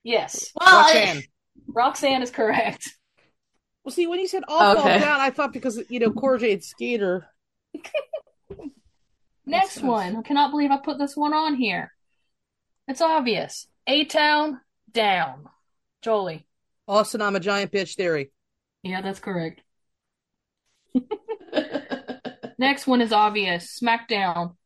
yes. 0.03 0.51
Well, 0.55 0.81
Roxanne. 0.83 1.23
Roxanne 1.67 2.23
is 2.23 2.31
correct. 2.31 2.89
Well, 3.85 3.93
see, 3.93 4.07
when 4.07 4.21
you 4.21 4.29
said 4.29 4.45
all 4.47 4.77
fall 4.77 4.85
Okay. 4.87 5.01
down, 5.01 5.21
I 5.21 5.31
thought 5.31 5.53
because 5.53 5.81
you 5.89 6.01
know 6.01 6.13
Cora 6.13 6.39
Jade 6.39 6.63
skater. 6.63 7.27
Next 9.47 9.83
one. 9.83 10.17
I 10.17 10.23
cannot 10.23 10.51
believe 10.51 10.71
I 10.71 10.77
put 10.79 10.99
this 10.99 11.17
one 11.17 11.33
on 11.35 11.57
here. 11.57 11.93
It's 12.87 13.01
obvious. 13.01 13.67
A 13.87 14.05
Town 14.05 14.61
down. 14.93 15.49
Jolie. 16.03 16.47
Austin, 16.87 17.23
I'm 17.23 17.37
a 17.37 17.41
giant 17.41 17.73
bitch 17.73 17.95
theory. 17.97 18.31
Yeah, 18.83 19.01
that's 19.01 19.21
correct. 19.21 19.63
Next 22.59 22.87
one 22.87 23.01
is 23.01 23.13
obvious. 23.13 23.79
SmackDown. 23.81 24.57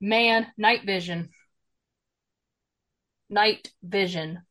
Man, 0.00 0.46
Night 0.56 0.84
Vision. 0.84 1.30
Night 3.30 3.72
Vision. 3.82 4.42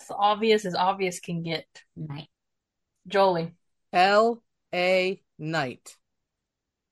It's 0.00 0.10
obvious 0.10 0.64
as 0.64 0.74
obvious 0.74 1.20
can 1.20 1.42
get. 1.42 1.66
Night. 1.96 2.28
Jolie. 3.06 3.54
L 3.92 4.42
A 4.74 5.22
Knight. 5.38 5.96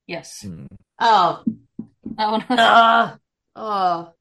Yes. 0.07 0.43
Hmm. 0.43 0.67
Oh. 0.99 1.43
Oh, 2.19 2.43
no. 2.49 2.57
Uh, 2.57 3.17
oh. 3.57 4.13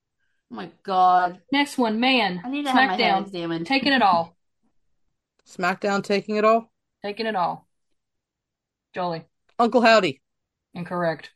my 0.49 0.69
god. 0.83 1.39
Next 1.51 1.77
one, 1.77 1.99
man. 1.99 2.41
I 2.43 2.49
need 2.49 2.65
to 2.65 2.71
have 2.71 2.89
my 2.89 2.95
head 2.95 3.13
SmackDown. 3.13 3.21
examined. 3.27 3.67
Taking 3.67 3.93
it 3.93 4.01
all. 4.01 4.35
SmackDown 5.47 6.03
taking 6.03 6.35
it 6.35 6.45
all. 6.45 6.71
Taking 7.03 7.25
it 7.25 7.35
all. 7.35 7.67
Jolie. 8.93 9.25
Uncle 9.59 9.81
Howdy. 9.81 10.21
Incorrect. 10.73 11.31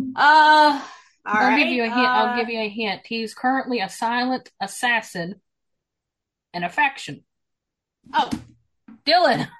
Uh, 0.00 0.10
all 0.16 0.82
I'll 1.26 1.48
right. 1.48 1.58
give 1.58 1.68
you 1.68 1.82
a 1.82 1.86
hint. 1.86 1.96
uh, 1.98 2.00
I'll 2.00 2.36
give 2.38 2.48
you 2.48 2.60
a 2.60 2.68
hint. 2.68 3.02
He's 3.06 3.34
currently 3.34 3.80
a 3.80 3.88
silent 3.88 4.50
assassin 4.60 5.40
in 6.54 6.64
a 6.64 6.68
faction. 6.68 7.24
Oh, 8.12 8.30
Dylan. 9.06 9.48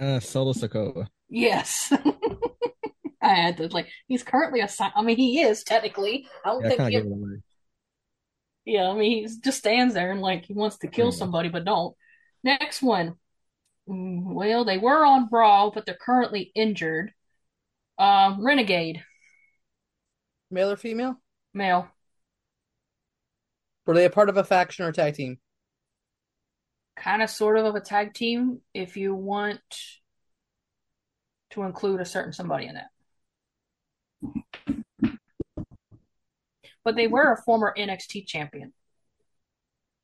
Uh, 0.00 0.20
Solo 0.20 0.52
Sikoa. 0.52 1.08
Yes. 1.28 1.92
I 3.22 3.34
had 3.34 3.56
to 3.56 3.66
like. 3.68 3.88
He's 4.06 4.22
currently 4.22 4.60
a. 4.60 4.68
si- 4.68 4.84
I 4.94 5.02
mean, 5.02 5.16
he 5.16 5.40
is 5.40 5.64
technically. 5.64 6.28
I 6.44 6.50
don't 6.50 6.62
Yeah, 6.62 6.68
think. 6.68 6.78
kind 6.78 6.90
He, 6.92 6.96
of 6.96 7.02
gave 7.04 7.12
it 7.12 7.14
away. 7.14 7.42
yeah, 8.64 8.88
I 8.90 8.94
mean, 8.94 9.26
he 9.28 9.36
just 9.42 9.58
stands 9.58 9.94
there 9.94 10.12
and 10.12 10.20
like 10.20 10.44
he 10.44 10.54
wants 10.54 10.78
to 10.78 10.88
kill 10.88 11.10
somebody, 11.10 11.48
but 11.48 11.64
don't. 11.64 11.96
Next 12.44 12.80
one. 12.82 13.16
Well, 13.90 14.64
they 14.66 14.76
were 14.76 15.04
on 15.04 15.28
Brawl, 15.28 15.70
but 15.70 15.86
they're 15.86 15.94
currently 15.94 16.52
injured. 16.54 17.12
Um, 17.98 18.44
Renegade, 18.44 19.02
Male 20.50 20.70
or 20.72 20.76
female? 20.76 21.20
male. 21.54 21.88
Were 23.86 23.94
they 23.94 24.04
a 24.04 24.10
part 24.10 24.28
of 24.28 24.36
a 24.36 24.44
faction 24.44 24.84
or 24.84 24.88
a 24.88 24.92
tag 24.92 25.14
team? 25.14 25.40
kind 26.96 27.22
of 27.22 27.30
sort 27.30 27.56
of 27.58 27.64
of 27.64 27.74
a 27.76 27.80
tag 27.80 28.12
team 28.12 28.60
if 28.74 28.96
you 28.96 29.14
want 29.14 29.60
to 31.50 31.62
include 31.62 32.00
a 32.00 32.04
certain 32.04 32.32
somebody 32.32 32.66
in 32.66 32.74
that. 32.74 32.90
but 36.84 36.96
they 36.96 37.06
were 37.06 37.32
a 37.32 37.42
former 37.42 37.72
NXT 37.76 38.26
champion 38.26 38.72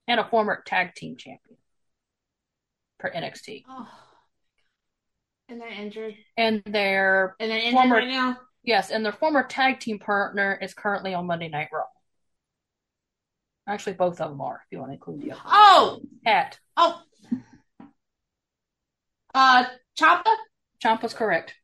and 0.07 0.21
a 0.21 0.25
former 0.29 0.63
tag 0.67 0.95
team 0.95 1.17
champion 1.17 1.57
for 3.05 3.11
NXT. 3.11 3.65
Oh. 3.69 3.87
And 5.51 5.61
they're 5.61 5.69
injured. 5.69 6.15
And 6.39 6.63
their 6.65 7.37
And 7.39 7.51
they're 7.51 7.59
injured 7.59 7.73
Former- 7.75 7.97
right 7.97 8.09
now. 8.09 8.39
yes, 8.63 8.91
and 8.91 9.05
their 9.05 9.13
former 9.13 9.43
tag 9.47 9.79
team 9.79 9.99
partner 9.99 10.59
is 10.63 10.73
currently 10.73 11.13
on 11.13 11.27
Monday 11.27 11.49
Night 11.51 11.69
Raw. 11.71 11.83
Actually, 13.69 13.93
both 13.95 14.21
of 14.23 14.31
them 14.31 14.41
are, 14.41 14.63
if 14.65 14.73
you 14.73 14.79
want 14.79 14.89
to 14.91 14.95
include 14.95 15.21
the 15.21 15.33
other. 15.33 15.41
Oh, 15.45 16.01
Cat. 16.25 16.59
oh. 16.79 17.03
Uh, 19.35 19.65
Choppa. 19.99 20.35
Ciampa's 20.83 21.13
correct. 21.13 21.55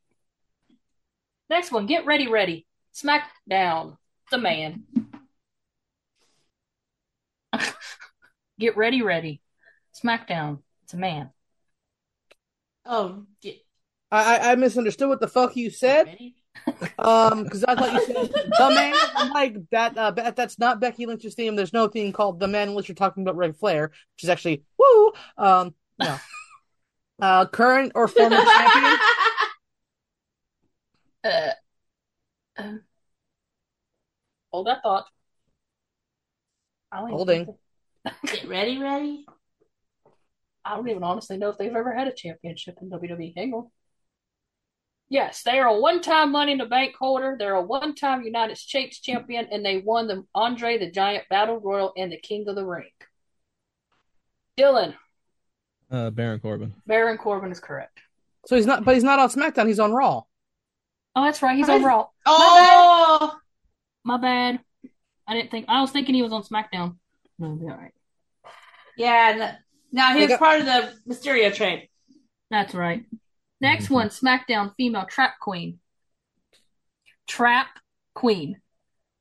Next 1.49 1.71
one, 1.71 1.87
get 1.87 2.05
ready, 2.05 2.27
ready. 2.27 2.67
SmackDown. 2.93 3.97
The 4.29 4.37
man. 4.37 4.83
get 8.59 8.77
ready, 8.77 9.01
ready. 9.01 9.41
SmackDown. 10.03 10.59
It's 10.91 10.97
a 10.97 10.99
man. 10.99 11.29
Oh, 12.85 13.23
get 13.41 13.59
I, 14.11 14.35
I 14.35 14.51
I 14.51 14.55
misunderstood 14.55 15.07
what 15.07 15.21
the 15.21 15.27
fuck 15.29 15.55
you 15.55 15.69
said. 15.69 16.17
Um, 16.99 17.45
because 17.45 17.63
I 17.63 17.75
thought 17.75 17.93
you 17.93 18.05
said 18.05 18.29
the 18.29 18.71
man. 18.75 18.93
I'm 19.15 19.29
like 19.31 19.55
that. 19.71 19.97
Uh, 19.97 20.11
that- 20.11 20.35
that's 20.35 20.59
not 20.59 20.81
Becky 20.81 21.05
Lynch's 21.05 21.33
theme. 21.33 21.55
There's 21.55 21.71
no 21.71 21.87
theme 21.87 22.11
called 22.11 22.41
the 22.41 22.47
man 22.49 22.67
unless 22.67 22.89
you're 22.89 22.95
talking 22.95 23.23
about 23.23 23.37
Ric 23.37 23.55
Flair, 23.55 23.83
which 24.15 24.23
is 24.23 24.29
actually 24.29 24.63
woo. 24.77 25.13
Um, 25.37 25.73
no. 25.97 26.17
Uh, 27.21 27.45
current 27.45 27.91
or 27.95 28.07
former 28.09 28.35
champion? 28.35 28.97
Uh, 31.23 31.51
uh, 32.57 32.73
hold 34.51 34.67
that 34.67 34.81
thought. 34.83 35.05
I 36.91 36.99
don't 36.99 37.11
Holding. 37.11 37.55
Get 38.25 38.47
ready, 38.47 38.77
ready. 38.79 39.25
They- 40.65 40.71
I 40.71 40.75
don't 40.75 40.89
even 40.89 41.03
honestly 41.03 41.37
know 41.37 41.49
if 41.49 41.57
they've 41.57 41.75
ever 41.75 41.93
had 41.93 42.07
a 42.07 42.13
championship 42.13 42.77
in 42.81 42.89
WWE. 42.89 43.33
Hang 43.35 43.53
on. 43.53 43.69
Yes, 45.09 45.43
they 45.43 45.59
are 45.59 45.67
a 45.67 45.79
one-time 45.79 46.31
Money 46.31 46.53
in 46.53 46.57
the 46.59 46.65
Bank 46.65 46.95
holder. 46.97 47.35
They're 47.37 47.55
a 47.55 47.61
one-time 47.61 48.23
United 48.23 48.57
States 48.57 48.99
champion, 49.01 49.47
and 49.51 49.65
they 49.65 49.77
won 49.79 50.07
the 50.07 50.25
Andre 50.33 50.77
the 50.77 50.89
Giant 50.89 51.27
Battle 51.29 51.59
Royal 51.59 51.91
and 51.97 52.11
the 52.11 52.17
King 52.17 52.47
of 52.47 52.55
the 52.55 52.65
Ring. 52.65 52.89
Dylan, 54.57 54.95
Uh, 55.89 56.09
Baron 56.11 56.39
Corbin. 56.39 56.73
Baron 56.87 57.17
Corbin 57.17 57.51
is 57.51 57.59
correct. 57.59 57.99
So 58.47 58.55
he's 58.55 58.65
not, 58.65 58.85
but 58.85 58.93
he's 58.95 59.03
not 59.03 59.19
on 59.19 59.29
SmackDown. 59.29 59.67
He's 59.67 59.79
on 59.79 59.91
Raw. 59.91 60.21
Oh, 61.15 61.23
that's 61.25 61.41
right. 61.41 61.57
He's 61.57 61.67
on 61.69 61.83
Raw. 61.83 62.07
Oh, 62.25 63.37
My 64.05 64.17
bad. 64.17 64.61
I 65.27 65.33
didn't 65.33 65.51
think. 65.51 65.65
I 65.67 65.81
was 65.81 65.91
thinking 65.91 66.15
he 66.15 66.21
was 66.23 66.31
on 66.33 66.43
SmackDown. 66.43 66.97
No, 67.37 67.49
be 67.55 67.65
all 67.65 67.77
right. 67.77 67.91
yeah. 68.97 69.57
N- 69.91 69.97
Now 69.97 70.09
he 70.13 70.19
They 70.19 70.25
was 70.25 70.29
got- 70.29 70.39
part 70.39 70.59
of 70.59 70.65
the 70.65 70.93
Mysterio 71.07 71.53
trade. 71.53 71.89
That's 72.49 72.73
right. 72.73 73.05
Next 73.59 73.89
one, 73.89 74.09
SmackDown 74.09 74.73
female 74.75 75.05
trap 75.05 75.35
queen. 75.39 75.79
Trap 77.27 77.67
queen. 78.15 78.61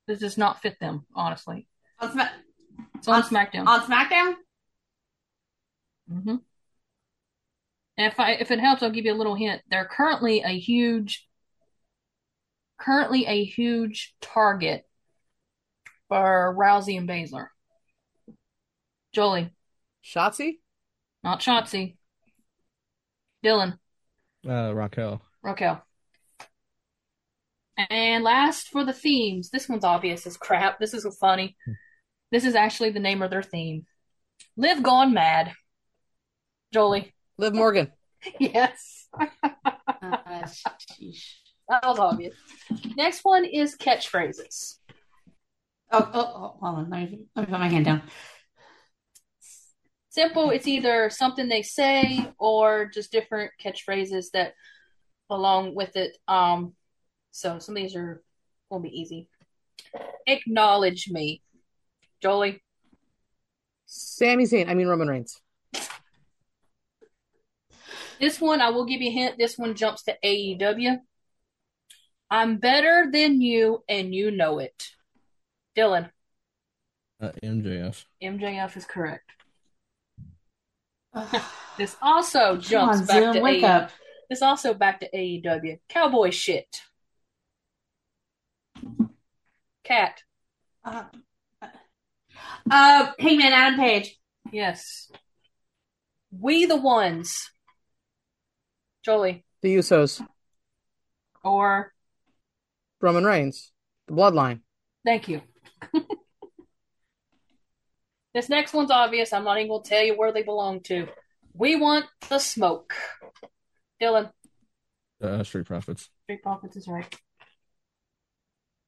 This 0.06 0.20
does 0.20 0.38
not 0.38 0.60
fit 0.62 0.78
them, 0.80 1.06
honestly. 1.14 1.68
On, 2.00 2.10
Sma- 2.10 2.32
It's 2.94 3.06
on 3.08 3.16
On- 3.16 3.22
SmackDown. 3.22 3.66
on 3.66 3.80
SmackDown. 3.82 4.34
hmm 6.08 6.36
And 7.96 8.12
if 8.12 8.18
I 8.18 8.32
if 8.32 8.50
it 8.50 8.58
helps, 8.60 8.82
I'll 8.82 8.90
give 8.90 9.04
you 9.04 9.12
a 9.12 9.14
little 9.20 9.34
hint. 9.36 9.62
They're 9.68 9.84
currently 9.84 10.40
a 10.40 10.58
huge, 10.58 11.28
currently 12.78 13.26
a 13.26 13.44
huge 13.44 14.14
target 14.20 14.88
for 16.08 16.56
Rousey 16.58 16.96
and 16.98 17.08
Baszler. 17.08 17.48
Jolie, 19.12 19.50
Shotzi? 20.02 20.59
Not 21.22 21.40
Shotzi. 21.40 21.96
Dylan. 23.44 23.78
Uh, 24.48 24.74
Raquel. 24.74 25.22
Raquel. 25.42 25.82
And 27.88 28.24
last 28.24 28.68
for 28.68 28.84
the 28.84 28.92
themes. 28.92 29.50
This 29.50 29.68
one's 29.68 29.84
obvious 29.84 30.26
as 30.26 30.36
crap. 30.36 30.78
This 30.78 30.92
is 30.92 31.06
funny. 31.18 31.56
This 32.30 32.44
is 32.44 32.54
actually 32.54 32.90
the 32.90 33.00
name 33.00 33.22
of 33.22 33.30
their 33.30 33.42
theme. 33.42 33.86
Live 34.56 34.82
Gone 34.82 35.14
Mad. 35.14 35.52
Jolie. 36.72 37.14
Liv 37.38 37.54
Morgan. 37.54 37.92
Yes. 38.38 39.08
Uh. 39.18 39.26
That 41.70 41.86
was 41.86 41.98
obvious. 41.98 42.34
Next 42.96 43.20
one 43.22 43.46
is 43.46 43.76
catchphrases. 43.76 44.74
Oh, 45.90 46.10
oh, 46.12 46.20
oh, 46.20 46.56
hold 46.60 46.78
on. 46.78 46.90
Let 46.90 47.10
me, 47.10 47.20
let 47.34 47.46
me 47.48 47.50
put 47.50 47.60
my 47.60 47.68
hand 47.68 47.86
down. 47.86 48.02
Simple, 50.10 50.50
it's 50.50 50.66
either 50.66 51.08
something 51.08 51.48
they 51.48 51.62
say 51.62 52.32
or 52.36 52.86
just 52.86 53.12
different 53.12 53.52
catchphrases 53.62 54.32
that 54.32 54.54
along 55.30 55.76
with 55.76 55.96
it. 55.96 56.16
Um, 56.26 56.74
so 57.30 57.60
some 57.60 57.76
of 57.76 57.82
these 57.82 57.94
are 57.94 58.20
will 58.70 58.80
be 58.80 58.88
easy. 59.00 59.28
Acknowledge 60.26 61.08
me. 61.08 61.42
Jolie. 62.20 62.60
Sami 63.86 64.44
Zayn. 64.44 64.68
I 64.68 64.74
mean 64.74 64.88
Roman 64.88 65.08
Reigns. 65.08 65.40
This 68.20 68.40
one, 68.40 68.60
I 68.60 68.70
will 68.70 68.84
give 68.84 69.00
you 69.00 69.08
a 69.10 69.12
hint. 69.12 69.38
This 69.38 69.56
one 69.56 69.74
jumps 69.74 70.02
to 70.04 70.16
AEW. 70.24 70.98
I'm 72.30 72.58
better 72.58 73.08
than 73.10 73.40
you, 73.40 73.82
and 73.88 74.14
you 74.14 74.30
know 74.30 74.58
it. 74.58 74.90
Dylan, 75.76 76.10
Uh, 77.20 77.30
MJF. 77.42 78.04
MJF 78.22 78.76
is 78.76 78.84
correct. 78.84 79.30
Ugh. 81.14 81.42
This 81.78 81.96
also 82.02 82.56
jumps 82.56 82.98
on, 83.00 83.06
back 83.06 83.22
Zoom, 83.22 83.34
to 83.34 83.40
wake 83.40 83.62
AEW. 83.62 83.68
up. 83.68 83.90
This 84.28 84.42
also 84.42 84.74
back 84.74 85.00
to 85.00 85.08
AEW. 85.10 85.78
Cowboy 85.88 86.28
shit. 86.28 86.82
Cat. 89.82 90.22
Uh, 90.84 91.04
uh, 92.70 93.12
Hangman 93.18 93.52
Adam 93.52 93.78
Page. 93.78 94.18
Yes. 94.52 95.10
We 96.38 96.66
the 96.66 96.76
ones. 96.76 97.50
Jolie. 99.02 99.44
The 99.62 99.76
Usos. 99.76 100.22
Or 101.42 101.94
Roman 103.00 103.24
Reigns. 103.24 103.72
The 104.06 104.12
Bloodline. 104.14 104.60
thank 105.04 105.28
you. 105.28 105.40
this 108.34 108.48
next 108.48 108.72
one's 108.72 108.90
obvious. 108.90 109.32
I'm 109.32 109.44
not 109.44 109.58
even 109.58 109.70
gonna 109.70 109.82
tell 109.82 110.02
you 110.02 110.16
where 110.16 110.32
they 110.32 110.42
belong 110.42 110.80
to. 110.84 111.08
We 111.54 111.76
want 111.76 112.06
the 112.28 112.38
smoke. 112.38 112.94
Dylan. 114.00 114.30
Uh, 115.22 115.44
Street 115.44 115.66
Profits. 115.66 116.08
Street 116.24 116.42
Profits 116.42 116.76
is 116.76 116.88
right. 116.88 117.14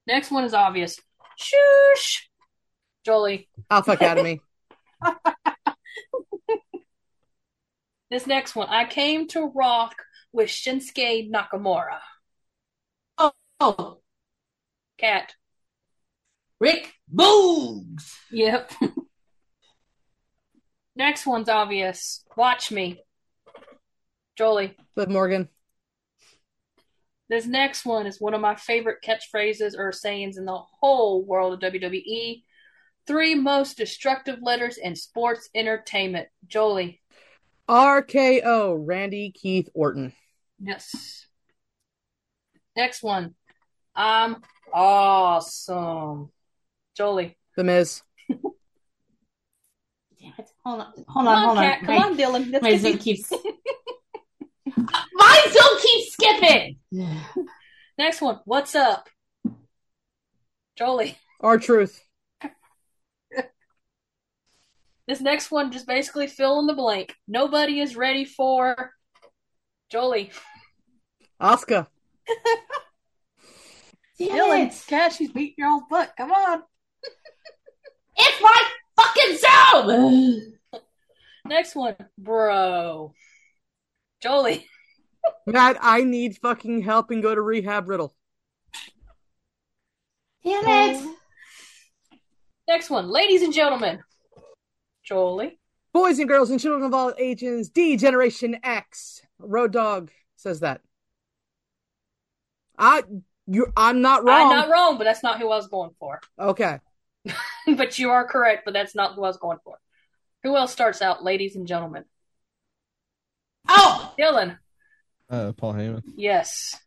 Next 0.07 0.31
one 0.31 0.43
is 0.43 0.53
obvious. 0.53 0.99
Shoosh. 1.39 2.21
Jolie. 3.05 3.49
Alpha 3.69 3.91
Academy. 3.91 4.41
This 8.13 8.27
next 8.27 8.55
one. 8.55 8.67
I 8.69 8.85
came 8.85 9.27
to 9.29 9.51
rock 9.55 9.95
with 10.31 10.47
Shinsuke 10.47 11.31
Nakamura. 11.31 11.97
Oh, 13.59 14.01
Cat. 14.99 15.33
Rick 16.59 16.93
Boogs. 17.11 18.13
Yep. 18.29 18.71
next 20.95 21.25
one's 21.25 21.49
obvious. 21.49 22.23
Watch 22.35 22.71
me. 22.71 23.01
Jolie. 24.35 24.75
Liv 24.95 25.09
Morgan. 25.09 25.49
This 27.29 27.45
next 27.45 27.85
one 27.85 28.05
is 28.05 28.19
one 28.19 28.33
of 28.33 28.41
my 28.41 28.55
favorite 28.55 28.99
catchphrases 29.03 29.77
or 29.77 29.91
sayings 29.91 30.37
in 30.37 30.45
the 30.45 30.57
whole 30.57 31.23
world 31.23 31.63
of 31.63 31.71
WWE. 31.71 32.43
Three 33.07 33.35
most 33.35 33.77
destructive 33.77 34.39
letters 34.41 34.77
in 34.77 34.95
sports 34.95 35.49
entertainment. 35.55 36.27
Jolie. 36.47 37.01
RKO. 37.67 38.77
Randy 38.79 39.31
Keith 39.31 39.69
Orton. 39.73 40.13
Yes. 40.59 41.25
Next 42.75 43.03
one. 43.03 43.35
I'm 43.95 44.37
awesome. 44.73 46.31
Jolie. 46.95 47.37
The 47.55 47.63
Miz. 47.63 48.01
Damn 50.65 50.79
it. 50.79 50.79
Hold 50.79 50.81
on. 50.81 50.93
Hold 50.95 51.07
Come 51.07 51.27
on. 51.27 51.35
on, 51.35 51.43
Hold 51.43 51.57
on. 51.57 51.79
Come 51.79 51.95
My- 51.95 52.03
on, 52.05 52.17
Dylan. 52.17 52.51
Let's 52.51 52.63
My 52.63 52.71
get 52.71 52.81
Zoom 52.81 52.91
you- 52.93 52.97
keeps. 52.99 53.31
My 55.13 55.45
Zoom 55.51 55.79
keeps 55.81 56.13
skipping. 56.13 56.77
Next 57.97 58.21
one. 58.21 58.39
What's 58.45 58.75
up? 58.75 59.07
Jolie. 60.77 61.17
R-Truth. 61.41 62.01
This 65.05 65.19
next 65.19 65.51
one 65.51 65.73
just 65.73 65.85
basically 65.85 66.27
fill 66.27 66.61
in 66.61 66.65
the 66.65 66.73
blank. 66.73 67.13
Nobody 67.27 67.81
is 67.81 67.97
ready 67.97 68.23
for 68.23 68.93
Jolie. 69.91 70.31
Asuka. 71.41 71.87
Damn 74.17 74.29
Dylan. 74.29 74.67
it. 74.67 74.83
Cat, 74.87 75.11
she's 75.11 75.29
beating 75.29 75.55
your 75.57 75.67
old 75.71 75.89
butt. 75.89 76.13
Come 76.15 76.31
on. 76.31 76.63
it's 78.15 78.41
my 78.41 78.63
fucking 78.95 79.37
Zoom. 79.37 80.53
Next 81.45 81.75
one, 81.75 81.95
bro. 82.17 83.13
Jolie. 84.21 84.65
Matt, 85.47 85.77
I 85.81 86.03
need 86.03 86.37
fucking 86.37 86.81
help 86.81 87.11
and 87.11 87.21
go 87.21 87.33
to 87.33 87.41
rehab 87.41 87.89
riddle. 87.89 88.13
Damn 90.43 90.67
it. 90.67 91.15
Next 92.67 92.89
one, 92.89 93.09
ladies 93.09 93.41
and 93.41 93.53
gentlemen. 93.53 94.03
Jolie. 95.03 95.59
Boys 95.93 96.19
and 96.19 96.27
girls 96.27 96.49
and 96.49 96.59
children 96.59 96.83
of 96.83 96.93
all 96.93 97.13
ages, 97.17 97.69
D 97.69 97.97
Generation 97.97 98.57
X. 98.63 99.21
Road 99.37 99.71
Dog 99.71 100.11
says 100.37 100.61
that. 100.61 100.81
I 102.77 103.03
you 103.47 103.67
I'm 103.77 104.01
not 104.01 104.23
wrong. 104.23 104.51
I'm 104.51 104.57
not 104.57 104.69
wrong, 104.69 104.97
but 104.97 105.03
that's 105.03 105.23
not 105.23 105.39
who 105.39 105.49
I 105.49 105.57
was 105.57 105.67
going 105.67 105.91
for. 105.99 106.19
Okay. 106.39 106.79
but 107.77 107.99
you 107.99 108.11
are 108.11 108.27
correct, 108.27 108.63
but 108.65 108.73
that's 108.73 108.95
not 108.95 109.15
who 109.15 109.23
I 109.23 109.27
was 109.27 109.37
going 109.37 109.59
for. 109.63 109.77
Who 110.43 110.55
else 110.57 110.71
starts 110.71 111.01
out, 111.01 111.23
ladies 111.23 111.55
and 111.55 111.67
gentlemen? 111.67 112.03
Oh, 113.67 114.13
Dylan. 114.19 114.57
Uh, 115.29 115.53
Paul 115.53 115.73
Heyman. 115.73 116.03
Yes. 116.15 116.79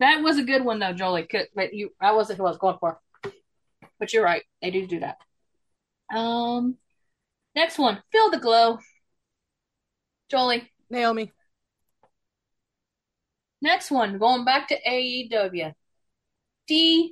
That 0.00 0.22
was 0.22 0.38
a 0.38 0.44
good 0.44 0.64
one 0.64 0.78
though, 0.78 0.92
Jolie. 0.92 1.28
But 1.54 1.74
you, 1.74 1.92
I 2.00 2.12
wasn't 2.12 2.38
who 2.38 2.46
I 2.46 2.50
was 2.50 2.58
going 2.58 2.78
for. 2.78 2.98
But 3.98 4.12
you're 4.12 4.24
right. 4.24 4.44
They 4.62 4.70
do 4.70 4.86
do 4.86 5.00
that. 5.00 5.18
Um, 6.16 6.76
next 7.54 7.78
one. 7.78 8.02
Feel 8.12 8.30
the 8.30 8.38
glow. 8.38 8.78
Jolie. 10.30 10.70
Naomi. 10.88 11.32
Next 13.60 13.90
one. 13.90 14.18
Going 14.18 14.44
back 14.44 14.68
to 14.68 14.80
AEW. 14.80 15.74
DMD. 16.70 17.10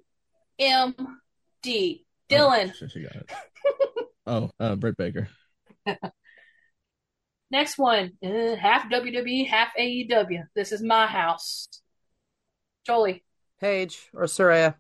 Dylan. 2.31 2.73
Oh, 2.83 2.87
she 2.89 3.03
got 3.03 3.17
it. 3.17 3.31
oh, 4.27 4.51
uh, 4.59 4.77
Britt 4.77 4.97
Baker. 4.97 5.29
Next 7.51 7.79
one. 7.79 8.13
Uh, 8.25 8.57
half 8.57 8.91
WWE, 8.91 9.47
half 9.47 9.69
AEW. 9.79 10.45
This 10.55 10.73
is 10.73 10.83
my 10.83 11.07
house. 11.07 11.69
Jolie. 12.85 13.25
Paige 13.61 14.09
or 14.13 14.25
Saraya. 14.25 14.75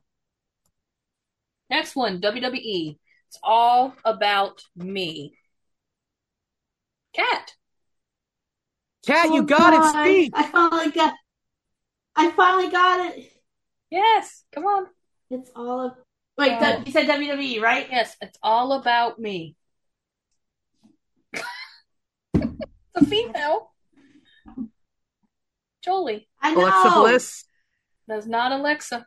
Next 1.70 1.96
one, 1.96 2.20
WWE. 2.20 2.98
It's 3.28 3.38
all 3.42 3.94
about 4.04 4.60
me. 4.76 5.36
Cat. 7.14 7.52
Cat, 9.06 9.32
you 9.32 9.42
Oh, 9.42 9.44
got 9.44 9.72
it. 9.74 9.90
Speak. 9.90 10.32
I 10.36 10.42
finally 10.44 10.90
got. 10.90 11.14
I 12.16 12.30
finally 12.32 12.70
got 12.70 13.16
it. 13.16 13.32
Yes, 13.90 14.44
come 14.52 14.64
on. 14.66 14.86
It's 15.30 15.50
all 15.54 15.86
of. 15.86 15.92
Wait, 16.38 16.52
Oh. 16.52 16.60
the- 16.60 16.86
you 16.86 16.92
said 16.92 17.06
WWE, 17.06 17.60
right? 17.60 17.88
Yes, 17.90 18.16
it's 18.20 18.38
all 18.42 18.72
about 18.72 19.18
me. 19.18 19.56
the 21.32 23.06
female. 23.08 23.72
Jolie. 25.82 26.28
I 26.40 26.54
know. 26.54 26.62
Alexa 26.62 26.90
Bliss. 27.00 27.44
That's 28.08 28.26
not 28.26 28.52
Alexa. 28.52 29.06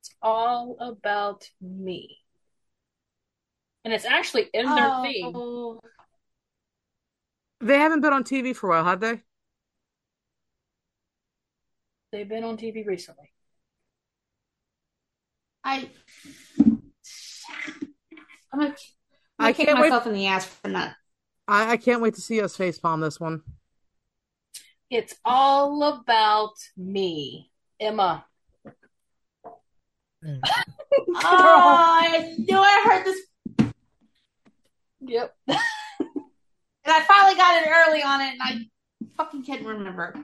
It's 0.00 0.14
all 0.20 0.76
about 0.80 1.48
me. 1.60 2.18
And 3.84 3.92
it's 3.92 4.04
actually 4.04 4.48
in 4.54 4.66
their 4.66 4.90
oh. 4.90 5.02
theme. 5.02 5.32
Oh. 5.34 5.80
They 7.60 7.78
haven't 7.78 8.00
been 8.00 8.12
on 8.12 8.24
TV 8.24 8.54
for 8.54 8.68
a 8.68 8.70
while, 8.70 8.84
have 8.84 9.00
they? 9.00 9.20
They've 12.10 12.28
been 12.28 12.44
on 12.44 12.56
TV 12.56 12.86
recently. 12.86 13.31
I. 15.64 15.88
I'm 16.58 16.82
gonna, 18.58 18.74
I'm 19.38 19.44
gonna 19.44 19.54
kick 19.54 19.66
can't 19.66 19.78
wait- 19.80 19.90
myself 19.90 20.06
in 20.06 20.12
the 20.14 20.26
ass 20.26 20.44
for 20.46 20.68
not. 20.68 20.92
I, 21.48 21.72
I 21.72 21.76
can't 21.76 22.00
wait 22.02 22.14
to 22.14 22.20
see 22.20 22.40
us 22.40 22.56
facepalm 22.56 23.00
this 23.00 23.18
one. 23.18 23.42
It's 24.90 25.14
all 25.24 25.82
about 25.82 26.54
me. 26.76 27.50
Emma. 27.80 28.24
Oh, 31.14 31.18
I 31.24 32.34
knew 32.38 32.58
I 32.58 32.82
heard 32.84 33.04
this, 33.06 33.72
Yep. 35.00 35.34
and 35.48 35.58
I 36.86 37.02
finally 37.02 37.34
got 37.34 37.62
it 37.62 37.68
early 37.68 38.02
on 38.02 38.20
it, 38.20 38.34
and 38.34 38.40
I 38.42 39.06
fucking 39.16 39.42
can't 39.44 39.64
remember. 39.66 40.14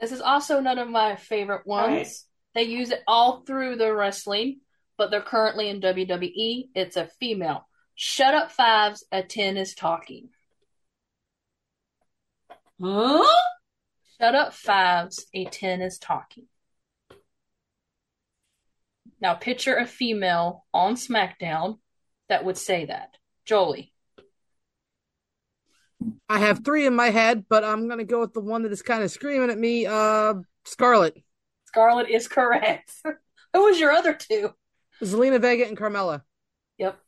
This 0.00 0.12
is 0.12 0.20
also 0.20 0.60
none 0.60 0.78
of 0.78 0.88
my 0.88 1.16
favorite 1.16 1.66
ones. 1.66 1.88
Alright. 1.90 2.08
They 2.54 2.62
use 2.64 2.90
it 2.90 3.02
all 3.06 3.40
through 3.40 3.76
the 3.76 3.92
wrestling, 3.94 4.60
but 5.02 5.10
they're 5.10 5.20
currently 5.20 5.68
in 5.68 5.80
WWE. 5.80 6.68
It's 6.76 6.96
a 6.96 7.08
female. 7.18 7.66
Shut 7.96 8.34
up 8.34 8.52
fives, 8.52 9.04
a 9.10 9.20
10 9.20 9.56
is 9.56 9.74
talking. 9.74 10.28
Huh? 12.80 13.26
Shut 14.20 14.36
up 14.36 14.54
fives, 14.54 15.26
a 15.34 15.44
10 15.44 15.82
is 15.82 15.98
talking. 15.98 16.44
Now 19.20 19.34
picture 19.34 19.74
a 19.74 19.86
female 19.86 20.66
on 20.72 20.94
SmackDown 20.94 21.78
that 22.28 22.44
would 22.44 22.56
say 22.56 22.84
that. 22.84 23.16
Jolie. 23.44 23.92
I 26.28 26.38
have 26.38 26.64
three 26.64 26.86
in 26.86 26.94
my 26.94 27.10
head, 27.10 27.46
but 27.48 27.64
I'm 27.64 27.88
gonna 27.88 28.04
go 28.04 28.20
with 28.20 28.34
the 28.34 28.40
one 28.40 28.62
that 28.62 28.70
is 28.70 28.82
kind 28.82 29.02
of 29.02 29.10
screaming 29.10 29.50
at 29.50 29.58
me. 29.58 29.84
Uh, 29.84 30.34
Scarlet, 30.64 31.20
Scarlett 31.64 32.08
is 32.08 32.28
correct. 32.28 32.92
Who 33.52 33.64
was 33.64 33.80
your 33.80 33.90
other 33.90 34.14
two? 34.14 34.54
Zelina 35.02 35.40
Vega, 35.40 35.66
and 35.66 35.76
Carmella. 35.76 36.22
Yep. 36.78 36.98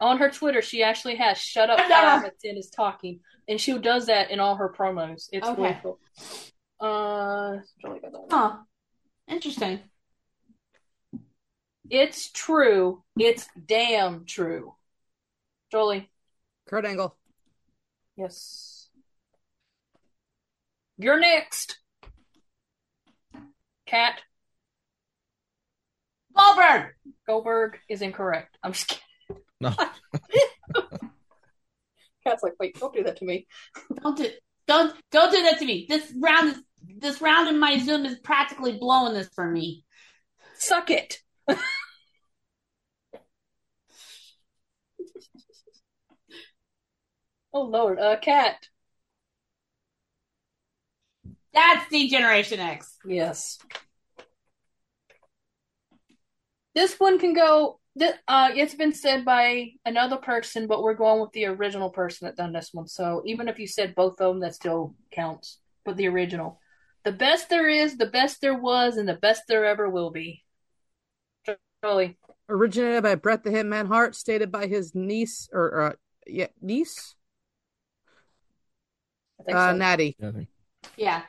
On 0.00 0.18
her 0.18 0.30
Twitter, 0.30 0.60
she 0.62 0.82
actually 0.82 1.16
has 1.16 1.38
"Shut 1.38 1.70
up, 1.70 1.78
I've 1.80 1.88
never- 1.88 2.22
five, 2.22 2.24
a 2.24 2.46
ten 2.46 2.56
is 2.56 2.68
talking," 2.70 3.20
and 3.48 3.60
she 3.60 3.78
does 3.78 4.06
that 4.06 4.30
in 4.30 4.40
all 4.40 4.56
her 4.56 4.68
promos. 4.68 5.28
It's 5.32 5.46
Okay. 5.46 5.62
really 5.62 5.78
cool. 5.82 6.00
Uh, 6.80 7.58
Jolie 7.80 8.00
got 8.00 8.12
that 8.12 8.20
one. 8.20 8.28
Huh. 8.30 8.56
Interesting. 9.28 9.80
It's 11.88 12.30
true. 12.32 13.02
It's 13.18 13.46
damn 13.66 14.24
true. 14.24 14.74
Jolie. 15.70 16.10
Kurt 16.66 16.84
Angle. 16.86 17.16
Yes. 18.16 18.88
You're 20.98 21.18
next. 21.20 21.78
Cat 23.86 24.20
Goldberg. 26.36 26.94
Goldberg 27.26 27.78
is 27.88 28.02
incorrect. 28.02 28.58
I'm 28.62 28.72
just 28.72 28.88
kidding. 28.88 29.02
No. 29.60 29.74
Cat's 32.24 32.42
like, 32.42 32.54
wait, 32.58 32.78
don't 32.78 32.94
do 32.94 33.04
that 33.04 33.18
to 33.18 33.24
me. 33.24 33.46
Don't 34.02 34.16
do 34.16 34.28
don't 34.66 34.94
don't 35.10 35.30
do 35.30 35.42
that 35.42 35.58
to 35.58 35.64
me. 35.64 35.86
This 35.88 36.12
round 36.20 36.50
is 36.50 36.62
this 36.98 37.20
round 37.20 37.48
in 37.48 37.58
my 37.58 37.78
Zoom 37.78 38.06
is 38.06 38.18
practically 38.18 38.78
blowing 38.78 39.14
this 39.14 39.28
for 39.34 39.48
me. 39.48 39.84
Suck 40.56 40.90
it. 40.90 41.18
oh 47.52 47.62
Lord, 47.62 47.98
uh, 47.98 48.16
cat. 48.16 48.56
That's 51.52 51.88
D 51.88 52.08
Generation 52.10 52.58
X. 52.58 52.96
Yes. 53.04 53.58
This 56.74 56.98
one 56.98 57.18
can 57.18 57.32
go. 57.32 57.80
th- 57.98 58.16
Uh, 58.26 58.50
it's 58.54 58.74
been 58.74 58.92
said 58.92 59.24
by 59.24 59.70
another 59.84 60.16
person, 60.16 60.66
but 60.66 60.82
we're 60.82 60.94
going 60.94 61.20
with 61.20 61.32
the 61.32 61.46
original 61.46 61.90
person 61.90 62.26
that 62.26 62.36
done 62.36 62.52
this 62.52 62.70
one. 62.72 62.88
So 62.88 63.22
even 63.24 63.48
if 63.48 63.58
you 63.58 63.66
said 63.66 63.94
both 63.94 64.20
of 64.20 64.34
them, 64.34 64.40
that 64.40 64.54
still 64.54 64.94
counts. 65.12 65.58
But 65.84 65.96
the 65.96 66.08
original, 66.08 66.60
the 67.04 67.12
best 67.12 67.48
there 67.48 67.68
is, 67.68 67.96
the 67.96 68.06
best 68.06 68.40
there 68.40 68.58
was, 68.58 68.96
and 68.96 69.08
the 69.08 69.14
best 69.14 69.44
there 69.46 69.64
ever 69.64 69.88
will 69.88 70.10
be. 70.10 70.42
Jolie, 71.84 72.16
Originated 72.48 73.02
by 73.02 73.14
Bret 73.14 73.44
the 73.44 73.50
Hitman 73.50 73.88
Hart, 73.88 74.14
stated 74.16 74.50
by 74.50 74.66
his 74.66 74.94
niece 74.94 75.48
or 75.52 75.80
uh, 75.80 75.92
yeah, 76.26 76.46
niece, 76.60 77.14
I 79.40 79.42
think 79.44 79.56
uh, 79.56 79.72
so. 79.72 79.76
Natty. 79.76 80.16
Yeah, 80.18 80.30
Yeah. 80.96 81.22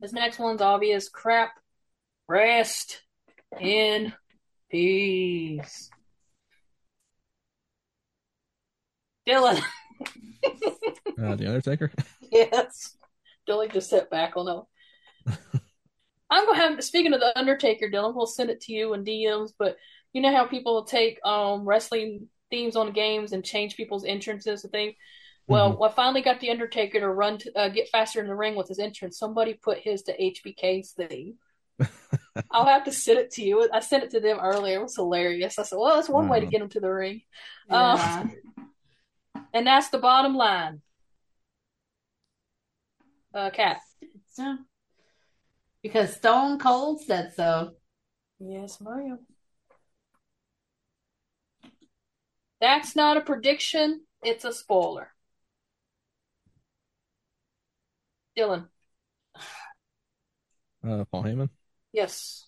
This 0.00 0.12
next 0.12 0.38
one's 0.38 0.60
obvious. 0.60 1.08
Crap. 1.08 1.52
Rest 2.28 3.02
in 3.60 4.12
peace. 4.70 5.90
Dylan. 9.26 9.60
Uh, 11.16 11.36
the 11.36 11.46
Undertaker. 11.46 11.92
yes. 12.32 12.96
Dylan 13.48 13.72
just 13.72 13.88
sat 13.88 14.10
back 14.10 14.36
on 14.36 14.46
them. 14.46 14.62
I'm 16.28 16.44
gonna 16.44 16.58
have 16.58 16.84
speaking 16.84 17.14
of 17.14 17.20
the 17.20 17.38
Undertaker, 17.38 17.88
Dylan, 17.88 18.16
we'll 18.16 18.26
send 18.26 18.50
it 18.50 18.60
to 18.62 18.72
you 18.72 18.94
in 18.94 19.04
DMs, 19.04 19.52
but 19.56 19.76
you 20.12 20.20
know 20.20 20.34
how 20.34 20.44
people 20.44 20.82
take 20.82 21.24
um 21.24 21.64
wrestling 21.64 22.28
themes 22.50 22.74
on 22.74 22.92
games 22.92 23.32
and 23.32 23.44
change 23.44 23.76
people's 23.76 24.04
entrances 24.04 24.64
and 24.64 24.72
things? 24.72 24.94
Well, 25.46 25.82
I 25.84 25.90
finally 25.90 26.22
got 26.22 26.40
the 26.40 26.50
Undertaker 26.50 26.98
to 27.00 27.08
run 27.08 27.38
to 27.38 27.52
uh, 27.58 27.68
get 27.68 27.90
faster 27.90 28.20
in 28.20 28.26
the 28.26 28.34
ring 28.34 28.56
with 28.56 28.68
his 28.68 28.78
entrance. 28.78 29.18
Somebody 29.18 29.54
put 29.54 29.78
his 29.78 30.02
to 30.02 30.18
HBK's 30.18 30.92
theme. 30.92 31.34
I'll 32.50 32.66
have 32.66 32.84
to 32.84 32.92
send 32.92 33.18
it 33.18 33.32
to 33.32 33.42
you. 33.42 33.68
I 33.72 33.80
sent 33.80 34.04
it 34.04 34.10
to 34.12 34.20
them 34.20 34.38
earlier. 34.40 34.78
It 34.78 34.82
was 34.82 34.96
hilarious. 34.96 35.58
I 35.58 35.62
said, 35.62 35.78
well, 35.78 35.96
that's 35.96 36.08
one 36.08 36.28
way 36.28 36.40
to 36.40 36.46
get 36.46 36.60
them 36.60 36.68
to 36.70 36.80
the 36.80 36.90
ring. 36.90 37.22
Yeah. 37.68 38.26
and 39.52 39.66
that's 39.66 39.88
the 39.88 39.98
bottom 39.98 40.34
line. 40.34 40.80
Uh, 43.32 43.50
Cat. 43.50 43.78
So, 44.32 44.58
because 45.82 46.14
Stone 46.14 46.58
Cold 46.58 47.02
said 47.02 47.32
so. 47.34 47.72
Yes, 48.38 48.80
ma'am. 48.80 49.18
That's 52.60 52.96
not 52.96 53.16
a 53.16 53.20
prediction. 53.20 54.02
It's 54.22 54.44
a 54.44 54.52
spoiler. 54.52 55.12
Dylan. 58.36 58.68
Uh, 60.86 61.04
Paul 61.10 61.24
Heyman. 61.24 61.50
Yes. 61.94 62.46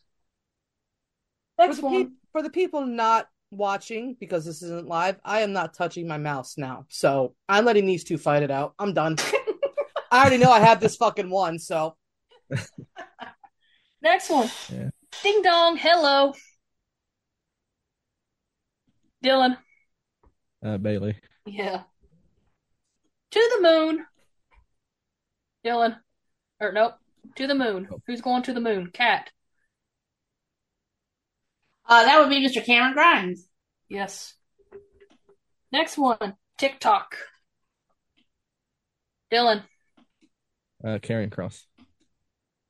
For 1.56 1.72
the, 1.72 1.80
one. 1.80 2.04
pe- 2.04 2.10
for 2.32 2.42
the 2.42 2.50
people 2.50 2.84
not 2.84 3.28
watching, 3.50 4.16
because 4.20 4.44
this 4.44 4.60
isn't 4.60 4.88
live, 4.88 5.18
I 5.24 5.40
am 5.40 5.54
not 5.54 5.72
touching 5.72 6.06
my 6.06 6.18
mouse 6.18 6.58
now. 6.58 6.84
So 6.88 7.34
I'm 7.48 7.64
letting 7.64 7.86
these 7.86 8.04
two 8.04 8.18
fight 8.18 8.42
it 8.42 8.50
out. 8.50 8.74
I'm 8.78 8.92
done. 8.92 9.16
I 10.10 10.20
already 10.20 10.36
know 10.36 10.50
I 10.50 10.60
have 10.60 10.80
this 10.80 10.96
fucking 10.96 11.30
one, 11.30 11.58
so 11.58 11.96
Next 14.02 14.30
one. 14.30 14.50
Yeah. 14.72 14.90
Ding 15.22 15.42
dong. 15.42 15.76
Hello. 15.76 16.34
Dylan. 19.24 19.56
Uh, 20.64 20.78
Bayley. 20.78 21.16
Yeah. 21.46 21.82
To 23.30 23.50
the 23.56 23.62
moon. 23.62 24.06
Dylan. 25.64 25.96
Or 26.60 26.72
nope. 26.72 26.94
To 27.36 27.46
the 27.46 27.54
moon. 27.54 27.88
Nope. 27.90 28.02
Who's 28.06 28.20
going 28.20 28.42
to 28.44 28.52
the 28.52 28.60
moon? 28.60 28.90
Cat. 28.92 29.30
Uh, 31.88 32.04
that 32.04 32.18
would 32.18 32.30
be 32.30 32.46
Mr. 32.46 32.64
Cameron 32.64 32.94
Grimes. 32.94 33.46
Yes. 33.88 34.34
Next 35.72 35.96
one. 35.96 36.34
TikTok. 36.58 37.16
Dylan. 39.32 39.62
Uh, 40.84 40.98
Karrion 40.98 41.30
Kross. 41.30 41.62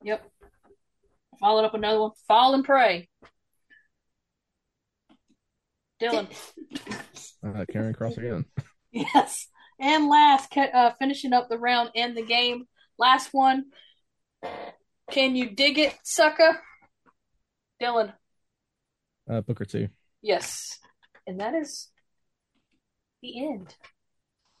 Yep. 0.03 0.25
Followed 1.39 1.65
up 1.65 1.73
another 1.73 1.99
one. 2.01 2.11
Fall 2.27 2.53
and 2.53 2.63
pray. 2.63 3.09
Dylan. 6.01 6.27
Uh, 7.45 7.63
Karrion 7.71 7.95
Kross 7.95 8.17
again. 8.17 8.45
Yes. 8.91 9.47
And 9.79 10.09
last, 10.09 10.57
uh, 10.57 10.91
finishing 10.99 11.33
up 11.33 11.49
the 11.49 11.57
round 11.57 11.91
and 11.95 12.17
the 12.17 12.23
game. 12.23 12.65
Last 12.97 13.29
one. 13.31 13.65
Can 15.11 15.35
you 15.35 15.51
dig 15.51 15.77
it, 15.77 15.95
sucker? 16.03 16.59
Dylan. 17.81 18.11
Uh, 19.29 19.41
Booker 19.41 19.65
T. 19.65 19.89
Yes. 20.21 20.79
And 21.25 21.39
that 21.39 21.53
is 21.53 21.89
the 23.21 23.45
end 23.45 23.75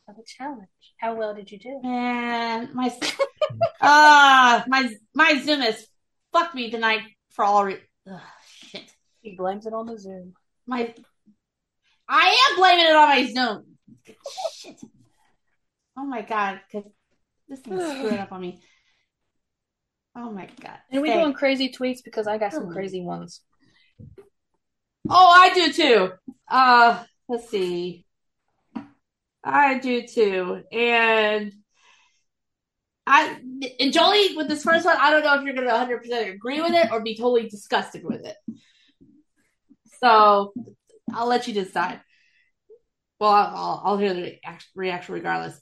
of 0.09 0.15
the 0.15 0.23
challenge. 0.25 0.67
How 0.99 1.15
well 1.15 1.33
did 1.33 1.51
you 1.51 1.59
do? 1.59 1.79
Man, 1.83 2.69
my 2.73 2.93
ah, 3.81 4.63
my 4.67 4.89
my 5.13 5.41
Zoom 5.43 5.61
has 5.61 5.85
fucked 6.33 6.55
me 6.55 6.69
tonight 6.71 7.01
for 7.31 7.45
all 7.45 7.63
re- 7.65 7.79
Ugh, 8.09 8.19
shit. 8.63 8.91
He 9.21 9.35
blames 9.35 9.65
it 9.65 9.73
on 9.73 9.85
the 9.85 9.97
Zoom. 9.97 10.33
My 10.65 10.93
I 12.09 12.47
am 12.51 12.57
blaming 12.57 12.85
it 12.85 12.95
on 12.95 13.09
my 13.09 13.25
Zoom. 13.31 13.77
Shit. 14.53 14.81
Oh 15.97 16.05
my 16.05 16.21
god, 16.21 16.61
because 16.71 16.89
this 17.47 17.59
thing 17.61 17.79
screwing 17.79 18.17
up 18.17 18.31
on 18.31 18.41
me. 18.41 18.61
Oh 20.15 20.31
my 20.31 20.47
god. 20.61 20.79
And 20.91 21.01
we 21.01 21.09
Thank- 21.09 21.21
doing 21.21 21.33
crazy 21.33 21.69
tweets 21.71 22.03
because 22.03 22.27
I 22.27 22.37
got 22.37 22.51
some 22.53 22.67
Oh. 22.69 22.73
crazy 22.73 23.01
ones. 23.01 23.41
Oh, 25.09 25.27
I 25.27 25.53
do 25.53 25.71
too. 25.73 26.11
Uh, 26.49 27.03
let's 27.27 27.49
see. 27.49 28.05
I 29.43 29.79
do 29.79 30.05
too. 30.05 30.63
And 30.71 31.53
I 33.05 33.39
and 33.79 33.93
Jolie 33.93 34.35
with 34.35 34.49
this 34.49 34.63
first 34.63 34.85
one, 34.85 34.97
I 34.99 35.09
don't 35.11 35.23
know 35.23 35.35
if 35.35 35.43
you're 35.43 35.53
gonna 35.53 35.67
100 35.67 35.99
percent 35.99 36.29
agree 36.29 36.61
with 36.61 36.73
it 36.73 36.91
or 36.91 37.01
be 37.01 37.15
totally 37.15 37.47
disgusted 37.47 38.03
with 38.03 38.25
it. 38.25 38.35
So 40.01 40.53
I'll 41.13 41.27
let 41.27 41.47
you 41.47 41.53
decide. 41.53 42.01
Well, 43.19 43.31
I'll, 43.31 43.81
I'll, 43.83 43.97
hear 43.97 44.13
the 44.13 44.37
reaction- 44.75 45.15
regardless. 45.15 45.59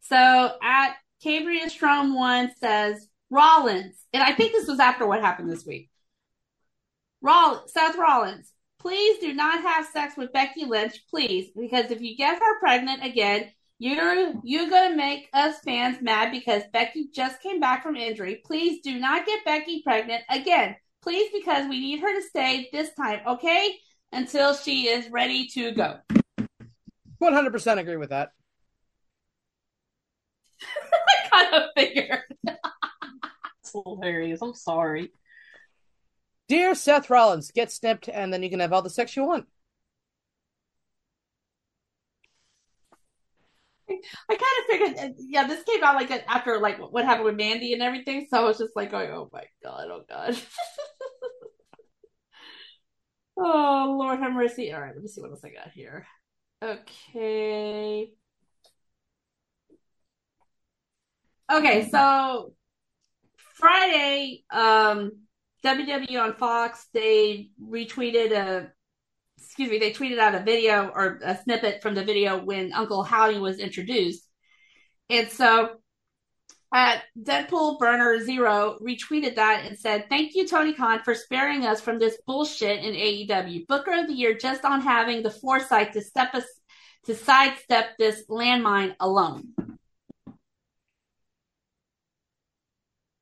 So 0.00 0.16
at 0.62 0.94
Cambria 1.22 1.68
Strom 1.70 2.14
one 2.14 2.50
says 2.58 3.06
Rollins, 3.30 3.96
and 4.12 4.22
I 4.22 4.32
think 4.32 4.52
this 4.52 4.66
was 4.66 4.80
after 4.80 5.06
what 5.06 5.20
happened 5.20 5.50
this 5.50 5.66
week. 5.66 5.90
Roll 7.20 7.62
Seth 7.66 7.96
Rollins, 7.96 8.50
please 8.78 9.18
do 9.18 9.32
not 9.32 9.62
have 9.62 9.86
sex 9.86 10.16
with 10.16 10.32
Becky 10.32 10.64
Lynch, 10.64 11.00
please, 11.10 11.50
because 11.56 11.90
if 11.90 12.00
you 12.00 12.16
get 12.16 12.38
her 12.38 12.60
pregnant 12.60 13.04
again, 13.04 13.50
you're 13.78 14.32
you're 14.42 14.70
gonna 14.70 14.96
make 14.96 15.28
us 15.34 15.58
fans 15.60 16.00
mad 16.00 16.30
because 16.30 16.62
Becky 16.72 17.08
just 17.12 17.42
came 17.42 17.60
back 17.60 17.82
from 17.82 17.96
injury. 17.96 18.40
Please 18.44 18.80
do 18.82 18.98
not 18.98 19.26
get 19.26 19.44
Becky 19.44 19.82
pregnant 19.82 20.22
again, 20.30 20.76
please, 21.02 21.30
because 21.32 21.68
we 21.68 21.80
need 21.80 22.00
her 22.00 22.14
to 22.14 22.26
stay 22.26 22.68
this 22.72 22.90
time, 22.94 23.20
okay? 23.26 23.76
Until 24.12 24.54
she 24.54 24.88
is 24.88 25.10
ready 25.10 25.46
to 25.48 25.72
go. 25.72 25.98
100% 27.20 27.78
agree 27.78 27.96
with 27.96 28.10
that. 28.10 28.30
I 30.62 31.28
kind 31.30 31.54
of 31.54 31.70
figured. 31.76 32.22
It's 32.46 33.72
hilarious. 33.72 34.40
I'm 34.42 34.54
sorry. 34.54 35.10
Dear 36.48 36.74
Seth 36.74 37.10
Rollins, 37.10 37.50
get 37.50 37.72
snipped 37.72 38.08
and 38.08 38.32
then 38.32 38.42
you 38.42 38.50
can 38.50 38.60
have 38.60 38.72
all 38.72 38.82
the 38.82 38.90
sex 38.90 39.16
you 39.16 39.24
want. 39.24 39.46
I 43.88 43.94
kind 44.28 44.40
of 44.40 44.66
figured, 44.68 44.98
uh, 44.98 45.14
yeah, 45.18 45.46
this 45.46 45.62
came 45.64 45.82
out 45.82 45.94
like 45.94 46.10
after 46.28 46.58
like 46.58 46.78
what 46.78 47.04
happened 47.04 47.26
with 47.26 47.36
Mandy 47.36 47.72
and 47.72 47.82
everything. 47.82 48.26
So 48.28 48.38
I 48.38 48.44
was 48.44 48.58
just 48.58 48.74
like 48.74 48.90
going, 48.90 49.10
oh 49.10 49.30
my 49.32 49.44
god, 49.62 49.88
oh 49.90 50.02
god. 50.08 50.36
oh 53.36 53.96
Lord 53.98 54.18
have 54.18 54.32
mercy. 54.32 54.72
All 54.72 54.80
right, 54.80 54.94
let 54.94 55.02
me 55.02 55.08
see 55.08 55.20
what 55.20 55.30
else 55.30 55.44
I 55.44 55.50
got 55.50 55.70
here. 55.72 56.06
Okay. 56.62 58.10
Okay, 61.52 61.88
so 61.88 62.52
Friday, 63.54 64.44
um, 64.50 65.12
WWE 65.66 66.22
on 66.22 66.34
Fox, 66.34 66.86
they 66.94 67.50
retweeted 67.60 68.30
a 68.30 68.70
excuse 69.38 69.68
me, 69.68 69.78
they 69.78 69.92
tweeted 69.92 70.18
out 70.18 70.34
a 70.34 70.40
video 70.40 70.88
or 70.88 71.20
a 71.22 71.36
snippet 71.36 71.82
from 71.82 71.94
the 71.94 72.04
video 72.04 72.42
when 72.42 72.72
Uncle 72.72 73.02
Howdy 73.02 73.38
was 73.38 73.58
introduced. 73.58 74.26
And 75.10 75.28
so 75.28 75.76
at 76.72 77.02
Deadpool 77.20 77.78
Burner 77.78 78.24
Zero 78.24 78.78
retweeted 78.80 79.36
that 79.36 79.64
and 79.66 79.78
said, 79.78 80.06
Thank 80.08 80.34
you, 80.34 80.46
Tony 80.46 80.72
Khan, 80.72 81.00
for 81.04 81.14
sparing 81.14 81.66
us 81.66 81.80
from 81.80 81.98
this 81.98 82.18
bullshit 82.26 82.84
in 82.84 82.94
AEW. 82.94 83.66
Booker 83.66 83.92
of 83.92 84.06
the 84.06 84.14
Year 84.14 84.36
just 84.36 84.64
on 84.64 84.80
having 84.80 85.22
the 85.22 85.30
foresight 85.30 85.92
to 85.92 86.00
step 86.00 86.34
us 86.34 86.44
to 87.04 87.14
sidestep 87.14 87.96
this 87.98 88.24
landmine 88.28 88.94
alone. 88.98 89.54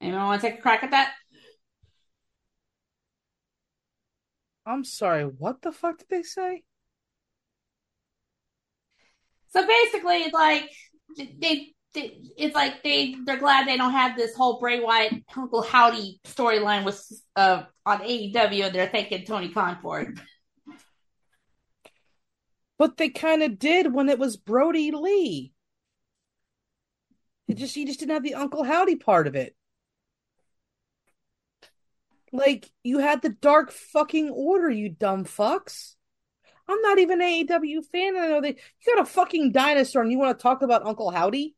Anyone 0.01 0.25
want 0.27 0.43
to 0.43 0.49
take 0.49 0.59
a 0.59 0.63
crack 0.63 0.83
at 0.83 0.91
that? 0.91 1.13
I'm 4.67 4.85
sorry, 4.85 5.25
what 5.25 5.63
the 5.63 5.73
fuck 5.73 5.99
did 5.99 6.09
they 6.09 6.23
say? 6.23 6.63
So 9.51 9.67
basically, 9.67 10.17
it's 10.17 10.35
like 10.35 10.71
they, 11.17 11.75
they, 11.93 12.19
it's 12.37 12.55
like 12.55 12.83
they 12.83 13.15
they're 13.25 13.39
glad 13.39 13.69
they 13.69 13.77
don't 13.77 13.93
have 13.93 14.17
this 14.17 14.35
whole 14.35 14.59
Bray 14.59 14.81
Wyatt 14.81 15.23
Uncle 15.37 15.63
Howdy 15.63 16.19
storyline 16.25 16.85
with 16.85 17.01
uh 17.37 17.63
on 17.87 18.01
AEW, 18.01 18.67
and 18.67 18.75
they're 18.75 18.89
thanking 18.89 19.25
Tony 19.25 19.51
Khan 19.51 19.79
for 19.81 20.01
it. 20.01 20.09
But 22.79 22.97
they 22.97 23.11
kind 23.11 23.43
of 23.43 23.59
did 23.59 23.93
when 23.93 24.09
it 24.09 24.19
was 24.19 24.37
Brodie 24.37 24.91
Lee. 24.91 25.53
It 27.47 27.55
just 27.55 27.75
he 27.75 27.85
just 27.85 28.01
didn't 28.01 28.15
have 28.15 28.25
the 28.25 28.35
Uncle 28.35 28.65
Howdy 28.65 28.97
part 28.97 29.27
of 29.27 29.37
it. 29.37 29.55
Like 32.35 32.69
you 32.83 32.99
had 32.99 33.23
the 33.23 33.29
Dark 33.29 33.71
fucking 33.71 34.29
Order, 34.29 34.69
you 34.69 34.89
dumb 34.89 35.25
fucks. 35.25 35.95
I'm 36.69 36.83
not 36.83 36.99
even 36.99 37.23
an 37.23 37.29
AEW 37.29 37.85
fan. 37.85 38.17
I 38.17 38.27
know 38.27 38.41
they 38.41 38.49
you 38.49 38.95
got 38.95 39.03
a 39.03 39.07
fucking 39.07 39.53
dinosaur 39.53 40.03
and 40.03 40.11
you 40.11 40.19
want 40.19 40.37
to 40.37 40.43
talk 40.43 40.61
about 40.61 40.85
Uncle 40.85 41.13
Howdy? 41.13 41.55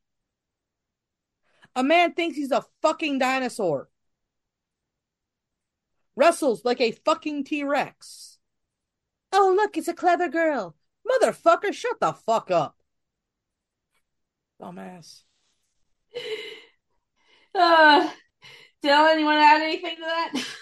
A 1.74 1.82
man 1.82 2.12
thinks 2.12 2.36
he's 2.36 2.50
a 2.50 2.62
fucking 2.82 3.18
dinosaur. 3.18 3.88
Wrestles 6.14 6.62
like 6.62 6.82
a 6.82 6.92
fucking 6.92 7.44
T 7.44 7.64
Rex. 7.64 8.36
Oh, 9.32 9.54
look, 9.56 9.78
it's 9.78 9.88
a 9.88 9.94
clever 9.94 10.28
girl. 10.28 10.76
Motherfucker, 11.10 11.72
shut 11.72 12.00
the 12.00 12.12
fuck 12.12 12.50
up. 12.50 12.76
Dumbass. 14.60 15.22
Uh, 17.58 18.10
Dylan, 18.84 19.18
you 19.18 19.24
want 19.24 19.38
to 19.38 19.46
add 19.46 19.62
anything 19.62 19.96
to 19.96 20.02
that? 20.02 20.44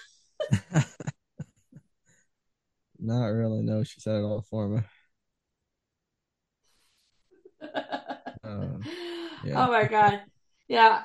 She 3.84 4.00
said 4.00 4.16
it 4.16 4.22
all 4.22 4.44
for 4.48 4.68
me. 4.68 4.80
Um, 8.44 8.82
yeah. 9.42 9.66
Oh 9.66 9.70
my 9.70 9.84
god. 9.84 10.20
Yeah. 10.68 11.02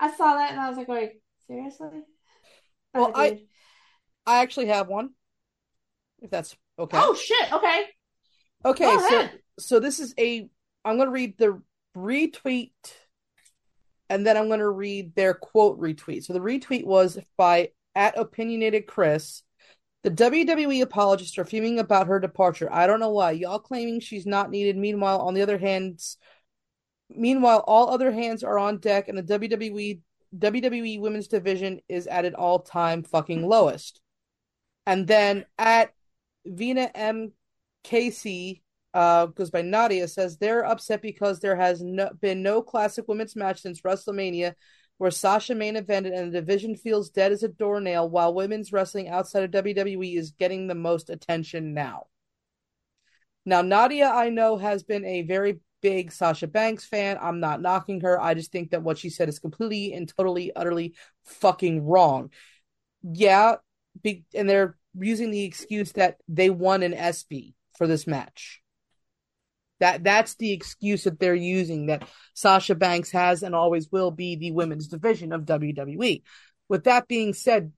I 0.00 0.10
saw 0.16 0.36
that 0.36 0.52
and 0.52 0.60
I 0.60 0.68
was 0.70 0.78
like, 0.78 0.88
wait, 0.88 1.20
seriously? 1.46 2.02
Well, 2.94 3.12
I- 3.14 3.28
did. 3.30 3.40
I 4.26 4.38
actually 4.42 4.66
have 4.68 4.88
one. 4.88 5.10
If 6.20 6.30
that's 6.30 6.56
okay. 6.78 6.98
Oh 7.00 7.14
shit, 7.14 7.52
okay. 7.52 7.84
okay. 8.64 8.84
Go 8.84 8.98
So 8.98 9.06
ahead. 9.16 9.38
so 9.58 9.80
this 9.80 10.00
is 10.00 10.14
a. 10.18 10.48
I'm 10.84 10.96
going 10.96 11.08
to 11.08 11.12
read 11.12 11.36
the 11.38 11.60
retweet, 11.96 12.72
and 14.08 14.26
then 14.26 14.36
I'm 14.36 14.48
going 14.48 14.60
to 14.60 14.68
read 14.68 15.14
their 15.14 15.34
quote 15.34 15.78
retweet. 15.78 16.24
So 16.24 16.32
the 16.32 16.40
retweet 16.40 16.84
was 16.86 17.18
by 17.36 17.68
at 17.94 18.18
opinionated 18.18 18.86
Chris. 18.86 19.42
The 20.06 20.12
WWE 20.12 20.82
apologists 20.82 21.36
are 21.36 21.44
fuming 21.44 21.80
about 21.80 22.06
her 22.06 22.20
departure. 22.20 22.72
I 22.72 22.86
don't 22.86 23.00
know 23.00 23.10
why. 23.10 23.32
Y'all 23.32 23.58
claiming 23.58 23.98
she's 23.98 24.24
not 24.24 24.52
needed. 24.52 24.76
Meanwhile, 24.76 25.20
on 25.20 25.34
the 25.34 25.42
other 25.42 25.58
hands, 25.58 26.16
meanwhile, 27.10 27.64
all 27.66 27.90
other 27.90 28.12
hands 28.12 28.44
are 28.44 28.56
on 28.56 28.78
deck, 28.78 29.08
and 29.08 29.18
the 29.18 29.24
WWE 29.24 29.98
WWE 30.38 31.00
Women's 31.00 31.26
Division 31.26 31.80
is 31.88 32.06
at 32.06 32.24
an 32.24 32.36
all 32.36 32.60
time 32.60 33.02
fucking 33.02 33.48
lowest. 33.48 34.00
And 34.86 35.08
then 35.08 35.44
at 35.58 35.92
Vina 36.44 36.88
M. 36.94 37.32
Casey, 37.82 38.62
uh, 38.94 39.26
goes 39.26 39.50
by 39.50 39.62
Nadia, 39.62 40.06
says 40.06 40.36
they're 40.36 40.64
upset 40.64 41.02
because 41.02 41.40
there 41.40 41.56
has 41.56 41.82
no, 41.82 42.10
been 42.20 42.44
no 42.44 42.62
classic 42.62 43.08
women's 43.08 43.34
match 43.34 43.60
since 43.60 43.80
WrestleMania 43.80 44.54
where 44.98 45.10
Sasha 45.10 45.54
main 45.54 45.76
evented 45.76 46.16
and 46.16 46.32
the 46.32 46.40
division 46.40 46.74
feels 46.74 47.10
dead 47.10 47.32
as 47.32 47.42
a 47.42 47.48
doornail 47.48 48.08
while 48.08 48.34
women's 48.34 48.72
wrestling 48.72 49.08
outside 49.08 49.42
of 49.42 49.64
WWE 49.64 50.16
is 50.16 50.30
getting 50.30 50.66
the 50.66 50.74
most 50.74 51.10
attention 51.10 51.74
now. 51.74 52.06
Now, 53.44 53.62
Nadia, 53.62 54.08
I 54.08 54.30
know, 54.30 54.56
has 54.56 54.82
been 54.82 55.04
a 55.04 55.22
very 55.22 55.60
big 55.82 56.10
Sasha 56.10 56.46
Banks 56.46 56.84
fan. 56.84 57.18
I'm 57.20 57.38
not 57.38 57.60
knocking 57.60 58.00
her. 58.00 58.20
I 58.20 58.34
just 58.34 58.50
think 58.50 58.70
that 58.70 58.82
what 58.82 58.98
she 58.98 59.10
said 59.10 59.28
is 59.28 59.38
completely 59.38 59.92
and 59.92 60.08
totally, 60.08 60.54
utterly 60.54 60.94
fucking 61.24 61.84
wrong. 61.84 62.30
Yeah, 63.02 63.56
be, 64.02 64.24
and 64.34 64.48
they're 64.48 64.76
using 64.98 65.30
the 65.30 65.44
excuse 65.44 65.92
that 65.92 66.16
they 66.26 66.50
won 66.50 66.82
an 66.82 66.94
ESPY 66.94 67.54
for 67.76 67.86
this 67.86 68.06
match. 68.06 68.62
That 69.80 70.04
that's 70.04 70.36
the 70.36 70.52
excuse 70.52 71.04
that 71.04 71.20
they're 71.20 71.34
using 71.34 71.86
that 71.86 72.08
Sasha 72.34 72.74
Banks 72.74 73.10
has 73.12 73.42
and 73.42 73.54
always 73.54 73.90
will 73.92 74.10
be 74.10 74.36
the 74.36 74.52
women's 74.52 74.88
division 74.88 75.32
of 75.32 75.42
WWE. 75.42 76.22
With 76.68 76.84
that 76.84 77.08
being 77.08 77.34
said, 77.34 77.72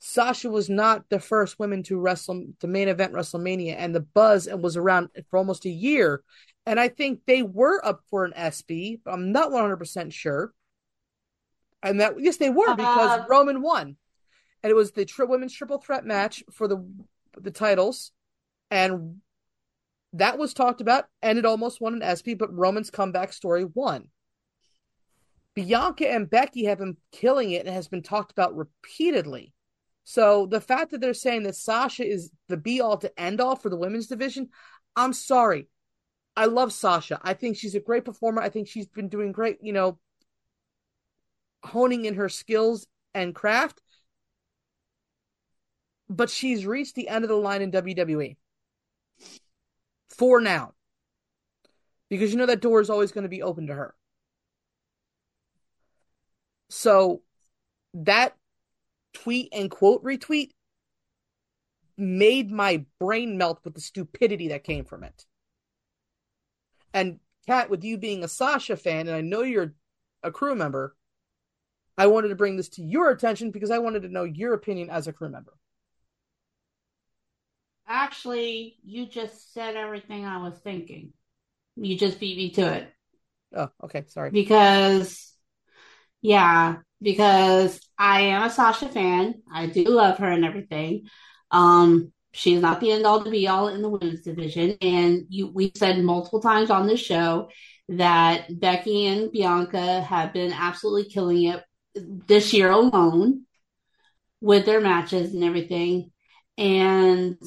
Sasha 0.00 0.50
was 0.50 0.68
not 0.68 1.08
the 1.08 1.20
first 1.20 1.58
woman 1.58 1.82
to 1.84 1.98
wrestle 1.98 2.44
the 2.60 2.68
main 2.68 2.88
event 2.88 3.12
WrestleMania, 3.12 3.76
and 3.78 3.94
the 3.94 4.00
buzz 4.00 4.46
and 4.46 4.62
was 4.62 4.76
around 4.76 5.08
for 5.30 5.38
almost 5.38 5.64
a 5.64 5.70
year. 5.70 6.22
And 6.66 6.78
I 6.78 6.88
think 6.88 7.20
they 7.26 7.42
were 7.42 7.84
up 7.84 8.00
for 8.10 8.24
an 8.24 8.32
ESPY. 8.34 9.00
But 9.04 9.12
I'm 9.12 9.32
not 9.32 9.50
100 9.50 9.76
percent 9.76 10.12
sure. 10.12 10.52
And 11.82 12.00
that 12.00 12.14
yes, 12.18 12.36
they 12.36 12.50
were 12.50 12.74
because 12.74 13.20
Uh, 13.20 13.26
Roman 13.28 13.62
won, 13.62 13.96
and 14.62 14.70
it 14.70 14.74
was 14.74 14.90
the 14.90 15.04
tri- 15.04 15.24
women's 15.26 15.54
triple 15.54 15.78
threat 15.78 16.04
match 16.04 16.42
for 16.52 16.66
the 16.66 16.84
the 17.40 17.52
titles, 17.52 18.10
and 18.70 19.20
that 20.14 20.38
was 20.38 20.54
talked 20.54 20.80
about, 20.80 21.04
and 21.22 21.38
it 21.38 21.44
almost 21.44 21.80
won 21.80 21.94
an 21.94 22.02
ESPY. 22.02 22.34
But 22.34 22.54
Roman's 22.54 22.90
comeback 22.90 23.32
story 23.32 23.64
won. 23.64 24.08
Bianca 25.54 26.08
and 26.08 26.30
Becky 26.30 26.64
have 26.66 26.78
been 26.78 26.96
killing 27.10 27.50
it 27.50 27.66
and 27.66 27.74
has 27.74 27.88
been 27.88 28.02
talked 28.02 28.30
about 28.30 28.56
repeatedly. 28.56 29.52
So 30.04 30.46
the 30.46 30.60
fact 30.60 30.92
that 30.92 31.00
they're 31.00 31.14
saying 31.14 31.42
that 31.42 31.56
Sasha 31.56 32.08
is 32.08 32.30
the 32.48 32.56
be 32.56 32.80
all 32.80 32.96
to 32.98 33.20
end 33.20 33.40
all 33.40 33.56
for 33.56 33.68
the 33.68 33.76
women's 33.76 34.06
division, 34.06 34.48
I'm 34.96 35.12
sorry. 35.12 35.68
I 36.36 36.46
love 36.46 36.72
Sasha. 36.72 37.18
I 37.22 37.34
think 37.34 37.56
she's 37.56 37.74
a 37.74 37.80
great 37.80 38.04
performer. 38.04 38.40
I 38.40 38.48
think 38.48 38.68
she's 38.68 38.86
been 38.86 39.08
doing 39.08 39.32
great, 39.32 39.58
you 39.60 39.72
know, 39.72 39.98
honing 41.64 42.04
in 42.04 42.14
her 42.14 42.28
skills 42.28 42.86
and 43.12 43.34
craft. 43.34 43.82
But 46.08 46.30
she's 46.30 46.64
reached 46.64 46.94
the 46.94 47.08
end 47.08 47.24
of 47.24 47.28
the 47.28 47.36
line 47.36 47.60
in 47.60 47.72
WWE. 47.72 48.36
For 50.18 50.40
now. 50.40 50.74
Because 52.10 52.32
you 52.32 52.38
know 52.38 52.46
that 52.46 52.60
door 52.60 52.80
is 52.80 52.90
always 52.90 53.12
going 53.12 53.22
to 53.22 53.28
be 53.28 53.42
open 53.42 53.68
to 53.68 53.74
her. 53.74 53.94
So 56.70 57.22
that 57.94 58.36
tweet 59.14 59.48
and 59.52 59.70
quote 59.70 60.04
retweet 60.04 60.50
made 61.96 62.50
my 62.50 62.84
brain 63.00 63.38
melt 63.38 63.60
with 63.64 63.74
the 63.74 63.80
stupidity 63.80 64.48
that 64.48 64.64
came 64.64 64.84
from 64.84 65.02
it. 65.02 65.24
And 66.92 67.20
Kat, 67.46 67.70
with 67.70 67.84
you 67.84 67.98
being 67.98 68.22
a 68.22 68.28
Sasha 68.28 68.76
fan, 68.76 69.08
and 69.08 69.16
I 69.16 69.20
know 69.20 69.42
you're 69.42 69.74
a 70.22 70.30
crew 70.30 70.54
member, 70.54 70.94
I 71.96 72.06
wanted 72.06 72.28
to 72.28 72.36
bring 72.36 72.56
this 72.56 72.68
to 72.70 72.82
your 72.82 73.10
attention 73.10 73.50
because 73.50 73.70
I 73.70 73.78
wanted 73.78 74.02
to 74.02 74.08
know 74.08 74.24
your 74.24 74.54
opinion 74.54 74.90
as 74.90 75.06
a 75.06 75.12
crew 75.12 75.28
member. 75.28 75.54
Actually, 77.88 78.76
you 78.84 79.06
just 79.06 79.54
said 79.54 79.74
everything 79.74 80.26
I 80.26 80.42
was 80.42 80.58
thinking. 80.58 81.12
You 81.76 81.96
just 81.96 82.20
beat 82.20 82.36
me 82.36 82.50
to 82.50 82.74
it. 82.74 82.92
Oh, 83.56 83.70
okay, 83.84 84.04
sorry. 84.08 84.30
Because, 84.30 85.32
yeah, 86.20 86.76
because 87.00 87.80
I 87.98 88.20
am 88.22 88.42
a 88.42 88.50
Sasha 88.50 88.88
fan. 88.88 89.42
I 89.50 89.66
do 89.66 89.84
love 89.84 90.18
her 90.18 90.30
and 90.30 90.44
everything. 90.44 91.06
Um, 91.50 92.12
she's 92.32 92.60
not 92.60 92.80
the 92.80 92.92
end 92.92 93.06
all 93.06 93.24
to 93.24 93.30
be 93.30 93.48
all 93.48 93.68
in 93.68 93.80
the 93.80 93.88
women's 93.88 94.20
division. 94.20 94.76
And 94.82 95.24
you, 95.30 95.50
we've 95.50 95.72
said 95.74 95.98
multiple 96.04 96.40
times 96.40 96.68
on 96.68 96.86
this 96.86 97.00
show 97.00 97.48
that 97.88 98.60
Becky 98.60 99.06
and 99.06 99.32
Bianca 99.32 100.02
have 100.02 100.34
been 100.34 100.52
absolutely 100.52 101.10
killing 101.10 101.44
it 101.44 101.64
this 101.94 102.52
year 102.52 102.70
alone 102.70 103.46
with 104.42 104.66
their 104.66 104.80
matches 104.80 105.32
and 105.32 105.42
everything. 105.42 106.12
And 106.58 107.38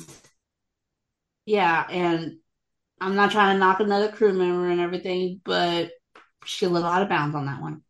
yeah, 1.45 1.85
and 1.89 2.37
I'm 3.01 3.15
not 3.15 3.31
trying 3.31 3.55
to 3.55 3.59
knock 3.59 3.79
another 3.81 4.11
crew 4.11 4.33
member 4.33 4.69
and 4.69 4.81
everything, 4.81 5.41
but 5.45 5.91
she 6.45 6.67
lit 6.67 6.83
out 6.85 7.03
of 7.03 7.09
bounds 7.09 7.35
on 7.35 7.47
that 7.47 7.61
one. 7.61 7.83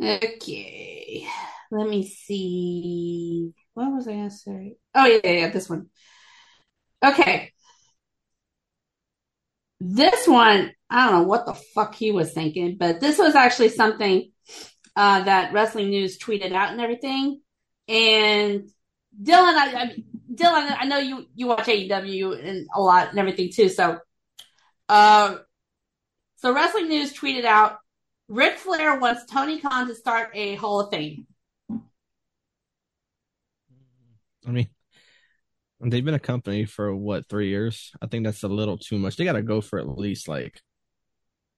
Okay, 0.00 1.26
let 1.70 1.88
me 1.88 2.06
see. 2.06 3.54
What 3.74 3.92
was 3.92 4.08
I 4.08 4.12
gonna 4.12 4.30
say? 4.30 4.76
Oh 4.94 5.06
yeah, 5.06 5.30
yeah, 5.30 5.48
this 5.50 5.68
one. 5.68 5.88
Okay, 7.04 7.52
this 9.80 10.26
one, 10.26 10.72
I 10.90 11.06
don't 11.10 11.20
know 11.22 11.28
what 11.28 11.46
the 11.46 11.54
fuck 11.54 11.94
he 11.94 12.12
was 12.12 12.32
thinking, 12.32 12.76
but 12.78 13.00
this 13.00 13.18
was 13.18 13.34
actually 13.34 13.70
something 13.70 14.30
uh, 14.96 15.22
that 15.24 15.52
Wrestling 15.52 15.90
News 15.90 16.18
tweeted 16.18 16.52
out 16.52 16.72
and 16.72 16.80
everything. 16.80 17.40
And 17.88 18.68
Dylan, 19.22 19.54
I, 19.54 19.74
I 19.74 19.96
Dylan, 20.32 20.76
I 20.78 20.86
know 20.86 20.98
you 20.98 21.26
you 21.34 21.46
watch 21.46 21.66
AEW 21.66 22.44
and 22.44 22.66
a 22.74 22.80
lot 22.80 23.10
and 23.10 23.18
everything 23.18 23.50
too. 23.52 23.68
So, 23.68 23.98
uh, 24.88 25.36
so 26.36 26.54
Wrestling 26.54 26.88
News 26.88 27.12
tweeted 27.12 27.44
out, 27.44 27.78
Ric 28.28 28.58
Flair 28.58 28.98
wants 28.98 29.24
Tony 29.26 29.60
Khan 29.60 29.88
to 29.88 29.94
start 29.94 30.30
a 30.34 30.54
Hall 30.56 30.80
of 30.80 30.90
Fame. 30.90 31.26
I 34.46 34.50
mean, 34.50 34.68
they've 35.80 36.04
been 36.04 36.14
a 36.14 36.18
company 36.18 36.64
for 36.64 36.94
what 36.94 37.28
three 37.28 37.48
years? 37.48 37.92
I 38.00 38.06
think 38.06 38.24
that's 38.24 38.42
a 38.42 38.48
little 38.48 38.78
too 38.78 38.98
much. 38.98 39.16
They 39.16 39.24
got 39.24 39.32
to 39.32 39.42
go 39.42 39.60
for 39.60 39.78
at 39.78 39.88
least 39.88 40.28
like 40.28 40.60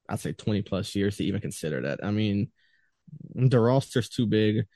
I'd 0.09 0.20
say 0.20 0.32
twenty 0.32 0.62
plus 0.62 0.95
years 0.95 1.16
to 1.16 1.24
even 1.24 1.41
consider 1.41 1.82
that. 1.82 2.01
I 2.03 2.11
mean, 2.11 2.51
the 3.34 3.61
roster's 3.61 4.09
too 4.09 4.26
big. 4.26 4.66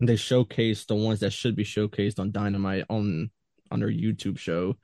They 0.00 0.16
showcase 0.16 0.84
the 0.86 0.94
ones 0.94 1.20
that 1.20 1.32
should 1.32 1.56
be 1.56 1.64
showcased 1.64 2.18
on 2.18 2.32
Dynamite 2.32 2.86
on 2.88 3.30
on 3.70 3.80
their 3.80 3.90
YouTube 3.90 4.38
show. 4.38 4.76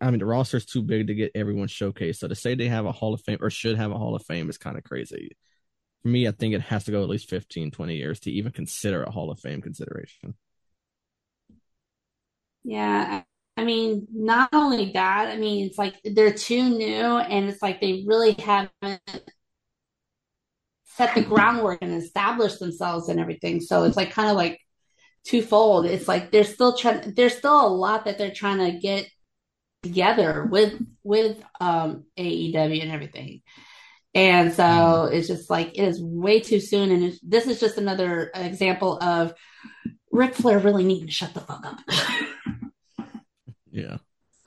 I 0.00 0.10
mean, 0.10 0.18
the 0.18 0.26
roster's 0.26 0.66
too 0.66 0.82
big 0.82 1.06
to 1.06 1.14
get 1.14 1.32
everyone 1.34 1.68
showcased. 1.68 2.16
So 2.16 2.28
to 2.28 2.34
say 2.34 2.54
they 2.54 2.68
have 2.68 2.86
a 2.86 2.92
Hall 2.92 3.14
of 3.14 3.22
Fame 3.22 3.38
or 3.40 3.50
should 3.50 3.76
have 3.76 3.90
a 3.90 3.98
Hall 3.98 4.14
of 4.14 4.24
Fame 4.24 4.50
is 4.50 4.58
kind 4.58 4.76
of 4.76 4.84
crazy. 4.84 5.36
For 6.02 6.08
me, 6.08 6.28
I 6.28 6.32
think 6.32 6.54
it 6.54 6.60
has 6.62 6.84
to 6.84 6.90
go 6.92 7.02
at 7.02 7.08
least 7.08 7.30
15, 7.30 7.70
20 7.70 7.96
years 7.96 8.20
to 8.20 8.30
even 8.32 8.52
consider 8.52 9.02
a 9.02 9.10
Hall 9.10 9.30
of 9.30 9.40
Fame 9.40 9.62
consideration. 9.62 10.34
Yeah, 12.64 13.22
I 13.22 13.24
I 13.56 13.64
mean, 13.64 14.08
not 14.12 14.48
only 14.52 14.92
that, 14.92 15.28
I 15.28 15.36
mean, 15.36 15.66
it's 15.66 15.78
like 15.78 15.94
they're 16.04 16.32
too 16.34 16.70
new, 16.70 17.18
and 17.18 17.48
it's 17.48 17.62
like 17.62 17.80
they 17.80 18.04
really 18.06 18.32
haven't 18.32 19.00
set 20.96 21.14
the 21.14 21.22
groundwork 21.22 21.78
and 21.82 21.92
establish 21.94 22.56
themselves 22.58 23.08
and 23.08 23.18
everything. 23.18 23.60
So 23.60 23.84
it's 23.84 23.96
like 23.96 24.12
kind 24.12 24.30
of 24.30 24.36
like 24.36 24.60
twofold. 25.24 25.86
It's 25.86 26.06
like 26.06 26.30
they're 26.30 26.44
still 26.44 26.76
trying. 26.76 27.14
There's 27.14 27.36
still 27.36 27.66
a 27.66 27.68
lot 27.68 28.04
that 28.04 28.16
they're 28.16 28.30
trying 28.30 28.58
to 28.58 28.78
get 28.78 29.08
together 29.82 30.44
with 30.50 30.80
with 31.02 31.42
um 31.60 32.04
AEW 32.16 32.82
and 32.82 32.92
everything. 32.92 33.42
And 34.14 34.52
so 34.54 34.62
mm. 34.62 35.12
it's 35.12 35.26
just 35.26 35.50
like 35.50 35.76
it 35.76 35.82
is 35.82 36.00
way 36.00 36.40
too 36.40 36.60
soon. 36.60 36.92
And 36.92 37.12
this 37.22 37.46
is 37.48 37.58
just 37.58 37.76
another 37.76 38.30
example 38.34 38.98
of 39.00 39.34
Ric 40.12 40.34
Flair 40.34 40.60
really 40.60 40.84
needing 40.84 41.06
to 41.06 41.12
shut 41.12 41.34
the 41.34 41.40
fuck 41.40 41.66
up. 41.66 41.78
yeah. 43.72 43.96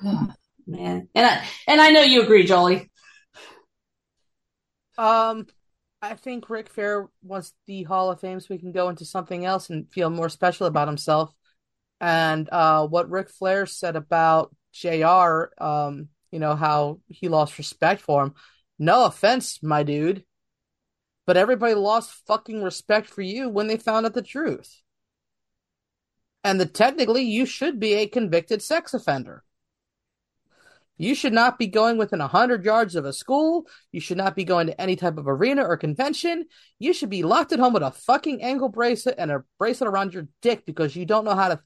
Oh, 0.03 0.33
man. 0.65 1.09
And 1.13 1.25
I 1.25 1.45
and 1.67 1.81
I 1.81 1.89
know 1.89 2.03
you 2.03 2.21
agree, 2.21 2.45
Jolie. 2.45 2.89
Um 4.97 5.45
I 6.01 6.13
think 6.13 6.49
Ric 6.49 6.69
Flair 6.69 7.09
wants 7.23 7.53
the 7.65 7.83
Hall 7.83 8.11
of 8.11 8.19
Fame 8.19 8.39
so 8.39 8.47
we 8.49 8.59
can 8.59 8.71
go 8.71 8.89
into 8.89 9.05
something 9.05 9.45
else 9.45 9.69
and 9.69 9.91
feel 9.91 10.09
more 10.09 10.29
special 10.29 10.67
about 10.67 10.87
himself. 10.87 11.33
And 11.99 12.47
uh, 12.51 12.85
what 12.87 13.09
Ric 13.09 13.29
Flair 13.29 13.65
said 13.65 13.95
about 13.95 14.55
JR, 14.73 15.49
um, 15.57 16.09
you 16.31 16.39
know, 16.39 16.55
how 16.55 16.99
he 17.07 17.29
lost 17.29 17.57
respect 17.57 18.01
for 18.01 18.23
him. 18.23 18.35
No 18.77 19.05
offense, 19.05 19.63
my 19.63 19.81
dude. 19.83 20.23
But 21.25 21.37
everybody 21.37 21.73
lost 21.73 22.25
fucking 22.27 22.61
respect 22.61 23.07
for 23.09 23.21
you 23.21 23.49
when 23.49 23.67
they 23.67 23.77
found 23.77 24.05
out 24.05 24.13
the 24.13 24.21
truth. 24.21 24.81
And 26.43 26.59
that 26.61 26.73
technically 26.73 27.23
you 27.23 27.45
should 27.45 27.79
be 27.79 27.95
a 27.95 28.07
convicted 28.07 28.61
sex 28.61 28.93
offender. 28.93 29.43
You 30.97 31.13
should 31.13 31.33
not 31.33 31.59
be 31.59 31.67
going 31.67 31.97
within 31.97 32.21
a 32.21 32.27
hundred 32.27 32.65
yards 32.65 32.95
of 32.95 33.05
a 33.05 33.13
school. 33.13 33.67
You 33.91 33.99
should 33.99 34.17
not 34.17 34.35
be 34.35 34.43
going 34.43 34.67
to 34.67 34.81
any 34.81 34.95
type 34.95 35.17
of 35.17 35.27
arena 35.27 35.63
or 35.63 35.77
convention. 35.77 36.45
You 36.79 36.91
should 36.91 37.11
be 37.11 37.23
locked 37.23 37.51
at 37.51 37.59
home 37.59 37.73
with 37.73 37.83
a 37.83 37.91
fucking 37.91 38.41
ankle 38.41 38.69
bracelet 38.69 39.15
and 39.17 39.31
a 39.31 39.43
bracelet 39.59 39.89
around 39.89 40.13
your 40.13 40.27
dick 40.41 40.65
because 40.65 40.95
you 40.95 41.05
don't 41.05 41.25
know 41.25 41.35
how 41.35 41.49
to 41.49 41.61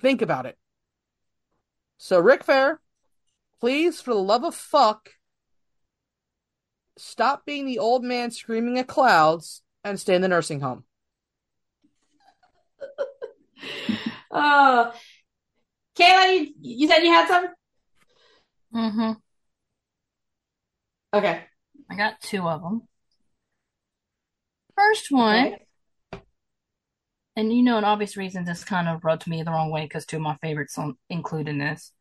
think 0.00 0.22
about 0.22 0.46
it. 0.46 0.58
So, 1.98 2.18
Ric 2.18 2.44
Flair, 2.44 2.80
please, 3.60 4.00
for 4.00 4.12
the 4.12 4.20
love 4.20 4.44
of 4.44 4.54
fuck, 4.54 5.10
stop 6.98 7.46
being 7.46 7.64
the 7.66 7.78
old 7.78 8.02
man 8.02 8.30
screaming 8.32 8.78
at 8.78 8.88
clouds 8.88 9.62
and 9.84 10.00
stay 10.00 10.14
in 10.16 10.22
the 10.22 10.28
nursing 10.28 10.60
home. 10.60 10.84
uh, 14.32 14.90
Kayla, 15.96 16.38
you, 16.38 16.52
you 16.60 16.88
said 16.88 16.98
you 16.98 17.10
had 17.10 17.28
some? 17.28 17.46
Mm-hmm. 18.74 19.12
Okay. 21.14 21.42
I 21.90 21.94
got 21.96 22.20
two 22.20 22.46
of 22.48 22.62
them. 22.62 22.82
First 24.76 25.10
one, 25.10 25.54
okay. 26.12 26.22
and 27.34 27.50
you 27.50 27.62
know, 27.62 27.78
an 27.78 27.84
obvious 27.84 28.16
reason 28.16 28.44
this 28.44 28.62
kind 28.62 28.88
of 28.88 29.04
rubbed 29.04 29.26
me 29.26 29.42
the 29.42 29.50
wrong 29.50 29.70
way 29.70 29.84
because 29.84 30.04
two 30.04 30.16
of 30.16 30.22
my 30.22 30.36
favorites 30.42 30.78
include 31.08 31.48
in 31.48 31.56
this. 31.56 31.92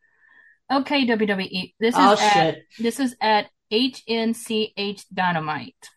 Okay, 0.71 1.07
WWE. 1.07 1.73
This 1.79 1.95
is 1.95 2.01
oh, 2.01 2.17
at 2.19 2.33
shit. 2.33 2.63
this 2.79 2.99
is 2.99 3.15
at 3.21 3.47
HNCH 3.71 5.05
Dynamite. 5.13 5.89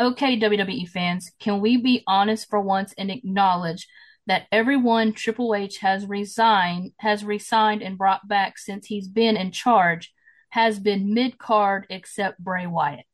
Okay, 0.00 0.40
WWE 0.40 0.88
fans, 0.88 1.30
can 1.38 1.60
we 1.60 1.76
be 1.76 2.02
honest 2.08 2.48
for 2.50 2.60
once 2.60 2.92
and 2.98 3.10
acknowledge 3.10 3.86
that 4.26 4.46
everyone 4.52 5.12
Triple 5.12 5.54
H 5.54 5.78
has 5.78 6.06
resigned, 6.06 6.92
has 6.98 7.24
resigned 7.24 7.82
and 7.82 7.98
brought 7.98 8.26
back 8.28 8.58
since 8.58 8.86
he's 8.86 9.08
been 9.08 9.36
in 9.36 9.50
charge 9.50 10.12
has 10.52 10.78
been 10.78 11.14
mid 11.14 11.38
card 11.38 11.86
except 11.88 12.38
Bray 12.38 12.66
Wyatt. 12.66 13.06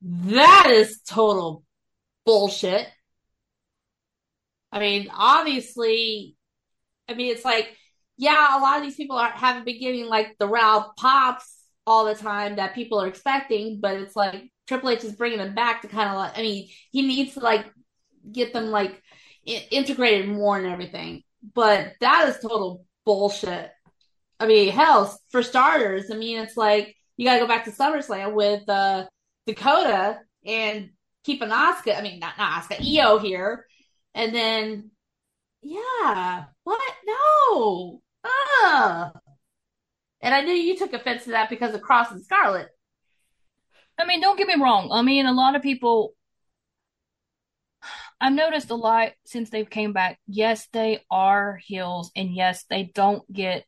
That 0.00 0.70
is 0.70 1.00
total 1.00 1.64
bullshit. 2.24 2.86
I 4.70 4.78
mean, 4.78 5.10
obviously, 5.12 6.36
I 7.08 7.14
mean, 7.14 7.32
it's 7.32 7.44
like, 7.44 7.76
yeah, 8.16 8.56
a 8.56 8.60
lot 8.60 8.76
of 8.76 8.84
these 8.84 8.94
people 8.94 9.16
are, 9.16 9.30
haven't 9.30 9.64
been 9.64 9.80
getting 9.80 10.06
like 10.06 10.36
the 10.38 10.46
Raw 10.46 10.92
pops 10.96 11.52
all 11.84 12.04
the 12.04 12.14
time 12.14 12.56
that 12.56 12.76
people 12.76 13.00
are 13.00 13.08
expecting, 13.08 13.80
but 13.80 13.96
it's 13.96 14.14
like 14.14 14.52
Triple 14.68 14.90
H 14.90 15.02
is 15.02 15.16
bringing 15.16 15.38
them 15.38 15.56
back 15.56 15.82
to 15.82 15.88
kind 15.88 16.10
of 16.10 16.14
like, 16.14 16.38
I 16.38 16.42
mean, 16.42 16.68
he 16.92 17.02
needs 17.02 17.34
to 17.34 17.40
like 17.40 17.66
get 18.32 18.52
them 18.52 18.66
like 18.70 19.02
integrated 19.44 20.28
more 20.28 20.56
and 20.58 20.66
everything. 20.66 21.22
But 21.54 21.94
that 22.00 22.28
is 22.28 22.40
total 22.40 22.84
bullshit. 23.04 23.70
I 24.40 24.46
mean, 24.46 24.70
hell, 24.70 25.18
for 25.30 25.42
starters, 25.42 26.10
I 26.10 26.16
mean, 26.16 26.38
it's 26.38 26.56
like 26.56 26.96
you 27.16 27.26
got 27.26 27.34
to 27.34 27.40
go 27.40 27.48
back 27.48 27.64
to 27.64 27.70
SummerSlam 27.70 28.34
with 28.34 28.68
uh, 28.68 29.06
Dakota 29.46 30.18
and 30.44 30.90
keep 31.24 31.42
an 31.42 31.50
Asuka. 31.50 31.98
I 31.98 32.02
mean, 32.02 32.20
not 32.20 32.38
not 32.38 32.62
Asuka, 32.62 32.80
Io 32.80 33.18
here, 33.18 33.66
and 34.14 34.34
then 34.34 34.90
yeah, 35.62 36.44
what? 36.64 36.80
No, 37.06 38.00
ah. 38.24 39.12
And 40.20 40.34
I 40.34 40.40
knew 40.42 40.52
you 40.52 40.76
took 40.76 40.92
offense 40.92 41.24
to 41.24 41.30
that 41.30 41.50
because 41.50 41.74
of 41.74 41.80
Kross 41.80 42.10
and 42.10 42.24
Scarlett. 42.24 42.68
I 43.98 44.06
mean, 44.06 44.20
don't 44.20 44.38
get 44.38 44.46
me 44.46 44.62
wrong. 44.62 44.90
I 44.92 45.02
mean, 45.02 45.26
a 45.26 45.32
lot 45.32 45.56
of 45.56 45.62
people 45.62 46.14
I've 48.20 48.32
noticed 48.32 48.70
a 48.70 48.74
lot 48.74 49.12
since 49.24 49.50
they've 49.50 49.68
came 49.68 49.92
back. 49.92 50.18
Yes, 50.26 50.66
they 50.72 51.04
are 51.10 51.58
heels, 51.64 52.10
and 52.16 52.34
yes, 52.34 52.64
they 52.68 52.90
don't 52.94 53.30
get 53.32 53.64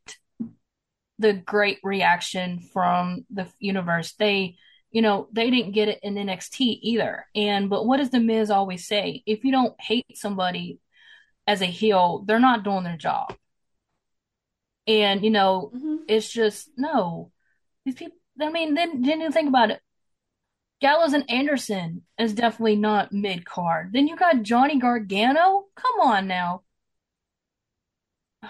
the 1.19 1.33
great 1.33 1.79
reaction 1.83 2.59
from 2.73 3.25
the 3.29 3.47
universe. 3.59 4.13
They, 4.13 4.57
you 4.91 5.01
know, 5.01 5.27
they 5.31 5.49
didn't 5.49 5.71
get 5.73 5.87
it 5.87 5.99
in 6.03 6.15
NXT 6.15 6.79
either. 6.81 7.27
And 7.33 7.69
but 7.69 7.85
what 7.85 7.97
does 7.97 8.09
the 8.09 8.19
Miz 8.19 8.49
always 8.51 8.87
say? 8.87 9.23
If 9.25 9.45
you 9.45 9.51
don't 9.51 9.79
hate 9.79 10.17
somebody 10.17 10.79
as 11.47 11.61
a 11.61 11.65
heel, 11.65 12.23
they're 12.25 12.39
not 12.39 12.63
doing 12.63 12.83
their 12.83 12.97
job. 12.97 13.35
And 14.87 15.23
you 15.23 15.29
know, 15.29 15.71
mm-hmm. 15.73 15.95
it's 16.07 16.31
just 16.31 16.69
no. 16.75 17.31
These 17.85 17.95
people. 17.95 18.17
I 18.39 18.49
mean, 18.49 18.73
then 18.73 19.01
didn't 19.01 19.21
you 19.21 19.31
think 19.31 19.49
about 19.49 19.71
it? 19.71 19.81
Gallows 20.81 21.13
and 21.13 21.29
Anderson 21.29 22.01
is 22.17 22.33
definitely 22.33 22.75
not 22.75 23.13
mid 23.13 23.45
card. 23.45 23.91
Then 23.93 24.07
you 24.07 24.15
got 24.15 24.41
Johnny 24.41 24.79
Gargano. 24.79 25.65
Come 25.75 25.99
on 26.01 26.27
now. 26.27 26.63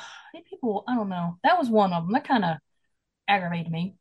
People, 0.49 0.85
I 0.87 0.95
don't 0.95 1.09
know. 1.09 1.37
That 1.43 1.57
was 1.57 1.69
one 1.69 1.91
of 1.91 2.05
them. 2.05 2.13
That 2.13 2.27
kind 2.27 2.45
of 2.45 2.57
aggravated 3.27 3.71
me. 3.71 3.95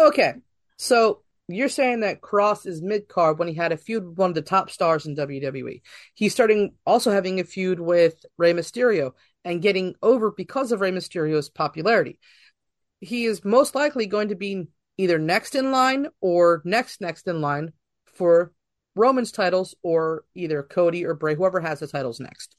Okay, 0.00 0.34
so 0.78 1.22
you're 1.48 1.68
saying 1.68 2.00
that 2.00 2.22
Kross 2.22 2.66
is 2.66 2.80
mid 2.80 3.06
card 3.08 3.38
when 3.38 3.48
he 3.48 3.54
had 3.54 3.72
a 3.72 3.76
feud 3.76 4.06
with 4.06 4.18
one 4.18 4.30
of 4.30 4.34
the 4.34 4.42
top 4.42 4.70
stars 4.70 5.06
in 5.06 5.16
WWE. 5.16 5.82
He's 6.14 6.32
starting 6.32 6.72
also 6.86 7.10
having 7.10 7.38
a 7.40 7.44
feud 7.44 7.80
with 7.80 8.24
Rey 8.38 8.54
Mysterio 8.54 9.12
and 9.44 9.62
getting 9.62 9.94
over 10.02 10.30
because 10.30 10.72
of 10.72 10.80
Rey 10.80 10.90
Mysterio's 10.90 11.48
popularity. 11.50 12.18
He 13.00 13.24
is 13.24 13.44
most 13.44 13.74
likely 13.74 14.06
going 14.06 14.28
to 14.28 14.34
be 14.34 14.68
either 14.98 15.18
next 15.18 15.54
in 15.54 15.70
line 15.70 16.08
or 16.20 16.60
next 16.64 17.00
next 17.00 17.26
in 17.26 17.40
line 17.40 17.72
for 18.14 18.52
Roman's 18.94 19.32
titles 19.32 19.74
or 19.82 20.24
either 20.34 20.62
Cody 20.62 21.06
or 21.06 21.14
Bray, 21.14 21.34
whoever 21.34 21.60
has 21.60 21.80
the 21.80 21.86
titles 21.86 22.20
next. 22.20 22.54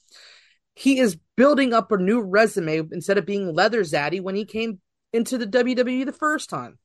He 0.74 0.98
is 0.98 1.18
building 1.36 1.72
up 1.74 1.92
a 1.92 1.98
new 1.98 2.20
resume 2.22 2.88
instead 2.90 3.18
of 3.18 3.26
being 3.26 3.54
leather 3.54 3.82
zaddy 3.82 4.22
when 4.22 4.34
he 4.34 4.44
came 4.44 4.80
into 5.12 5.36
the 5.36 5.46
WWE 5.46 6.06
the 6.06 6.12
first 6.12 6.48
time. 6.48 6.78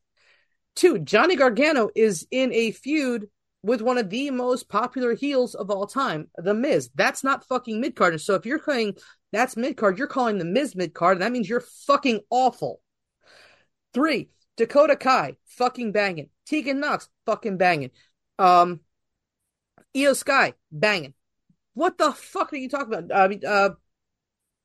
Two, 0.76 1.00
Johnny 1.00 1.38
Gargano 1.38 1.90
is 1.96 2.28
in 2.32 2.52
a 2.52 2.72
feud 2.72 3.28
with 3.64 3.82
one 3.82 3.98
of 3.98 4.10
the 4.10 4.30
most 4.30 4.70
popular 4.70 5.16
heels 5.16 5.56
of 5.56 5.72
all 5.72 5.88
time, 5.88 6.30
The 6.36 6.54
Miz. 6.54 6.90
That's 6.94 7.24
not 7.24 7.48
fucking 7.48 7.80
mid 7.80 7.96
card. 7.96 8.20
So 8.22 8.36
if 8.36 8.46
you're 8.46 8.62
saying 8.64 8.98
that's 9.32 9.56
mid 9.56 9.78
card, 9.78 9.98
you're 9.98 10.08
calling 10.08 10.38
The 10.38 10.46
Miz 10.46 10.76
mid 10.76 10.94
card, 10.94 11.18
and 11.18 11.22
that 11.22 11.32
means 11.32 11.50
you're 11.50 11.64
fucking 11.88 12.20
awful. 12.30 12.82
Three, 13.94 14.30
Dakota 14.58 14.96
Kai, 14.96 15.36
fucking 15.46 15.92
banging. 15.92 16.30
Tegan 16.46 16.80
Nox, 16.80 17.10
fucking 17.26 17.58
banging. 17.58 17.92
Um, 18.40 18.82
Iyo 19.96 20.16
Sky, 20.16 20.54
banging. 20.72 21.14
What 21.74 21.98
the 21.98 22.12
fuck 22.12 22.54
are 22.54 22.58
you 22.58 22.70
talking 22.70 22.94
about? 22.94 23.16
I 23.16 23.28
mean, 23.28 23.42
uh, 23.46 23.72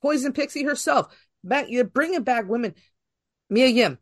Poison 0.03 0.33
Pixie 0.33 0.65
herself, 0.65 1.15
back. 1.43 1.67
You're 1.69 1.85
bringing 1.85 2.23
back 2.23 2.49
women. 2.49 2.75
Mia 3.49 3.67
Yim, 3.67 3.99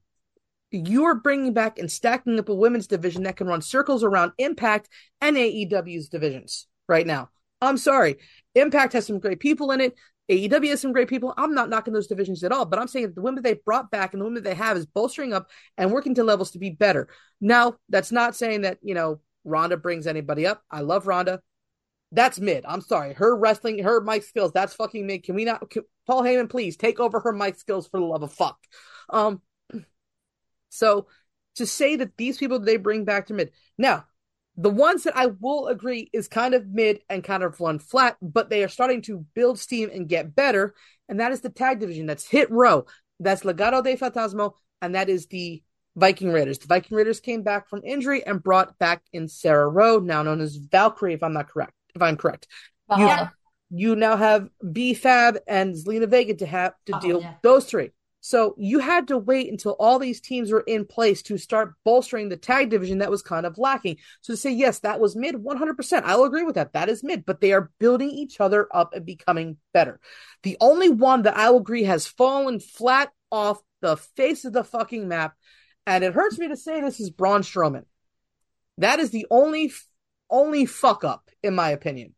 you're 0.70 1.15
bringing 1.15 1.55
back 1.55 1.78
and 1.78 1.90
stacking 1.90 2.39
up 2.39 2.48
a 2.48 2.55
women's 2.55 2.86
division 2.86 3.23
that 3.23 3.36
can 3.36 3.47
run 3.47 3.62
circles 3.62 4.05
around 4.05 4.32
Impact 4.39 4.89
and 5.20 5.36
AEW's 5.36 6.09
divisions 6.09 6.66
right 6.89 7.06
now. 7.06 7.31
I'm 7.60 7.78
sorry. 7.78 8.16
Impact 8.55 8.93
has 8.93 9.06
some 9.06 9.19
great 9.19 9.40
people 9.40 9.70
in 9.70 9.81
it. 9.81 9.94
AEW 10.30 10.68
has 10.68 10.80
some 10.80 10.92
great 10.92 11.09
people. 11.09 11.32
I'm 11.36 11.55
not 11.55 11.70
knocking 11.70 11.94
those 11.94 12.06
divisions 12.06 12.44
at 12.44 12.52
all, 12.52 12.66
but 12.66 12.78
I'm 12.78 12.88
saying 12.88 13.06
that 13.06 13.14
the 13.14 13.22
women 13.22 13.42
they 13.42 13.55
brought 13.55 13.90
back 13.90 14.12
and 14.12 14.20
the 14.20 14.24
women 14.24 14.42
they 14.42 14.55
have 14.55 14.76
is 14.76 14.86
bolstering 14.86 15.32
up 15.32 15.48
and 15.76 15.92
working 15.92 16.14
to 16.16 16.24
levels 16.24 16.50
to 16.52 16.59
be 16.59 16.70
better. 16.70 17.09
Now, 17.40 17.76
that's 17.88 18.12
not 18.12 18.36
saying 18.36 18.62
that, 18.62 18.78
you 18.82 18.94
know, 18.94 19.20
Ronda 19.44 19.76
brings 19.76 20.06
anybody 20.06 20.46
up. 20.46 20.62
I 20.70 20.80
love 20.80 21.06
Ronda. 21.06 21.40
That's 22.12 22.38
mid. 22.38 22.64
I'm 22.66 22.80
sorry. 22.80 23.14
Her 23.14 23.36
wrestling, 23.36 23.82
her 23.82 24.00
mic 24.00 24.22
skills, 24.22 24.52
that's 24.52 24.74
fucking 24.74 25.06
mid. 25.06 25.24
Can 25.24 25.34
we 25.34 25.44
not, 25.44 25.68
can, 25.70 25.82
Paul 26.06 26.22
Heyman, 26.22 26.50
please 26.50 26.76
take 26.76 27.00
over 27.00 27.20
her 27.20 27.32
mic 27.32 27.56
skills 27.56 27.88
for 27.88 28.00
the 28.00 28.06
love 28.06 28.22
of 28.22 28.32
fuck. 28.32 28.59
Um, 29.10 29.40
so 30.68 31.06
to 31.56 31.66
say 31.66 31.96
that 31.96 32.16
these 32.16 32.38
people 32.38 32.59
they 32.60 32.76
bring 32.76 33.05
back 33.05 33.26
to 33.26 33.34
mid. 33.34 33.52
Now, 33.76 34.06
the 34.60 34.70
ones 34.70 35.05
that 35.05 35.16
I 35.16 35.26
will 35.26 35.68
agree 35.68 36.10
is 36.12 36.26
kind 36.26 36.52
of 36.52 36.66
mid 36.66 37.01
and 37.09 37.22
kind 37.22 37.44
of 37.44 37.60
run 37.60 37.78
flat, 37.78 38.16
but 38.20 38.51
they 38.51 38.64
are 38.64 38.68
starting 38.68 39.02
to 39.02 39.24
build 39.35 39.59
steam 39.60 39.89
and 39.94 40.09
get 40.09 40.35
better. 40.35 40.74
And 41.09 41.20
that 41.20 41.30
is 41.30 41.40
the 41.43 41.48
tag 41.48 41.78
division. 41.78 42.06
That's 42.06 42.26
Hit 42.26 42.51
Row. 42.51 42.86
That's 43.20 43.44
Legado 43.44 43.82
del 43.85 43.97
Fantasma. 43.97 44.52
And 44.82 44.97
that 44.97 45.09
is 45.09 45.26
the 45.26 45.62
Viking 45.94 46.32
Raiders. 46.32 46.59
The 46.59 46.66
Viking 46.66 46.97
Raiders 46.97 47.20
came 47.20 47.43
back 47.43 47.68
from 47.68 47.82
injury 47.85 48.26
and 48.26 48.43
brought 48.43 48.76
back 48.80 49.02
in 49.12 49.28
Sarah 49.28 49.68
Rowe, 49.68 50.01
now 50.01 50.24
known 50.24 50.40
as 50.40 50.56
Valkyrie, 50.56 51.14
if 51.14 51.22
I'm 51.22 51.32
not 51.32 51.48
correct. 51.48 51.72
If 51.94 52.02
I'm 52.02 52.16
correct, 52.16 52.48
uh-huh. 52.89 53.01
Valhalla. 53.01 53.32
you 53.70 53.94
now 53.97 54.16
have 54.16 54.48
B 54.72 54.93
Fab 54.93 55.39
and 55.47 55.74
Zelina 55.74 56.09
Vega 56.09 56.35
to 56.35 56.47
have 56.47 56.74
to 56.86 56.97
Oh, 56.97 57.01
deal 57.01 57.20
yeah. 57.20 57.35
those 57.43 57.64
three. 57.64 57.90
So 58.28 58.55
you 58.59 58.80
had 58.80 59.09
to 59.09 59.16
wait 59.16 59.50
until 59.50 59.74
all 59.78 59.98
these 59.98 60.20
teams 60.20 60.52
were 60.52 60.60
in 60.60 60.84
place 60.84 61.22
to 61.22 61.38
start 61.38 61.72
bolstering 61.82 62.28
the 62.28 62.36
tag 62.36 62.68
division 62.68 62.98
that 62.98 63.10
was 63.10 63.22
kind 63.22 63.46
of 63.46 63.56
lacking. 63.56 63.96
So 64.20 64.34
to 64.34 64.36
say 64.36 64.50
yes, 64.50 64.80
that 64.80 65.00
was 65.00 65.16
mid 65.16 65.36
100%. 65.36 66.02
I'll 66.05 66.24
agree 66.24 66.42
with 66.42 66.56
that. 66.56 66.74
That 66.74 66.90
is 66.90 67.02
mid, 67.02 67.24
but 67.24 67.40
they 67.40 67.55
are 67.55 67.70
building 67.78 68.10
each 68.10 68.38
other 68.38 68.68
up 68.70 68.92
and 68.92 69.06
becoming 69.06 69.56
better. 69.72 69.98
The 70.42 70.59
only 70.60 70.90
one 70.90 71.22
that 71.22 71.38
I 71.38 71.48
will 71.48 71.60
agree 71.60 71.84
has 71.84 72.06
fallen 72.06 72.60
flat 72.60 73.10
off 73.32 73.62
the 73.80 73.96
face 73.96 74.44
of 74.44 74.52
the 74.52 74.62
fucking 74.62 75.09
map, 75.09 75.34
and 75.86 76.05
it 76.05 76.12
hurts 76.12 76.38
me 76.38 76.48
to 76.48 76.56
say 76.59 76.82
this 76.82 77.00
is 77.00 77.09
Braun 77.09 77.40
Strowman. 77.40 77.86
That 78.76 79.00
is 79.00 79.09
the 79.09 79.26
only 79.30 79.72
only 80.28 80.66
fuck 80.66 81.02
up 81.02 81.30
in 81.42 81.55
my 81.55 81.70
opinion. 81.70 82.14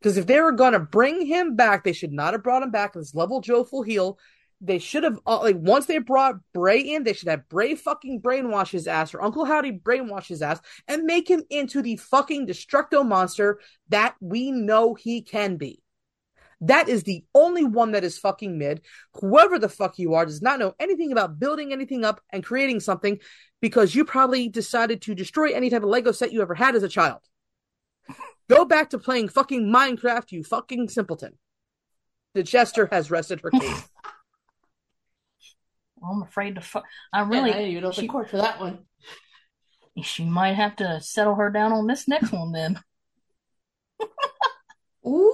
Because 0.00 0.16
if 0.16 0.26
they 0.26 0.40
were 0.40 0.52
gonna 0.52 0.80
bring 0.80 1.26
him 1.26 1.54
back, 1.54 1.84
they 1.84 1.92
should 1.92 2.12
not 2.12 2.32
have 2.32 2.42
brought 2.42 2.62
him 2.62 2.70
back 2.70 2.96
as 2.96 3.14
level 3.14 3.42
Joe 3.42 3.62
full 3.62 3.82
heel. 3.82 4.18
They 4.60 4.78
should 4.78 5.04
have 5.04 5.18
uh, 5.26 5.40
like 5.40 5.56
once 5.58 5.86
they 5.86 5.98
brought 5.98 6.36
Bray 6.52 6.80
in, 6.80 7.04
they 7.04 7.12
should 7.12 7.28
have 7.28 7.48
Bray 7.48 7.74
fucking 7.74 8.22
brainwash 8.22 8.70
his 8.70 8.86
ass 8.86 9.14
or 9.14 9.22
Uncle 9.22 9.44
Howdy 9.44 9.72
brainwash 9.72 10.26
his 10.26 10.42
ass 10.42 10.60
and 10.88 11.04
make 11.04 11.28
him 11.28 11.42
into 11.50 11.82
the 11.82 11.96
fucking 11.96 12.46
destructo 12.46 13.06
monster 13.06 13.60
that 13.88 14.14
we 14.20 14.50
know 14.50 14.94
he 14.94 15.22
can 15.22 15.56
be. 15.56 15.82
That 16.60 16.88
is 16.88 17.02
the 17.02 17.24
only 17.34 17.64
one 17.64 17.92
that 17.92 18.04
is 18.04 18.18
fucking 18.18 18.56
mid. 18.56 18.80
Whoever 19.20 19.58
the 19.58 19.68
fuck 19.68 19.98
you 19.98 20.14
are 20.14 20.24
does 20.24 20.40
not 20.40 20.58
know 20.58 20.74
anything 20.78 21.12
about 21.12 21.38
building 21.38 21.72
anything 21.72 22.04
up 22.04 22.20
and 22.30 22.44
creating 22.44 22.80
something 22.80 23.18
because 23.60 23.94
you 23.94 24.04
probably 24.04 24.48
decided 24.48 25.02
to 25.02 25.14
destroy 25.14 25.52
any 25.52 25.68
type 25.68 25.82
of 25.82 25.88
Lego 25.88 26.12
set 26.12 26.32
you 26.32 26.40
ever 26.42 26.54
had 26.54 26.74
as 26.74 26.82
a 26.82 26.88
child. 26.88 27.20
Go 28.48 28.64
back 28.64 28.90
to 28.90 28.98
playing 28.98 29.28
fucking 29.28 29.70
Minecraft, 29.70 30.32
you 30.32 30.42
fucking 30.42 30.88
simpleton. 30.88 31.38
The 32.34 32.42
jester 32.42 32.88
has 32.90 33.10
rested 33.10 33.40
her 33.42 33.50
case. 33.50 33.88
I'm 36.10 36.22
afraid 36.22 36.56
to. 36.56 36.60
Fu- 36.60 36.82
I 37.12 37.20
Really? 37.22 37.50
really. 37.50 37.50
I 37.52 37.58
didn't 37.70 37.76
even 37.76 37.92
she, 37.92 38.06
court 38.08 38.30
for 38.30 38.38
that 38.38 38.60
one. 38.60 38.80
she 40.02 40.24
might 40.24 40.54
have 40.54 40.76
to 40.76 41.00
settle 41.00 41.34
her 41.36 41.50
down 41.50 41.72
on 41.72 41.86
this 41.86 42.08
next 42.08 42.32
one 42.32 42.52
then. 42.52 42.80
Ooh, 45.06 45.32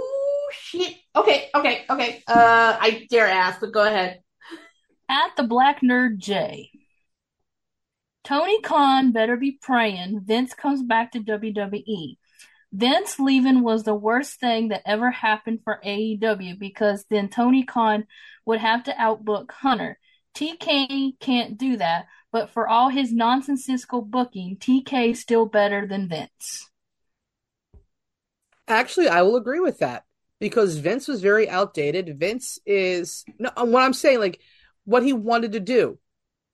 shit. 0.53 0.97
Okay, 1.15 1.49
okay, 1.55 1.85
okay. 1.89 2.23
Uh, 2.27 2.77
I 2.81 3.07
dare 3.11 3.27
ask, 3.29 3.61
but 3.61 3.73
go 3.73 3.85
ahead. 3.85 4.21
At 5.09 5.37
the 5.37 5.43
Black 5.45 5.81
Nerd 5.81 6.19
J. 6.19 6.71
Tony 8.23 8.61
Khan 8.61 9.13
better 9.13 9.37
be 9.37 9.59
praying 9.61 10.21
Vince 10.25 10.55
comes 10.55 10.83
back 10.83 11.13
to 11.13 11.21
WWE. 11.21 12.17
Vince 12.73 13.19
leaving 13.19 13.63
was 13.63 13.83
the 13.83 13.95
worst 13.95 14.39
thing 14.39 14.69
that 14.69 14.83
ever 14.87 15.11
happened 15.11 15.61
for 15.65 15.81
AEW 15.85 16.59
because 16.59 17.05
then 17.11 17.29
Tony 17.29 17.65
Khan 17.65 18.07
would 18.47 18.61
have 18.61 18.85
to 18.85 19.01
outbook 19.01 19.51
Hunter. 19.53 19.99
TK 20.35 21.19
can't 21.21 21.59
do 21.59 21.77
that, 21.77 22.07
but 22.33 22.51
for 22.51 22.69
all 22.69 22.89
his 22.89 23.13
nonsensical 23.13 24.03
booking, 24.03 24.57
TK 24.57 25.17
still 25.17 25.47
better 25.47 25.87
than 25.87 26.09
Vince. 26.09 26.71
Actually, 28.69 29.09
I 29.09 29.23
will 29.23 29.37
agree 29.37 29.61
with 29.61 29.79
that 29.79 30.05
because 30.39 30.77
Vince 30.77 31.09
was 31.09 31.21
very 31.21 31.49
outdated. 31.49 32.19
Vince 32.19 32.59
is 32.65 33.25
no 33.39 33.51
uh, 33.57 33.67
what 33.67 33.83
I'm 33.83 33.93
saying, 33.93 34.21
like 34.21 34.41
what 34.85 35.03
he 35.03 35.13
wanted 35.13 35.53
to 35.53 35.61
do. 35.61 35.99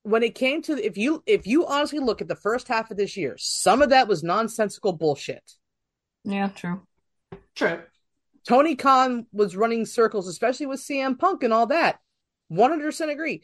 When 0.03 0.23
it 0.23 0.35
came 0.35 0.63
to 0.63 0.85
if 0.85 0.97
you 0.97 1.23
if 1.27 1.47
you 1.47 1.67
honestly 1.67 1.99
look 1.99 2.23
at 2.23 2.29
the 2.29 2.37
first 2.37 2.69
half 2.69 2.91
of 2.91 2.97
this 2.97 3.17
year, 3.17 3.37
some 3.39 3.83
of 3.83 3.91
that 3.91 4.09
was 4.09 4.23
nonsensical 4.23 4.93
bullshit. 4.93 5.43
Yeah, 6.25 6.49
true. 6.49 6.83
True. 7.55 7.83
Tony 8.47 8.77
Khan 8.77 9.27
was 9.33 9.57
running 9.57 9.87
circles, 9.87 10.29
especially 10.29 10.67
with 10.67 10.81
CM 10.81 11.19
Punk 11.19 11.43
and 11.43 11.53
all 11.53 11.67
that. 11.67 11.99
100% 12.53 13.11
agree. 13.11 13.43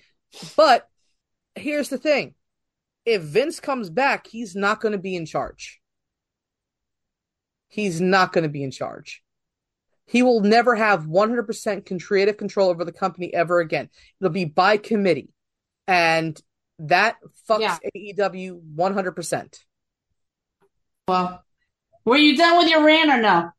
But 0.56 0.88
here's 1.54 1.88
the 1.88 1.98
thing 1.98 2.34
if 3.04 3.22
Vince 3.22 3.60
comes 3.60 3.90
back, 3.90 4.26
he's 4.26 4.54
not 4.54 4.80
going 4.80 4.92
to 4.92 4.98
be 4.98 5.16
in 5.16 5.26
charge. 5.26 5.80
He's 7.68 8.00
not 8.00 8.32
going 8.32 8.42
to 8.44 8.50
be 8.50 8.62
in 8.62 8.70
charge. 8.70 9.22
He 10.06 10.22
will 10.22 10.40
never 10.40 10.74
have 10.74 11.06
100% 11.06 12.02
creative 12.04 12.36
control 12.36 12.68
over 12.68 12.84
the 12.84 12.92
company 12.92 13.32
ever 13.32 13.60
again. 13.60 13.88
It'll 14.20 14.30
be 14.32 14.44
by 14.44 14.76
committee. 14.76 15.30
And 15.88 16.38
that 16.80 17.16
fucks 17.48 17.60
Yeah. 17.60 17.78
AEW 17.96 18.60
100%. 18.76 19.58
Well, 21.08 21.44
were 22.04 22.16
you 22.16 22.36
done 22.36 22.58
with 22.58 22.68
your 22.68 22.84
rant 22.84 23.10
or 23.10 23.20
no? 23.22 23.50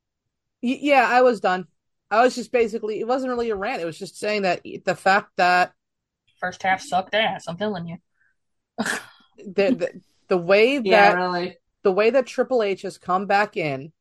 Y- 0.61 0.79
yeah, 0.81 1.07
I 1.09 1.21
was 1.21 1.39
done. 1.39 1.67
I 2.11 2.23
was 2.23 2.35
just 2.35 2.51
basically, 2.51 2.99
it 2.99 3.07
wasn't 3.07 3.31
really 3.31 3.49
a 3.49 3.55
rant. 3.55 3.81
It 3.81 3.85
was 3.85 3.97
just 3.97 4.17
saying 4.17 4.43
that 4.43 4.61
the 4.63 4.95
fact 4.95 5.31
that 5.37 5.73
First 6.43 6.63
half 6.63 6.81
sucked 6.81 7.15
ass. 7.15 7.45
I'm 7.47 7.55
telling 7.55 7.87
you. 7.87 7.97
the, 8.77 9.71
the, 9.71 10.01
the 10.27 10.37
way 10.37 10.79
that 10.79 10.89
Yeah, 10.89 11.13
really. 11.13 11.57
the 11.83 11.91
way 11.93 12.09
that 12.09 12.27
Triple 12.27 12.61
H 12.61 12.81
has 12.81 12.97
come 12.97 13.27
back 13.27 13.55
in 13.55 13.93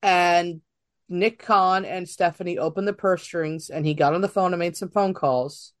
and 0.00 0.60
Nick 1.08 1.40
Khan 1.40 1.84
and 1.84 2.08
Stephanie 2.08 2.56
opened 2.56 2.86
the 2.86 2.92
purse 2.92 3.24
strings 3.24 3.68
and 3.68 3.84
he 3.84 3.94
got 3.94 4.14
on 4.14 4.20
the 4.20 4.28
phone 4.28 4.52
and 4.52 4.60
made 4.60 4.76
some 4.76 4.90
phone 4.90 5.12
calls. 5.12 5.72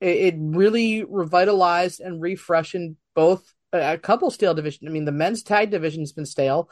It, 0.00 0.16
it 0.16 0.34
really 0.38 1.04
revitalized 1.04 2.00
and 2.00 2.22
refreshened 2.22 2.96
both 3.14 3.52
a, 3.74 3.92
a 3.94 3.98
couple 3.98 4.30
stale 4.30 4.54
division. 4.54 4.88
I 4.88 4.90
mean, 4.90 5.04
the 5.04 5.12
men's 5.12 5.42
tag 5.42 5.70
division 5.70 6.00
has 6.00 6.12
been 6.12 6.24
stale. 6.24 6.70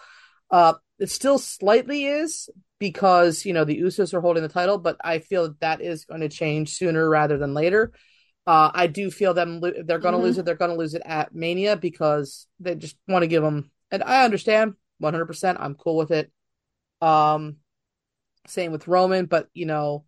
Uh, 0.51 0.75
it 1.05 1.11
still 1.11 1.39
slightly 1.39 2.07
is 2.07 2.49
because, 2.79 3.45
you 3.45 3.53
know, 3.53 3.65
the 3.65 3.79
Usos 3.79 4.15
are 4.15 4.23
holding 4.23 4.43
the 4.43 4.49
title, 4.49 4.79
but 4.79 4.97
I 5.05 5.19
feel 5.19 5.43
that 5.49 5.61
that 5.61 5.81
is 5.83 6.07
going 6.07 6.23
to 6.23 6.31
change 6.31 6.73
sooner 6.73 7.07
rather 7.07 7.37
than 7.37 7.53
later. 7.53 7.93
Uh, 8.47 8.71
I 8.73 8.87
do 8.87 9.11
feel 9.11 9.35
them 9.35 9.61
lo- 9.61 9.83
they're 9.85 9.99
going 9.99 10.15
to 10.15 10.19
Mhm. 10.19 10.23
lose 10.23 10.39
it. 10.39 10.47
They're 10.47 10.55
going 10.55 10.71
to 10.71 10.79
lose 10.79 10.95
it 10.95 11.03
at 11.05 11.35
Mania 11.35 11.77
because 11.77 12.47
they 12.59 12.75
just 12.75 12.97
want 13.07 13.23
to 13.23 13.27
give 13.27 13.43
them. 13.43 13.71
And 13.91 14.03
I 14.03 14.25
understand 14.25 14.77
100%. 14.99 15.59
I'm 15.61 15.75
cool 15.75 15.99
with 15.99 16.11
it. 16.11 16.33
Um, 17.03 17.57
same 18.47 18.73
with 18.73 18.89
Roman, 18.89 19.27
but 19.27 19.49
you 19.53 19.67
know, 19.67 20.07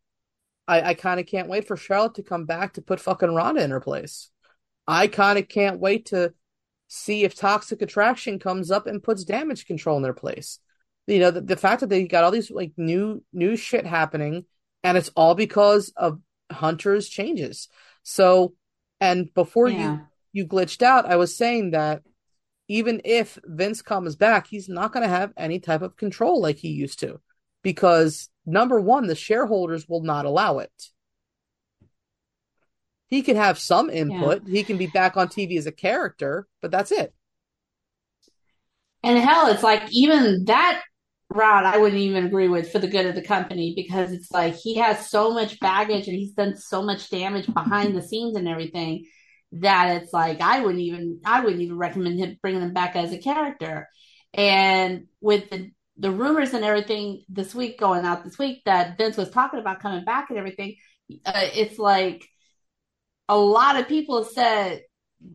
I 0.66 0.80
I 0.90 0.94
kind 0.94 1.20
of 1.20 1.26
can't 1.26 1.48
wait 1.48 1.66
for 1.66 1.76
Charlotte 1.76 2.14
to 2.14 2.22
come 2.22 2.46
back 2.46 2.72
to 2.74 2.82
put 2.82 3.00
fucking 3.00 3.34
Ronda 3.34 3.62
in 3.62 3.70
her 3.70 3.80
place. 3.80 4.30
I 4.86 5.08
kind 5.08 5.38
of 5.38 5.46
can't 5.46 5.78
wait 5.78 6.06
to 6.06 6.32
see 6.88 7.24
if 7.24 7.34
Toxic 7.34 7.82
Attraction 7.82 8.38
comes 8.38 8.70
up 8.70 8.86
and 8.86 9.02
puts 9.02 9.24
Damage 9.24 9.66
Control 9.66 9.98
in 9.98 10.02
their 10.02 10.14
place. 10.14 10.58
You 11.06 11.20
know, 11.20 11.30
the, 11.30 11.40
the 11.40 11.56
fact 11.56 11.80
that 11.80 11.88
they 11.88 12.04
got 12.04 12.24
all 12.24 12.30
these 12.30 12.50
like 12.50 12.72
new 12.76 13.22
new 13.32 13.56
shit 13.56 13.86
happening, 13.86 14.44
and 14.82 14.98
it's 14.98 15.10
all 15.16 15.34
because 15.34 15.92
of 15.96 16.20
Hunter's 16.50 17.08
changes. 17.08 17.68
So, 18.02 18.54
and 19.00 19.32
before 19.34 19.68
you 19.68 19.92
Yeah. 19.92 19.98
you 20.32 20.46
glitched 20.46 20.82
out, 20.82 21.06
I 21.06 21.16
was 21.16 21.36
saying 21.36 21.70
that 21.72 22.02
even 22.68 23.00
if 23.04 23.38
Vince 23.44 23.82
comes 23.82 24.16
back, 24.16 24.46
he's 24.48 24.68
not 24.68 24.92
going 24.92 25.02
to 25.04 25.08
have 25.08 25.32
any 25.36 25.60
type 25.60 25.82
of 25.82 25.96
control 25.96 26.40
like 26.40 26.56
he 26.58 26.68
used 26.68 26.98
to 27.00 27.20
because 27.62 28.28
number 28.44 28.80
one, 28.80 29.06
the 29.06 29.14
shareholders 29.14 29.88
will 29.88 30.02
not 30.02 30.24
allow 30.26 30.58
it. 30.58 30.90
He 33.08 33.22
can 33.22 33.36
have 33.36 33.58
some 33.58 33.88
input. 33.90 34.42
He 34.48 34.64
can 34.64 34.78
be 34.78 34.86
back 34.86 35.16
on 35.16 35.28
TV 35.28 35.58
as 35.58 35.66
a 35.66 35.72
character, 35.72 36.46
but 36.60 36.70
that's 36.70 36.90
it. 36.92 37.14
And 39.02 39.18
hell, 39.18 39.46
it's 39.46 39.62
like 39.62 39.82
even 39.90 40.44
that 40.46 40.82
route 41.30 41.66
I 41.66 41.78
wouldn't 41.78 42.00
even 42.00 42.24
agree 42.24 42.48
with 42.48 42.70
for 42.70 42.78
the 42.78 42.88
good 42.88 43.06
of 43.06 43.14
the 43.14 43.22
company 43.22 43.74
because 43.74 44.12
it's 44.12 44.30
like 44.30 44.54
he 44.54 44.76
has 44.76 45.10
so 45.10 45.32
much 45.32 45.58
baggage 45.60 46.06
and 46.06 46.16
he's 46.16 46.32
done 46.32 46.56
so 46.56 46.82
much 46.82 47.10
damage 47.10 47.52
behind 47.52 47.96
the 47.96 48.02
scenes 48.02 48.36
and 48.36 48.48
everything 48.48 49.06
that 49.52 50.02
it's 50.02 50.12
like 50.12 50.40
I 50.40 50.60
wouldn't 50.60 50.82
even 50.82 51.20
I 51.24 51.40
wouldn't 51.40 51.62
even 51.62 51.78
recommend 51.78 52.18
him 52.18 52.38
bringing 52.40 52.62
him 52.62 52.72
back 52.72 52.96
as 52.96 53.12
a 53.12 53.18
character. 53.18 53.88
And 54.34 55.06
with 55.20 55.50
the 55.50 55.70
the 55.98 56.10
rumors 56.10 56.52
and 56.52 56.64
everything 56.64 57.24
this 57.28 57.54
week 57.54 57.78
going 57.78 58.04
out 58.04 58.22
this 58.22 58.38
week 58.38 58.62
that 58.66 58.98
Vince 58.98 59.16
was 59.16 59.30
talking 59.30 59.60
about 59.60 59.80
coming 59.80 60.04
back 60.04 60.28
and 60.28 60.38
everything, 60.38 60.76
uh, 61.24 61.48
it's 61.54 61.78
like 61.78 62.26
a 63.28 63.36
lot 63.36 63.76
of 63.76 63.88
people 63.88 64.24
said 64.24 64.82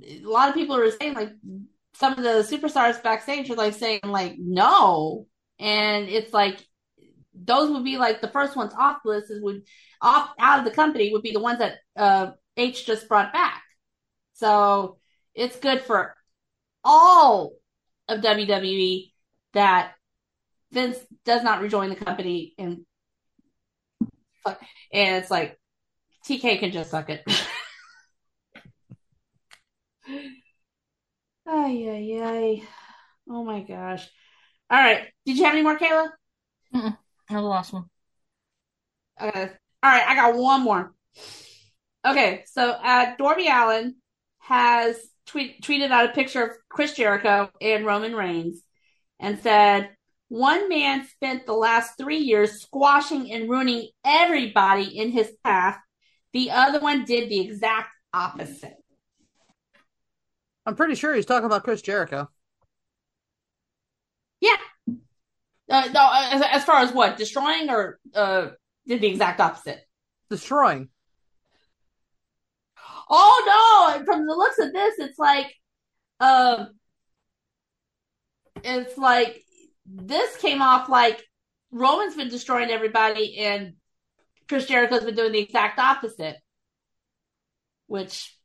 a 0.03 0.21
lot 0.23 0.49
of 0.49 0.55
people 0.55 0.75
are 0.75 0.91
saying 0.91 1.13
like 1.13 1.31
some 1.95 2.13
of 2.13 2.23
the 2.23 2.47
superstars 2.47 3.01
backstage 3.01 3.49
are 3.49 3.55
like 3.55 3.73
saying 3.73 4.01
like 4.05 4.35
no 4.37 5.25
and 5.61 6.09
it's 6.09 6.33
like 6.33 6.65
those 7.33 7.71
would 7.71 7.85
be 7.85 7.97
like 7.97 8.19
the 8.19 8.27
first 8.27 8.57
ones 8.57 8.73
off 8.77 8.97
the 9.05 9.11
list 9.11 9.31
is 9.31 9.41
would 9.41 9.63
off 10.01 10.31
out 10.39 10.59
of 10.59 10.65
the 10.65 10.71
company 10.71 11.11
would 11.13 11.21
be 11.21 11.31
the 11.31 11.39
ones 11.39 11.59
that 11.59 11.77
uh 11.95 12.31
H 12.57 12.85
just 12.85 13.07
brought 13.07 13.31
back 13.31 13.63
so 14.33 14.97
it's 15.35 15.57
good 15.57 15.81
for 15.81 16.15
all 16.83 17.53
of 18.09 18.21
WWE 18.21 19.13
that 19.53 19.93
Vince 20.71 20.97
does 21.25 21.43
not 21.43 21.61
rejoin 21.61 21.89
the 21.89 21.95
company 21.95 22.53
and 22.57 22.85
and 24.45 25.15
it's 25.15 25.31
like 25.31 25.57
TK 26.27 26.59
can 26.59 26.71
just 26.71 26.91
suck 26.91 27.09
it 27.09 27.23
Ay, 31.45 31.85
ay, 31.89 32.21
ay. 32.23 32.63
Oh 33.27 33.43
my 33.43 33.61
gosh. 33.61 34.09
All 34.71 34.79
right. 34.79 35.07
Did 35.25 35.37
you 35.37 35.43
have 35.43 35.53
any 35.53 35.63
more, 35.63 35.77
Kayla? 35.77 36.09
Mm-mm. 36.73 36.97
That 37.29 37.35
was 37.35 37.43
the 37.43 37.47
last 37.47 37.73
one. 37.73 37.85
Okay. 39.21 39.49
All 39.83 39.91
right. 39.91 40.07
I 40.07 40.15
got 40.15 40.35
one 40.35 40.63
more. 40.63 40.93
Okay. 42.07 42.45
So, 42.47 42.69
uh, 42.69 43.15
Darby 43.17 43.47
Allin 43.49 43.95
has 44.39 44.95
tweet, 45.25 45.61
tweeted 45.61 45.91
out 45.91 46.09
a 46.09 46.13
picture 46.13 46.43
of 46.43 46.51
Chris 46.69 46.93
Jericho 46.93 47.49
and 47.59 47.85
Roman 47.85 48.15
Reigns 48.15 48.63
and 49.19 49.39
said, 49.39 49.89
one 50.29 50.69
man 50.69 51.05
spent 51.05 51.45
the 51.45 51.53
last 51.53 51.97
three 51.97 52.19
years 52.19 52.61
squashing 52.61 53.33
and 53.33 53.49
ruining 53.49 53.89
everybody 54.05 54.97
in 54.97 55.11
his 55.11 55.29
path. 55.43 55.77
The 56.31 56.51
other 56.51 56.79
one 56.79 57.03
did 57.03 57.29
the 57.29 57.41
exact 57.41 57.93
opposite. 58.13 58.77
I'm 60.65 60.77
pretty 60.77 60.95
sure 60.95 61.13
he's 61.13 61.25
talking 61.25 61.45
about 61.45 61.65
Chris 61.65 61.81
Jericho. 61.81 62.29
Yeah. 64.39 64.55
Uh, 65.71 65.87
no, 65.93 66.09
as, 66.13 66.41
as 66.51 66.63
far 66.65 66.79
as 66.79 66.91
what? 66.91 67.17
Destroying 67.17 67.69
or 67.69 67.97
uh, 68.13 68.49
did 68.85 68.99
the 68.99 69.07
exact 69.07 69.39
opposite? 69.39 69.79
Destroying. 70.29 70.89
Oh 73.09 73.95
no! 73.97 74.05
From 74.05 74.25
the 74.25 74.35
looks 74.35 74.59
of 74.59 74.73
this, 74.73 74.95
it's 74.99 75.17
like, 75.17 75.47
um, 76.19 76.69
it's 78.63 78.97
like 78.97 79.41
this 79.85 80.35
came 80.37 80.61
off 80.61 80.89
like 80.89 81.23
Roman's 81.71 82.15
been 82.15 82.29
destroying 82.29 82.69
everybody, 82.69 83.37
and 83.39 83.73
Chris 84.49 84.65
Jericho's 84.65 85.05
been 85.05 85.15
doing 85.15 85.31
the 85.31 85.39
exact 85.39 85.79
opposite, 85.79 86.35
which 87.87 88.37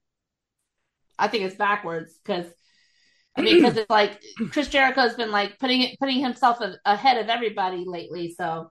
I 1.19 1.27
think 1.27 1.45
is 1.45 1.55
backwards 1.55 2.19
because 2.25 2.47
because 3.37 3.77
it's 3.77 3.91
like 3.91 4.21
Chris 4.51 4.69
Jericho's 4.69 5.15
been 5.15 5.31
like 5.31 5.59
putting 5.59 5.83
it 5.83 5.99
putting 5.99 6.21
himself 6.21 6.61
a, 6.61 6.77
ahead 6.85 7.19
of 7.19 7.29
everybody 7.29 7.85
lately, 7.87 8.35
so. 8.37 8.71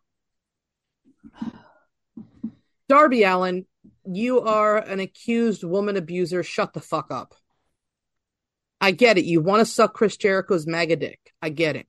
Darby 2.88 3.24
Allin, 3.24 3.66
you 4.06 4.42
are 4.42 4.78
an 4.78 5.00
accused 5.00 5.64
woman 5.64 5.98
abuser. 5.98 6.44
Shut 6.44 6.74
the 6.74 6.82
fuck 6.82 7.12
up. 7.12 7.34
I 8.80 8.92
get 8.92 9.18
it. 9.18 9.26
You 9.26 9.42
want 9.42 9.62
to 9.62 9.66
suck 9.66 9.94
Chris 9.94 10.18
Jericho's 10.18 10.68
MAGA 10.68 10.98
dick. 10.98 11.20
I 11.42 11.50
get 11.50 11.76
it. 11.76 11.88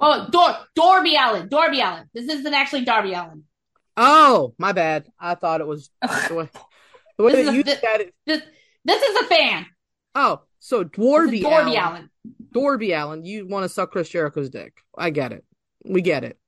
Oh, 0.00 0.28
Dor- 0.30 0.56
Darby 0.74 1.16
Allin. 1.16 1.48
Darby 1.48 1.80
Allin. 1.80 2.04
This 2.14 2.28
isn't 2.28 2.54
actually 2.54 2.84
Darby 2.84 3.12
Allin. 3.12 3.44
Oh, 3.96 4.54
my 4.58 4.72
bad. 4.72 5.08
I 5.18 5.34
thought 5.34 5.60
it 5.60 5.66
was 5.66 5.90
the 6.28 6.34
way, 6.34 6.48
the 7.18 7.24
way 7.24 7.44
that 7.44 7.52
you 7.54 7.62
a- 7.62 7.66
said 7.66 8.00
it. 8.00 8.14
This 8.24 8.42
this 8.84 9.02
is 9.02 9.16
a 9.22 9.24
fan. 9.26 9.66
Oh, 10.14 10.40
so 10.68 10.84
Dwarby 10.84 11.42
Allen. 11.44 12.10
Allen. 12.54 12.92
Allen, 12.92 13.24
you 13.24 13.46
want 13.46 13.64
to 13.64 13.70
suck 13.70 13.90
Chris 13.90 14.10
Jericho's 14.10 14.50
dick. 14.50 14.82
I 14.98 15.08
get 15.08 15.32
it. 15.32 15.42
We 15.82 16.02
get 16.02 16.24
it. 16.24 16.38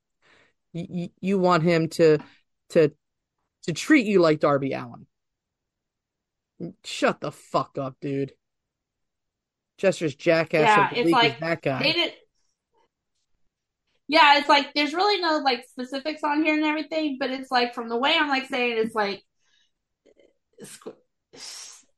You, 0.75 1.09
you, 1.23 1.39
want 1.39 1.63
him 1.63 1.89
to 1.89 2.19
to 2.71 2.93
to 3.63 3.73
treat 3.73 4.05
you 4.05 4.21
like 4.21 4.41
Darby 4.41 4.75
Allin. 4.75 5.07
Shut 6.85 7.23
the 7.23 7.33
fuck 7.33 7.79
up, 7.79 7.97
dude. 8.03 8.33
Jester's 9.79 10.15
jackass 10.15 10.61
Yeah, 10.61 10.91
it's 10.93 11.11
like 11.11 11.41
that 11.41 11.63
guy. 11.63 11.83
They 11.83 11.93
did. 11.93 12.13
Yeah, 14.07 14.37
it's 14.37 14.51
like 14.51 14.75
there's 14.75 14.93
really 14.93 15.19
no 15.23 15.39
like 15.39 15.65
specifics 15.67 16.23
on 16.23 16.45
here 16.45 16.55
and 16.57 16.65
everything, 16.65 17.17
but 17.19 17.31
it's 17.31 17.51
like 17.51 17.73
from 17.73 17.89
the 17.89 17.97
way 17.97 18.15
I'm 18.15 18.29
like 18.29 18.49
saying 18.49 18.77
it's 18.77 18.95
like 18.95 19.25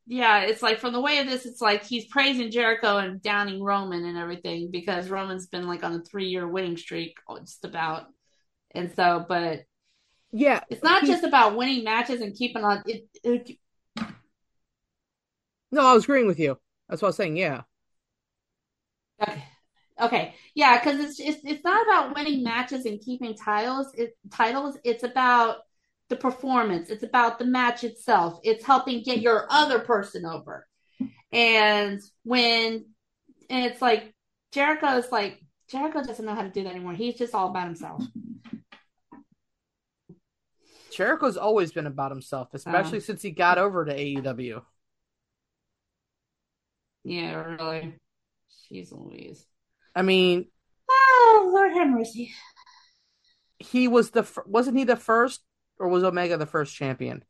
yeah, 0.07 0.41
it's 0.41 0.63
like 0.63 0.81
from 0.81 0.93
the 0.93 1.01
way 1.01 1.19
of 1.19 1.27
this, 1.27 1.47
it's 1.47 1.61
like 1.61 1.85
he's 1.85 2.07
praising 2.07 2.51
Jericho 2.51 2.99
and 2.99 3.23
downing 3.23 3.63
Roman 3.63 4.05
and 4.05 4.19
everything 4.19 4.71
because 4.71 5.09
Roman's 5.09 5.47
been 5.47 5.67
like 5.67 5.85
on 5.85 5.95
a 5.95 6.03
three 6.03 6.27
year 6.27 6.47
winning 6.49 6.77
streak, 6.77 7.17
just 7.41 7.65
about. 7.65 8.07
And 8.75 8.93
so, 8.97 9.25
but 9.29 9.65
yeah, 10.33 10.61
it's 10.69 10.83
not 10.83 11.05
just 11.05 11.25
about 11.25 11.57
winning 11.57 11.85
matches 11.85 12.21
and 12.21 12.35
keeping 12.35 12.65
on 12.65 12.83
it. 12.87 13.07
it 13.23 13.59
No, 15.71 15.87
I 15.87 15.95
was 15.95 16.05
agreeing 16.05 16.27
with 16.27 16.41
you. 16.41 16.59
That's 16.89 17.01
what 17.01 17.09
I 17.09 17.11
was 17.11 17.17
saying. 17.17 17.37
Yeah. 17.37 17.63
Okay. 19.23 19.45
Okay. 20.01 20.35
Yeah, 20.55 20.79
because 20.79 20.99
it's, 21.01 21.21
it's 21.21 21.41
it's 21.45 21.65
not 21.65 21.87
about 21.87 22.17
winning 22.17 22.43
matches 22.43 22.87
and 22.87 23.01
keeping 23.01 23.37
titles. 23.37 23.95
It 23.95 24.17
titles. 24.33 24.77
It's 24.85 25.05
about 25.05 25.59
the 26.13 26.17
performance. 26.19 26.91
It's 26.91 27.03
about 27.03 27.39
the 27.39 27.47
match 27.47 27.85
itself. 27.85 28.39
It's 28.45 28.65
helping 28.67 29.03
get 29.03 29.21
your 29.23 29.47
other 29.49 29.79
person 29.79 30.27
over. 30.27 30.67
And 31.33 32.01
when 32.25 32.85
and 33.49 33.65
it's 33.65 33.81
like 33.81 34.13
Jericho 34.53 34.99
is 34.99 35.11
like 35.11 35.41
Jericho 35.71 36.03
doesn't 36.03 36.25
know 36.27 36.35
how 36.35 36.43
to 36.43 36.51
do 36.51 36.65
that 36.65 36.71
anymore. 36.75 36.93
He's 36.93 37.15
just 37.15 37.35
all 37.35 37.49
about 37.49 37.65
himself. 37.65 38.03
Jericho's 40.95 41.39
always 41.39 41.73
been 41.73 41.87
about 41.87 42.11
himself, 42.11 42.49
especially 42.53 42.99
Uh. 42.99 43.03
since 43.03 43.23
he 43.23 43.31
got 43.31 43.57
over 43.57 43.87
to 43.87 43.95
AEW. 43.99 44.63
Yeah, 47.05 47.43
really. 47.43 47.95
Jeez 48.71 48.93
Louise. 48.93 49.47
I 49.95 50.03
mean, 50.03 50.49
Oh 50.91 51.51
Lord 51.55 51.73
have 51.73 51.89
mercy. 51.89 52.33
he 53.59 53.89
was 53.89 54.11
the 54.11 54.29
wasn't 54.47 54.77
he 54.77 54.85
the 54.85 54.97
first, 54.97 55.41
or 55.83 55.89
was 55.89 56.05
Omega 56.05 56.37
the 56.37 56.47
first 56.47 56.77
champion? 56.77 57.25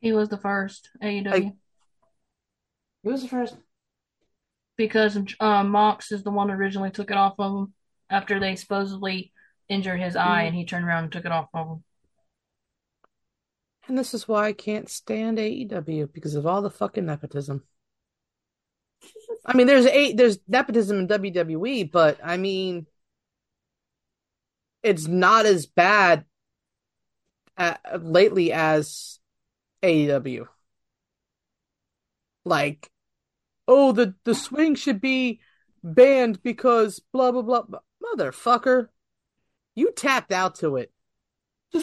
He 0.00 0.12
was 0.12 0.28
the 0.28 0.38
first 0.38 0.90
AEW 1.02 1.30
Like- 1.30 1.52
Who 3.02 3.10
was 3.10 3.22
the 3.22 3.28
first? 3.28 3.56
because 4.76 5.18
um, 5.40 5.70
Mox 5.70 6.12
is 6.12 6.22
the 6.22 6.30
one 6.30 6.48
that 6.48 6.54
originally 6.54 6.90
took 6.90 7.10
it 7.10 7.16
off 7.16 7.34
of 7.38 7.50
him 7.50 7.74
after 8.10 8.38
they 8.38 8.54
supposedly 8.56 9.32
injured 9.70 9.98
his 9.98 10.14
eye, 10.14 10.42
and 10.42 10.54
he 10.54 10.66
turned 10.66 10.84
around 10.84 11.04
and 11.04 11.12
took 11.12 11.24
it 11.24 11.32
off 11.32 11.48
of 11.54 11.66
him. 11.66 11.84
And 13.88 13.98
this 13.98 14.12
is 14.12 14.28
why 14.28 14.48
I 14.48 14.52
can't 14.52 14.88
stand 14.90 15.38
AEW 15.38 16.12
because 16.12 16.34
of 16.34 16.46
all 16.46 16.60
the 16.60 16.70
fucking 16.70 17.06
nepotism. 17.06 17.62
I 19.46 19.56
mean, 19.56 19.66
there's 19.66 19.86
eight, 19.86 20.16
there's 20.18 20.38
nepotism 20.46 20.98
in 20.98 21.08
WWE, 21.08 21.90
but 21.90 22.18
I 22.22 22.36
mean, 22.36 22.86
it's 24.82 25.06
not 25.06 25.46
as 25.46 25.64
bad 25.66 26.26
uh 27.56 27.76
lately 28.00 28.52
as 28.52 29.18
AEW. 29.82 30.46
Like, 32.44 32.90
oh, 33.66 33.92
the 33.92 34.14
the 34.24 34.34
swing 34.34 34.74
should 34.74 35.00
be 35.00 35.40
banned 35.82 36.42
because 36.42 37.00
blah 37.12 37.32
blah 37.32 37.42
blah. 37.42 37.80
Motherfucker, 38.02 38.88
you 39.74 39.92
tapped 39.92 40.32
out 40.32 40.56
to 40.56 40.76
it. 40.76 40.92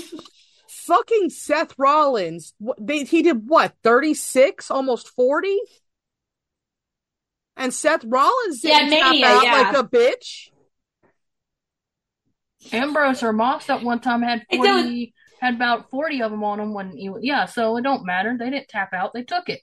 Fucking 0.68 1.30
Seth 1.30 1.74
Rollins, 1.78 2.54
they 2.80 3.04
he 3.04 3.22
did 3.22 3.48
what, 3.48 3.74
36, 3.84 4.70
almost 4.70 5.10
40? 5.10 5.58
And 7.56 7.74
Seth 7.74 8.04
Rollins 8.04 8.62
didn't 8.62 8.92
Yeah, 8.92 9.00
tap 9.00 9.16
out 9.24 9.44
yeah. 9.44 9.54
like 9.54 9.78
a 9.78 9.84
bitch. 9.88 10.50
Ambrose 12.72 13.24
or 13.24 13.34
Mox 13.34 13.70
at 13.70 13.84
one 13.84 14.00
time 14.00 14.22
had 14.22 14.46
40, 14.54 15.14
had 15.44 15.56
about 15.56 15.90
40 15.90 16.22
of 16.22 16.32
them 16.32 16.44
on 16.44 16.60
him 16.60 16.74
when 16.74 16.96
he, 16.96 17.12
yeah, 17.22 17.46
so 17.46 17.76
it 17.78 17.82
don't 17.82 18.06
matter. 18.06 18.36
They 18.38 18.50
didn't 18.50 18.70
tap 18.70 18.94
out, 18.94 19.14
they 19.14 19.24
took 19.24 19.50
it. 19.50 19.62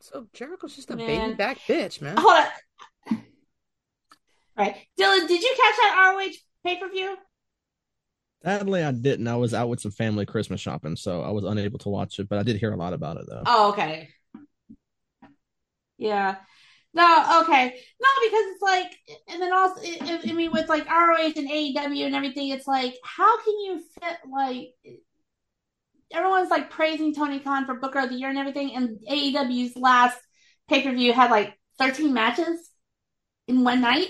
So 0.00 0.26
Jericho's 0.32 0.76
just 0.76 0.90
a 0.90 0.96
Man. 0.96 1.06
baby 1.06 1.34
back 1.34 1.58
bitch, 1.66 2.00
man. 2.02 2.16
Hold 2.18 2.34
on. 2.34 3.22
Right. 4.56 4.76
Dylan, 4.98 5.28
did 5.28 5.42
you 5.42 5.54
catch 5.56 5.76
that 5.76 6.12
ROH 6.14 6.32
pay 6.64 6.80
per 6.80 6.88
view? 6.88 7.16
Sadly, 8.42 8.82
I 8.82 8.92
didn't. 8.92 9.28
I 9.28 9.36
was 9.36 9.52
out 9.52 9.68
with 9.68 9.80
some 9.80 9.90
family 9.90 10.24
Christmas 10.24 10.60
shopping, 10.60 10.96
so 10.96 11.22
I 11.22 11.30
was 11.30 11.44
unable 11.44 11.78
to 11.80 11.88
watch 11.88 12.18
it. 12.18 12.28
But 12.28 12.38
I 12.38 12.42
did 12.42 12.56
hear 12.56 12.72
a 12.72 12.76
lot 12.76 12.92
about 12.92 13.16
it, 13.16 13.24
though. 13.28 13.42
Oh, 13.44 13.70
okay. 13.70 14.08
Yeah. 15.98 16.36
No, 16.96 17.42
okay. 17.42 17.78
No, 18.00 18.08
because 18.24 18.44
it's 18.52 18.62
like, 18.62 18.90
and 19.28 19.42
then 19.42 19.52
also, 19.52 19.82
I, 19.82 20.18
I 20.28 20.32
mean, 20.32 20.50
with 20.50 20.66
like 20.70 20.88
ROH 20.88 21.32
and 21.36 21.46
AEW 21.46 22.06
and 22.06 22.14
everything, 22.14 22.48
it's 22.48 22.66
like, 22.66 22.94
how 23.04 23.36
can 23.44 23.52
you 23.60 23.82
fit 24.00 24.16
like, 24.32 24.68
everyone's 26.10 26.48
like 26.48 26.70
praising 26.70 27.14
Tony 27.14 27.38
Khan 27.38 27.66
for 27.66 27.74
Booker 27.74 27.98
of 27.98 28.08
the 28.08 28.14
Year 28.14 28.30
and 28.30 28.38
everything, 28.38 28.74
and 28.74 28.98
AEW's 29.10 29.76
last 29.76 30.16
pay 30.68 30.82
per 30.82 30.90
view 30.92 31.12
had 31.12 31.30
like 31.30 31.58
13 31.78 32.14
matches 32.14 32.70
in 33.46 33.62
one 33.62 33.82
night? 33.82 34.08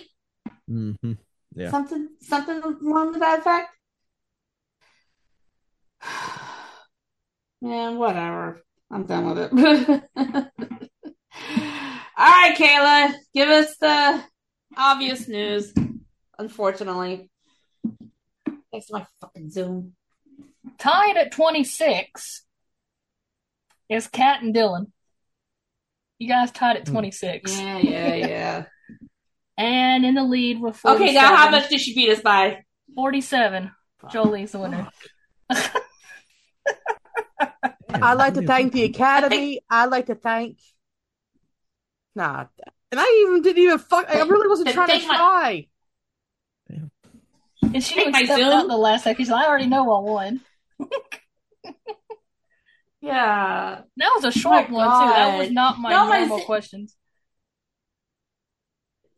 hmm 0.69 0.93
Yeah. 1.57 1.73
Something, 1.73 2.11
something 2.21 2.63
along 2.63 3.19
that 3.19 3.41
effect. 3.41 3.69
Man, 7.61 7.99
whatever. 7.99 8.63
I'm 8.93 9.07
done 9.07 9.27
with 9.27 9.51
it. 9.53 10.93
All 12.19 12.25
right, 12.27 12.57
Kayla, 12.57 13.15
give 13.35 13.49
us 13.49 13.77
the 13.77 14.25
obvious 14.77 15.29
news. 15.29 15.75
Unfortunately, 16.39 17.31
thanks 18.73 18.87
to 18.87 18.95
my 18.95 19.07
fucking 19.21 19.51
Zoom. 19.51 19.93
Tied 20.79 21.17
at 21.19 21.33
26 21.33 22.43
is 23.91 24.07
Kat 24.09 24.43
and 24.43 24.55
Dylan. 24.55 24.91
You 26.19 26.29
guys 26.29 26.51
tied 26.51 26.77
at 26.79 26.87
26. 26.87 27.59
Yeah, 27.59 27.79
yeah, 27.79 28.15
yeah. 28.15 28.65
And 29.59 30.05
in 30.05 30.15
the 30.15 30.23
lead 30.23 30.61
with 30.61 30.77
47. 30.77 31.03
okay, 31.03 31.15
now 31.15 31.35
how 31.35 31.51
much 31.51 31.71
did 31.71 31.81
she 31.81 31.95
beat 31.95 32.11
us 32.11 32.21
by? 32.21 32.63
47. 32.95 33.71
Jolie's 34.13 34.53
the 34.53 34.59
winner. 34.59 34.91
I'd 37.89 38.15
like 38.15 38.35
to 38.35 38.43
thank 38.43 38.75
the 38.75 38.83
Academy. 38.85 39.63
I'd 39.71 39.87
like 39.87 40.07
to 40.07 40.15
thank. 40.15 40.59
Nah, 42.17 42.47
and 42.91 42.99
I 42.99 43.27
even 43.29 43.43
didn't 43.43 43.63
even 43.63 43.79
fuck. 43.79 44.07
I 44.09 44.23
really 44.23 44.49
wasn't 44.49 44.71
trying 44.71 44.89
to 44.89 44.93
Thank 44.95 45.07
my- 45.07 45.17
try. 45.17 45.67
And 47.75 47.83
she 47.83 47.95
Take 47.95 48.07
was 48.07 48.29
my 48.29 48.43
out 48.53 48.69
the 48.69 48.77
last 48.77 49.05
second. 49.05 49.23
She's 49.25 49.31
like, 49.31 49.45
I 49.45 49.49
already 49.49 49.67
know 49.67 49.83
I 49.93 50.01
won. 50.01 50.41
Yeah. 53.03 53.83
That 53.99 54.13
was 54.17 54.25
a 54.25 54.33
short 54.33 54.69
one, 54.71 54.87
too. 54.87 55.13
That 55.15 55.39
was 55.39 55.51
not 55.53 55.79
my 55.79 55.91
No, 55.91 56.09
my 56.09 56.19
normal 56.21 56.39
Zo- 56.39 56.45
questions. 56.45 56.97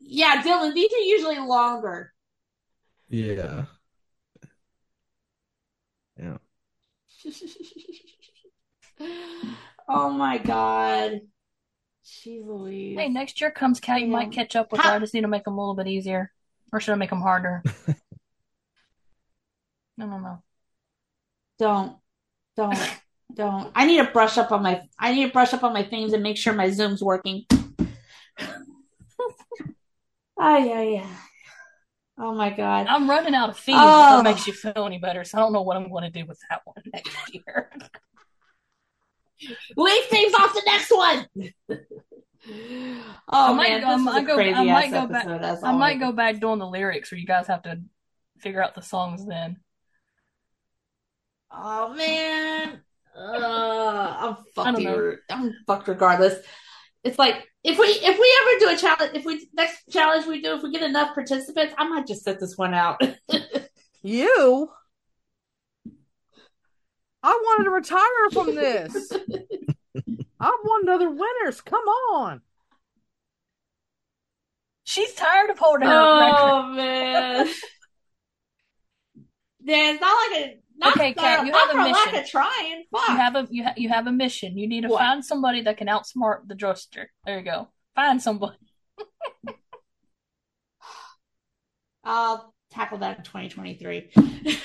Yeah, 0.01 0.43
Dylan, 0.43 0.75
these 0.75 0.93
are 0.93 0.99
usually 0.99 1.39
longer. 1.39 2.13
Yeah. 3.09 3.65
Yeah. 6.19 6.37
oh 9.89 10.11
my 10.11 10.39
god. 10.39 11.21
Jeez 12.09 12.47
Louise. 12.47 12.97
Hey, 12.99 13.09
next 13.11 13.41
year 13.41 13.51
comes 13.51 13.81
Kat. 13.81 14.01
You 14.01 14.07
Yeah. 14.07 14.13
might 14.13 14.33
catch 14.33 14.57
up 14.57 14.73
with 14.73 14.81
How- 14.81 14.91
her. 14.91 14.97
I 14.97 14.99
just 14.99 15.13
need 15.15 15.21
to 15.23 15.29
make 15.29 15.45
them 15.45 15.55
a 15.59 15.61
little 15.61 15.75
bit 15.75 15.87
easier. 15.87 16.33
Or 16.73 16.81
should 16.81 16.93
I 16.93 16.97
make 16.97 17.11
them 17.11 17.21
harder? 17.21 17.63
I 17.89 17.95
don't 19.99 20.23
know. 20.23 20.43
Don't, 21.59 21.97
don't, 22.57 22.79
don't. 23.35 23.73
I 23.75 23.85
need 23.87 23.97
to 23.99 24.05
brush 24.13 24.39
up 24.39 24.53
on 24.53 24.63
my. 24.63 24.83
I 24.99 25.13
need 25.13 25.27
to 25.27 25.33
brush 25.33 25.53
up 25.53 25.65
on 25.65 25.73
my 25.73 25.83
things 25.83 26.13
and 26.13 26.23
make 26.23 26.37
sure 26.37 26.53
my 26.55 26.71
Zoom's 26.71 27.03
working. 27.03 27.45
Oh 30.41 30.57
yeah, 30.57 30.83
yeah. 30.83 31.17
Oh 32.17 32.33
my 32.35 32.51
god. 32.51 32.87
I'm 32.89 33.11
running 33.11 33.35
out 33.35 33.49
of 33.51 33.59
fees 33.59 33.75
if 33.75 33.81
Oh. 33.83 34.17
that 34.19 34.23
makes 34.25 34.47
you 34.47 34.53
feel 34.53 34.87
any 34.87 34.99
better, 34.99 35.25
so 35.25 35.37
I 35.39 35.41
don't 35.41 35.53
know 35.53 35.63
what 35.63 35.77
I'm 35.77 35.91
going 35.91 36.05
to 36.05 36.11
do 36.11 36.27
with 36.27 36.39
that 36.49 36.61
one 36.65 36.77
next 36.93 37.11
year. 37.35 37.71
Leave 39.77 40.05
things 40.07 40.35
off 40.35 40.53
the 40.55 40.63
next 40.67 40.91
one. 40.91 41.27
oh 43.29 43.53
I 43.53 43.53
might 43.53 43.69
man, 43.71 43.81
go- 43.81 43.87
this 43.87 43.91
I 43.91 43.95
was 43.97 44.03
might 44.05 44.23
a 44.23 44.27
go- 44.27 44.39
I 44.39 44.65
might 44.65 44.85
ass 44.87 44.91
go 44.93 45.07
back- 45.07 45.25
episode. 45.27 45.43
As 45.45 45.65
I 45.65 45.73
might 45.73 46.01
go 46.01 46.13
back 46.13 46.41
doing 46.41 46.59
the 46.59 46.67
lyrics 46.67 47.11
where 47.11 47.19
you 47.19 47.27
guys 47.27 47.47
have 47.47 47.63
to 47.63 47.81
figure 48.39 48.63
out 48.63 48.75
the 48.75 48.83
songs 48.83 49.27
then. 49.27 49.59
Oh 51.51 51.95
man, 51.95 52.81
uh, 53.17 54.17
I'm 54.21 54.37
fucked. 54.55 54.73
don't 54.77 54.81
here. 54.81 55.21
I'm 55.31 55.55
fucked 55.67 55.89
regardless. 55.89 56.39
It's 57.05 57.19
like 57.19 57.47
if 57.65 57.79
we 57.79 57.87
if 57.87 58.19
we 58.19 58.39
ever 58.43 58.59
do 58.61 58.69
a 58.71 58.77
challenge, 58.77 59.17
if 59.17 59.25
we 59.25 59.49
next 59.55 59.89
challenge 59.91 60.27
we 60.27 60.43
do, 60.43 60.57
if 60.57 60.63
we 60.63 60.71
get 60.73 60.83
enough 60.83 61.15
participants, 61.15 61.75
I 61.79 61.89
might 61.89 62.07
just 62.07 62.23
set 62.23 62.39
this 62.41 62.57
one 62.57 62.75
out. 62.75 63.01
You? 64.03 64.71
I 67.23 67.31
wanted 67.45 67.65
to 67.65 67.71
retire 67.71 68.31
from 68.33 68.55
this. 68.55 69.13
I 70.41 70.51
want 70.65 70.89
other 70.89 71.11
winners. 71.11 71.61
Come 71.61 71.85
on. 72.13 72.41
She's 74.85 75.13
tired 75.15 75.51
of 75.51 75.59
holding 75.59 75.87
her 75.89 75.95
record. 76.21 76.39
oh 76.41 76.69
man, 76.75 77.47
yeah, 79.61 79.91
it's 79.93 80.01
not 80.01 80.31
like 80.31 80.41
a 80.41 80.61
not, 80.79 80.97
Okay, 80.97 81.09
not, 81.11 81.17
Kat, 81.17 81.45
you 81.47 81.53
not 81.53 81.69
have 81.69 81.71
a 81.71 81.73
for 81.73 81.91
lack 81.93 82.07
mission. 82.13 82.25
of 82.25 82.31
trying. 82.31 82.85
Fuck. 82.93 83.09
You 83.09 83.17
have 83.17 83.35
a 83.37 83.49
you, 83.51 83.65
ha- 83.65 83.75
you 83.77 83.89
have 83.91 84.07
a 84.07 84.13
mission. 84.13 84.57
You 84.57 84.67
need 84.69 84.83
to 84.83 84.89
What? 84.89 85.01
find 85.01 85.23
somebody 85.25 85.61
that 85.63 85.77
can 85.77 85.89
outsmart 85.89 86.47
the 86.47 86.55
Druster. 86.55 87.07
There 87.27 87.39
you 87.39 87.45
go. 87.45 87.69
Find 87.95 88.23
somebody. 88.23 88.57
I'll 92.05 92.55
tackle 92.71 92.99
that 92.99 93.19
in 93.19 93.25
2023. 93.25 94.11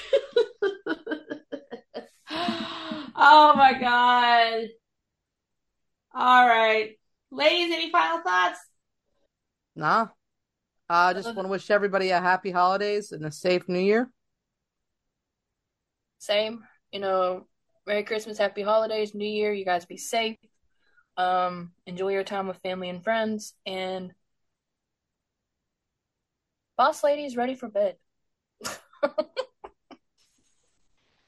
oh 3.24 3.54
my 3.56 3.74
god. 3.74 4.68
All 6.14 6.48
right. 6.48 6.92
Ladies, 7.32 7.74
any 7.74 7.90
final 7.90 8.22
thoughts? 8.22 8.60
Nah. 9.76 10.08
I 10.90 11.14
just 11.14 11.34
want 11.34 11.46
to 11.46 11.52
wish 11.52 11.72
everybody 11.72 12.10
a 12.10 12.20
happy 12.20 12.52
holidays 12.52 13.12
and 13.14 13.26
a 13.26 13.32
safe 13.32 13.68
new 13.68 13.80
year. 13.80 14.12
Same. 16.20 16.64
You 16.92 17.00
know, 17.00 17.48
Merry 17.88 18.04
Christmas, 18.04 18.38
Happy 18.38 18.62
Holidays, 18.62 19.16
New 19.16 19.28
Year. 19.28 19.54
You 19.54 19.66
guys 19.66 19.86
be 19.86 19.98
safe. 19.98 20.38
Um, 21.18 21.72
enjoy 21.88 22.10
your 22.10 22.24
time 22.24 22.48
with 22.48 22.58
family 22.58 22.90
and 22.90 23.04
friends. 23.04 23.54
And 23.66 24.14
Boss 26.78 27.04
Lady 27.04 27.26
is 27.26 27.36
ready 27.36 27.56
for 27.56 27.70
bed. 27.70 27.96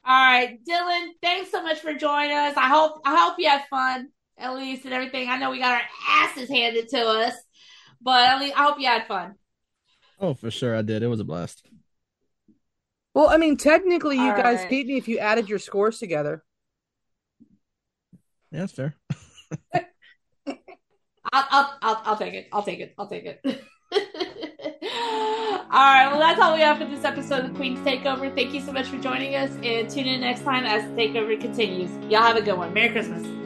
All 0.07 0.13
right, 0.13 0.59
Dylan, 0.69 1.09
thanks 1.23 1.49
so 1.49 1.63
much 1.63 1.79
for 1.79 1.93
joining 1.93 2.37
us. 2.37 2.53
I 2.55 2.67
hope 2.67 3.01
I 3.05 3.15
hope 3.15 3.35
you 3.39 3.49
had 3.49 3.63
fun, 3.71 4.09
at 4.37 4.53
least, 4.53 4.85
and 4.85 4.93
everything. 4.93 5.29
I 5.29 5.37
know 5.37 5.49
we 5.49 5.57
got 5.57 5.81
our 5.81 5.87
asses 6.07 6.47
handed 6.47 6.89
to 6.89 6.99
us, 6.99 7.33
but 8.01 8.29
at 8.29 8.39
least 8.39 8.55
I 8.55 8.63
hope 8.65 8.79
you 8.79 8.85
had 8.85 9.07
fun. 9.07 9.33
Oh, 10.19 10.35
for 10.35 10.51
sure 10.51 10.75
I 10.75 10.83
did. 10.83 11.01
It 11.01 11.07
was 11.07 11.19
a 11.19 11.23
blast. 11.23 11.63
Well, 13.15 13.29
I 13.29 13.37
mean, 13.37 13.57
technically, 13.57 14.17
you 14.19 14.29
All 14.29 14.37
guys 14.37 14.59
right. 14.59 14.69
beat 14.69 14.85
me 14.87 14.97
if 14.97 15.07
you 15.07 15.17
added 15.17 15.49
your 15.49 15.57
scores 15.59 15.97
together. 15.97 16.43
Yeah, 18.51 18.59
that's 18.59 18.73
fair. 18.73 18.95
I'll, 21.33 21.45
I'll, 21.49 21.77
I'll, 21.81 22.01
I'll 22.05 22.17
take 22.17 22.33
it. 22.35 22.47
I'll 22.53 22.63
take 22.63 22.79
it. 22.79 22.93
I'll 22.97 23.07
take 23.09 23.25
it. 23.25 23.41
all 25.71 25.93
right. 25.93 26.07
Well, 26.09 26.19
that's 26.19 26.39
all 26.39 26.53
we 26.53 26.61
have 26.61 26.77
for 26.77 26.85
this 26.85 27.03
episode 27.03 27.45
of 27.45 27.53
Queen's 27.55 27.79
Takeover. 27.79 28.33
Thank 28.33 28.53
you 28.53 28.61
so 28.61 28.71
much 28.71 28.87
for 28.87 28.97
joining 28.97 29.35
us, 29.35 29.51
and 29.63 29.89
tune 29.89 30.05
in 30.05 30.21
next 30.21 30.41
time 30.41 30.63
as 30.65 30.83
the 30.83 30.89
takeover 30.89 31.39
continues. 31.39 31.91
Y'all 32.09 32.21
have 32.21 32.37
a 32.37 32.41
good 32.41 32.57
one. 32.57 32.73
Merry 32.73 32.89
Christmas. 32.89 33.44